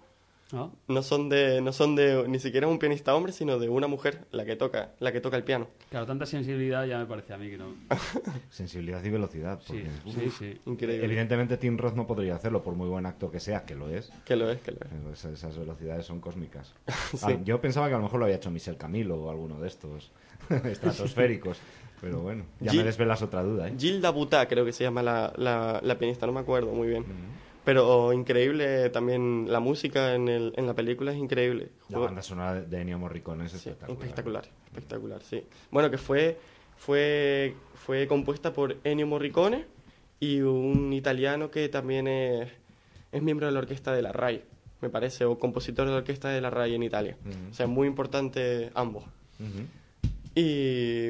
[0.87, 4.25] No son de, no son de ni siquiera un pianista hombre, sino de una mujer
[4.31, 5.67] la que toca, la que toca el piano.
[5.89, 7.73] Claro, tanta sensibilidad ya me parece a mí que no.
[8.49, 9.59] Sensibilidad y velocidad.
[9.65, 10.61] Sí, porque, sí, sí.
[10.67, 11.05] Increíble.
[11.05, 14.11] Evidentemente Tim Roth no podría hacerlo, por muy buen actor que sea, que lo es.
[14.25, 15.17] Que lo es, que lo es.
[15.19, 16.73] Esas, esas velocidades son cósmicas.
[17.13, 17.17] Sí.
[17.29, 19.67] Ah, yo pensaba que a lo mejor lo había hecho Michel Camilo o alguno de
[19.67, 20.11] estos
[20.63, 21.57] estratosféricos.
[22.01, 23.75] Pero bueno, ya Gil- me desvelas otra duda, ¿eh?
[23.77, 27.05] Gilda Butá, creo que se llama la, la, la pianista, no me acuerdo muy bien.
[27.65, 31.69] Pero increíble también la música en, el, en la película es increíble.
[31.89, 34.01] La banda sonora de Ennio Morricone es espectacular.
[34.01, 35.43] Espectacular, espectacular, sí.
[35.71, 36.37] Bueno, que fue,
[36.75, 39.65] fue, fue compuesta por Ennio Morricone
[40.19, 42.49] y un italiano que también es,
[43.11, 44.43] es miembro de la orquesta de la RAI,
[44.81, 47.17] me parece, o compositor de la orquesta de la RAI en Italia.
[47.49, 49.05] O sea, muy importante ambos.
[50.35, 51.07] Y,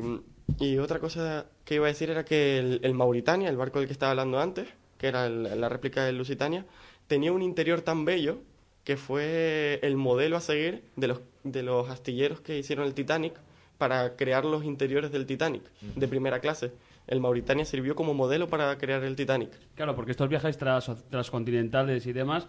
[0.60, 3.88] y otra cosa que iba a decir era que el, el Mauritania, el barco del
[3.88, 4.68] que estaba hablando antes,
[5.04, 6.66] que era el- la réplica del Lusitania,
[7.08, 8.38] tenía un interior tan bello
[8.86, 13.34] que fue el modelo a seguir de los, de los astilleros que hicieron el Titanic
[13.78, 16.72] para crear los interiores del Titanic de primera clase.
[17.06, 19.50] El Mauritania sirvió como modelo para crear el Titanic.
[19.76, 22.48] Claro, porque estos viajes tras, transcontinentales y demás,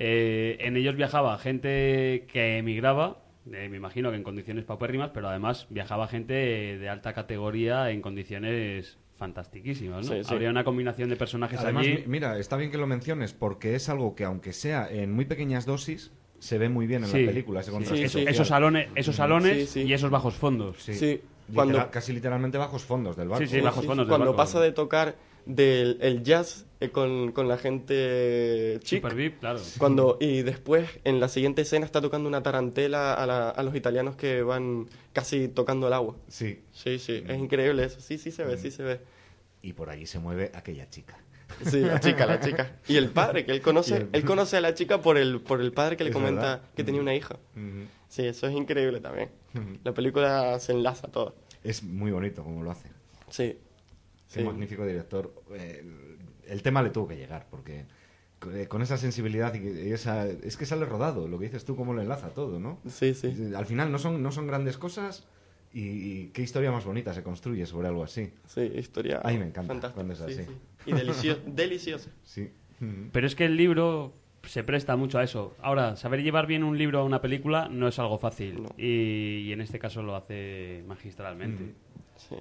[0.00, 3.22] eh, en ellos viajaba gente que emigraba,
[3.52, 8.02] eh, me imagino que en condiciones paupérrimas, pero además viajaba gente de alta categoría en
[8.02, 10.14] condiciones fantastiquísimas, ¿no?
[10.16, 10.32] Sí, sí.
[10.34, 11.98] Habría una combinación de personajes Además, allí.
[11.98, 15.24] mi- mira, está bien que lo menciones porque es algo que aunque sea en muy
[15.26, 17.60] pequeñas dosis, se ve muy bien en Sí, la película.
[17.60, 17.70] Ese
[18.04, 19.88] eso- esos salones, esos salones Sí, sí.
[19.88, 20.76] y esos bajos fondos.
[20.82, 20.94] Sí.
[20.94, 23.44] Sí, Literal- cuando- casi literalmente bajos fondos del barco.
[23.46, 24.36] Sí, sí, bajos fondos del Cuando barco.
[24.38, 25.14] pasa de tocar
[25.46, 29.60] del el jazz eh, con, con la gente chic, Super VIP, claro.
[29.78, 33.74] cuando y después en la siguiente escena está tocando una tarantela a, la- a los
[33.74, 36.16] italianos que van casi tocando el agua.
[36.28, 36.60] Sí.
[36.72, 38.00] Sí, sí, es increíble eso.
[38.00, 39.00] Sí, sí se ve, sí se ve.
[39.62, 41.16] Y por allí se mueve aquella chica.
[41.66, 42.76] Sí, la chica, la chica.
[42.88, 45.60] Y el padre, que él conoce, el- él conoce a la chica por el, por
[45.60, 46.62] el padre que le comenta verdad.
[46.74, 47.36] que tenía una hija.
[48.08, 49.30] Sí, eso es increíble también.
[49.84, 51.32] La película se enlaza toda.
[51.62, 52.88] Es muy bonito como lo hace.
[53.30, 53.58] Sí.
[54.32, 54.44] Qué Sí.
[54.44, 55.32] magnífico director.
[55.54, 55.84] Eh,
[56.48, 57.84] el tema le tuvo que llegar, porque
[58.40, 60.26] co- eh, con esa sensibilidad y esa...
[60.26, 62.78] Es que sale rodado, lo que dices tú, cómo lo enlaza todo, ¿no?
[62.88, 63.52] Sí, sí.
[63.54, 65.26] Al final no son, no son grandes cosas
[65.72, 68.30] y, y qué historia más bonita se construye sobre algo así.
[68.46, 70.44] Sí, historia A mí me encanta fantástica, cuando es sí, así.
[70.44, 70.90] sí.
[70.90, 72.10] Y delicio- deliciosa.
[72.22, 72.50] Sí.
[73.12, 74.12] Pero es que el libro
[74.42, 75.54] se presta mucho a eso.
[75.62, 78.64] Ahora, saber llevar bien un libro a una película no es algo fácil.
[78.76, 81.74] Y, y en este caso lo hace magistralmente.
[82.16, 82.34] Sí.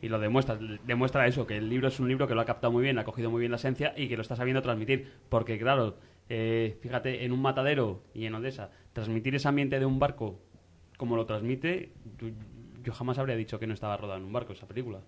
[0.00, 2.72] Y lo demuestra, demuestra eso, que el libro es un libro que lo ha captado
[2.72, 5.12] muy bien, ha cogido muy bien la esencia y que lo está sabiendo transmitir.
[5.28, 5.98] Porque, claro,
[6.30, 10.40] eh, fíjate, en un matadero y en Odessa, transmitir ese ambiente de un barco
[10.96, 12.32] como lo transmite, tú-
[12.82, 15.00] yo jamás habría dicho que no estaba rodado en un barco esa película.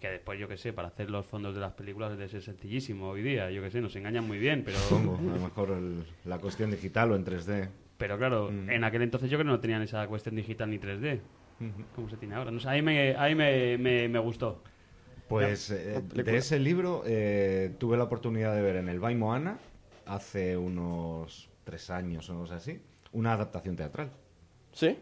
[0.00, 3.08] Que después, yo que sé, para hacer los fondos de las películas debe ser sencillísimo
[3.10, 3.50] hoy día.
[3.50, 4.78] Yo que sé, nos engañan muy bien, pero...
[4.78, 7.68] Supongo, a lo mejor el- la cuestión digital o en 3D.
[7.98, 11.20] Pero claro, en aquel entonces yo creo que no tenían esa cuestión digital ni 3D.
[11.94, 12.50] Como se tiene ahora.
[12.50, 14.62] No sé, ahí me, ahí me, me, me gustó.
[15.28, 19.58] Pues eh, de ese libro eh, tuve la oportunidad de ver en el Bay Moana
[20.06, 22.80] hace unos tres años o algo así,
[23.12, 24.10] una adaptación teatral.
[24.72, 24.98] ¿Sí?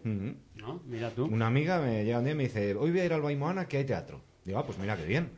[0.55, 0.81] ¿No?
[0.87, 1.27] Mira tú.
[1.27, 3.37] Una amiga me llega un día y me dice, hoy voy a ir al Bay
[3.37, 4.23] Moana que hay teatro.
[4.45, 5.31] Digo, ah, pues mira qué bien.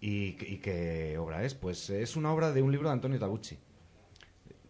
[0.00, 1.54] ¿Y, y qué obra es?
[1.54, 3.58] Pues es una obra de un libro de Antonio Taguchi.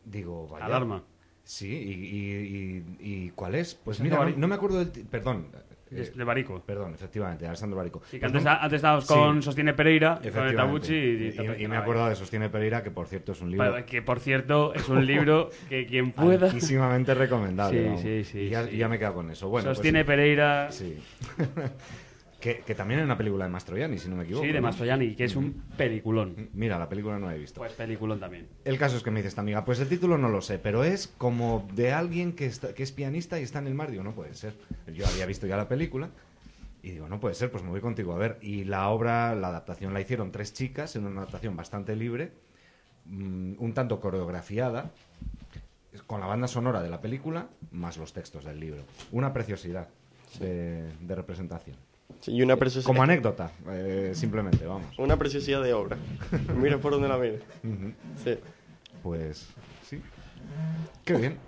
[0.05, 0.66] Digo, vaya.
[0.66, 1.05] Alarma.
[1.45, 3.74] Sí, y, y- y- y cuál es?
[3.74, 4.93] Pues mira, no, no me acuerdo del...
[4.93, 5.49] ti- Perdón.
[5.91, 6.62] De- eh, de Barico.
[6.65, 8.01] Perdón, efectivamente, de Alessandro Barico.
[8.05, 9.12] Sí, que Pues antes, no- antes estábamos Sí.
[9.15, 10.57] con Sostiene Pereira, con Efectivamente.
[10.57, 13.51] Tabuchi y, Y- y me he acordado de Sostiene Pereira, que por cierto es un
[13.51, 13.71] libro...
[13.73, 16.47] Para- Que por cierto es un libro que quien pueda.
[16.47, 17.97] Altísimamente recomendable.
[17.99, 18.71] Sí, sí, sí, Y ya, sí.
[18.75, 19.49] y ya me quedo con eso.
[19.49, 20.05] Bueno, pues Sostiene sí.
[20.07, 20.71] Pereira.
[20.71, 20.99] Sí.
[22.41, 24.45] que, que también hay una película de Mastroianni, si no me equivoco.
[24.47, 24.61] Sí, de.
[24.61, 26.49] Mastroianni, que es un peliculón.
[26.55, 27.61] Mira, la película no la he visto.
[27.61, 28.49] Pues peliculón también.
[28.65, 30.83] El caso es que me dice esta amiga, pues el título no lo sé, pero
[30.85, 33.91] es como de alguien que, está- que es pianista y está en el mar.
[33.91, 34.55] Digo, no puede ser.
[34.93, 36.09] Yo había visto ya la película
[36.83, 38.39] y digo, no puede ser, pues me voy contigo a ver.
[38.41, 42.33] Y la obra, la adaptación la hicieron tres chicas en una adaptación bastante libre,
[43.05, 44.91] mm, un tanto coreografiada,
[46.07, 48.83] con la banda sonora de la película, más los textos del libro.
[49.12, 49.89] Una preciosidad
[50.39, 51.77] de, de representación.
[52.20, 52.87] Sí, y una preciosidad.
[52.87, 54.99] Como anécdota, eh, simplemente, vamos.
[54.99, 55.97] Una preciosidad de obra.
[56.57, 57.41] Mira por donde la mire.
[58.23, 58.37] Sí.
[59.03, 59.49] Pues
[59.82, 60.01] sí.
[61.05, 61.39] Qué bien.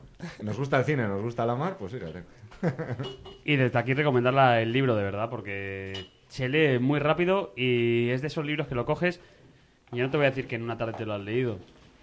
[0.42, 2.22] Nos gusta el cine, nos gusta la mar, pues fíjate.
[3.44, 8.20] Y desde aquí recomendarla el libro, de verdad, porque se lee muy rápido y es
[8.20, 9.20] de esos libros que lo coges.
[9.90, 11.58] Y yo no te voy a decir que en una tarde te lo has leído,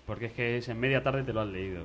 [0.10, 1.84] porque es que es en media tarde te lo has leído.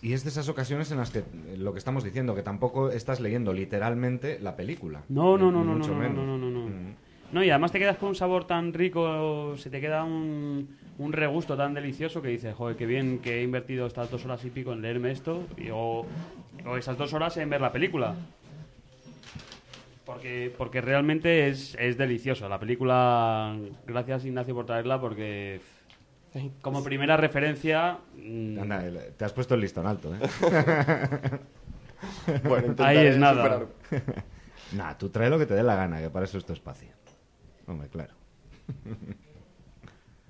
[0.00, 2.88] Y es de esas ocasiones en las que eh, lo que estamos diciendo, que tampoco
[2.90, 5.02] estás leyendo literalmente la película.
[5.08, 6.16] No, no, no, no, mucho no, no, menos.
[6.24, 6.68] no, no, no, no.
[6.68, 6.94] Mm.
[7.32, 10.68] No, y además te quedas con un sabor tan rico, se te queda un,
[10.98, 14.44] un regusto tan delicioso que dices, joder, qué bien que he invertido estas dos horas
[14.44, 16.06] y pico en leerme esto y, o,
[16.64, 18.14] o esas dos horas en ver la película.
[20.06, 22.48] Porque, porque realmente es, es delicioso.
[22.48, 25.60] La película, gracias Ignacio por traerla porque
[26.60, 27.98] como primera referencia...
[28.16, 28.82] mm, Anda,
[29.16, 30.18] te has puesto el listón alto, ¿eh?
[32.44, 33.66] Bueno, Ahí es nada.
[34.72, 36.88] Nah, tú trae lo que te dé la gana, que para eso es tu espacio.
[37.66, 38.14] Hombre, claro.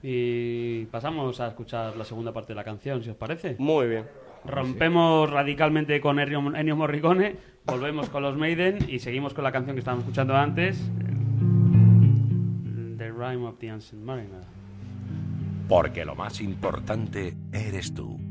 [0.07, 3.57] Y pasamos a escuchar la segunda parte de la canción, si os parece.
[3.59, 4.05] Muy bien.
[4.45, 9.75] Rompemos radicalmente con Ennio, Ennio Morricone, volvemos con los Maiden y seguimos con la canción
[9.75, 10.79] que estábamos escuchando antes,
[12.99, 14.43] The Rhyme of the Ancient Mariner.
[15.69, 18.24] Porque lo más importante eres tú.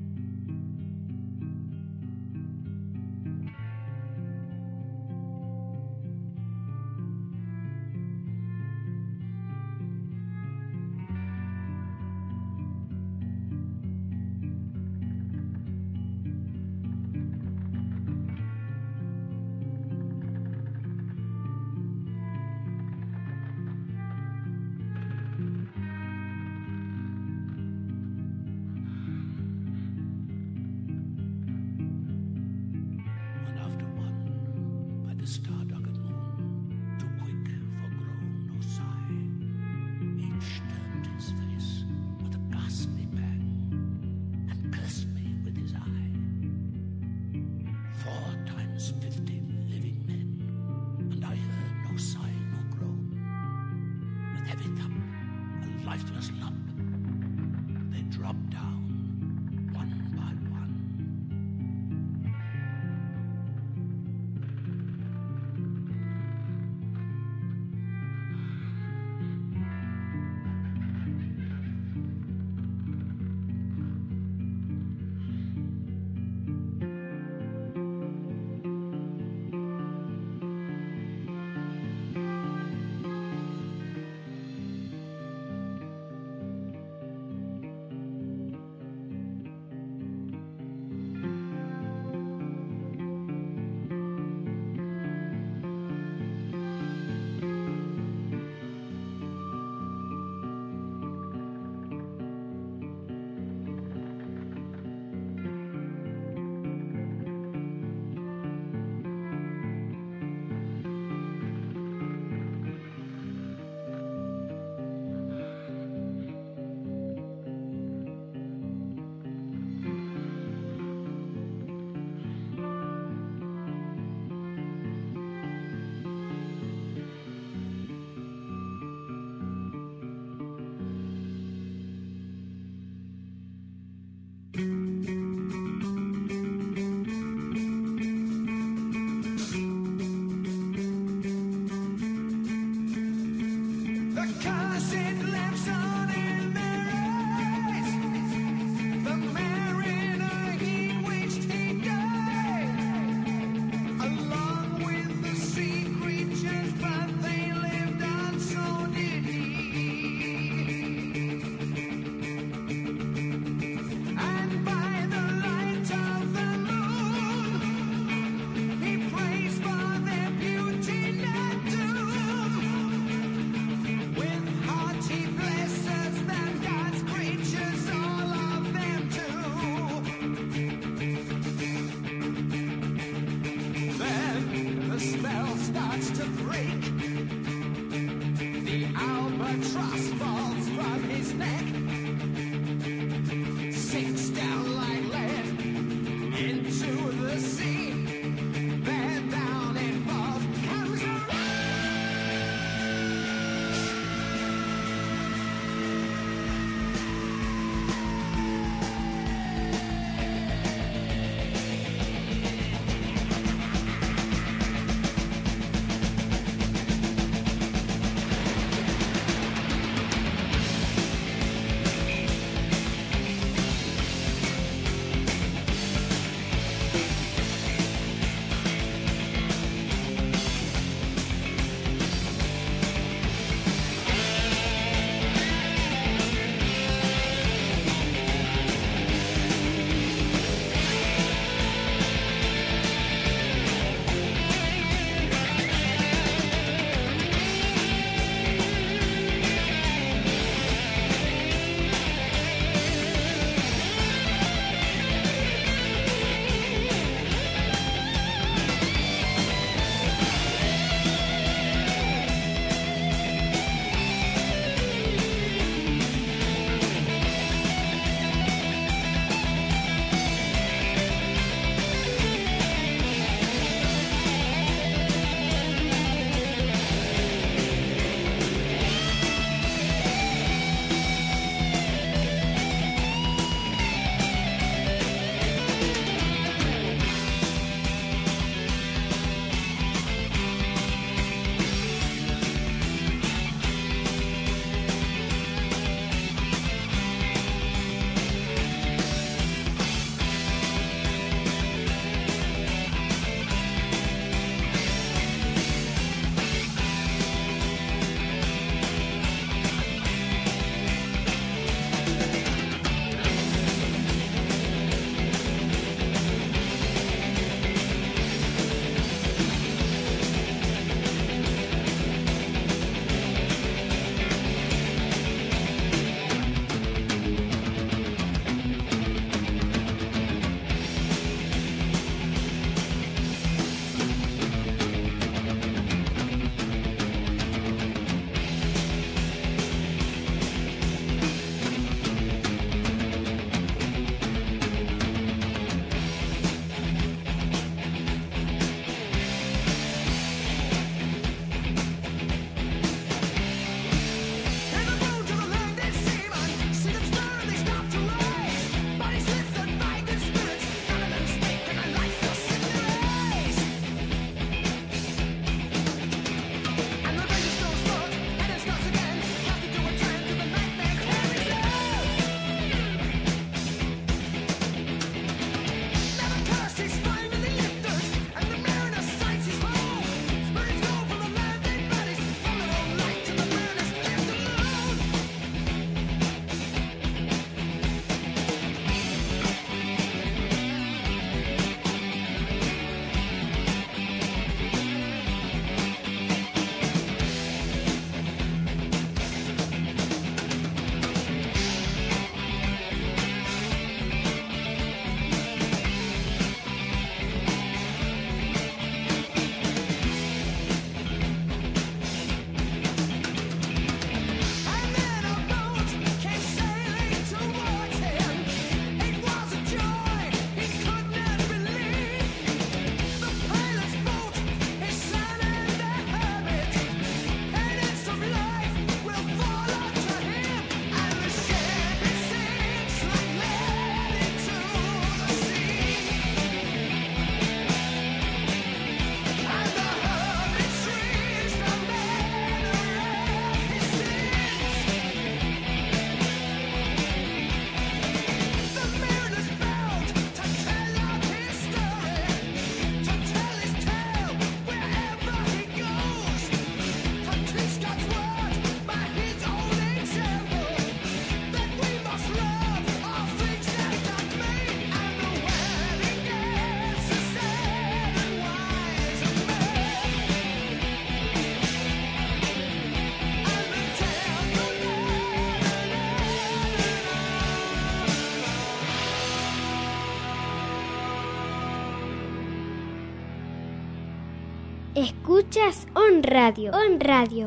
[485.53, 486.71] Escuchas On Radio.
[486.71, 487.45] On Radio.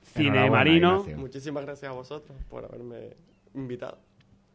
[0.02, 1.00] cine marino.
[1.00, 1.18] Ignacio.
[1.18, 3.16] Muchísimas gracias a vosotros por haberme
[3.54, 3.98] invitado.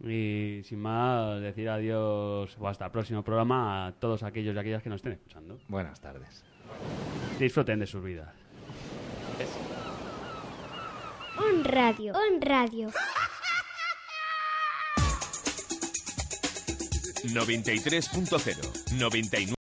[0.01, 4.83] Y sin más, decir adiós o hasta el próximo programa a todos aquellos y aquellas
[4.83, 5.59] que nos estén escuchando.
[5.69, 6.45] Buenas tardes.
[7.39, 8.35] Disfruten de sus vidas.
[11.39, 12.13] On Radio.
[12.15, 12.91] On Radio.
[17.29, 19.47] 93.0, 99.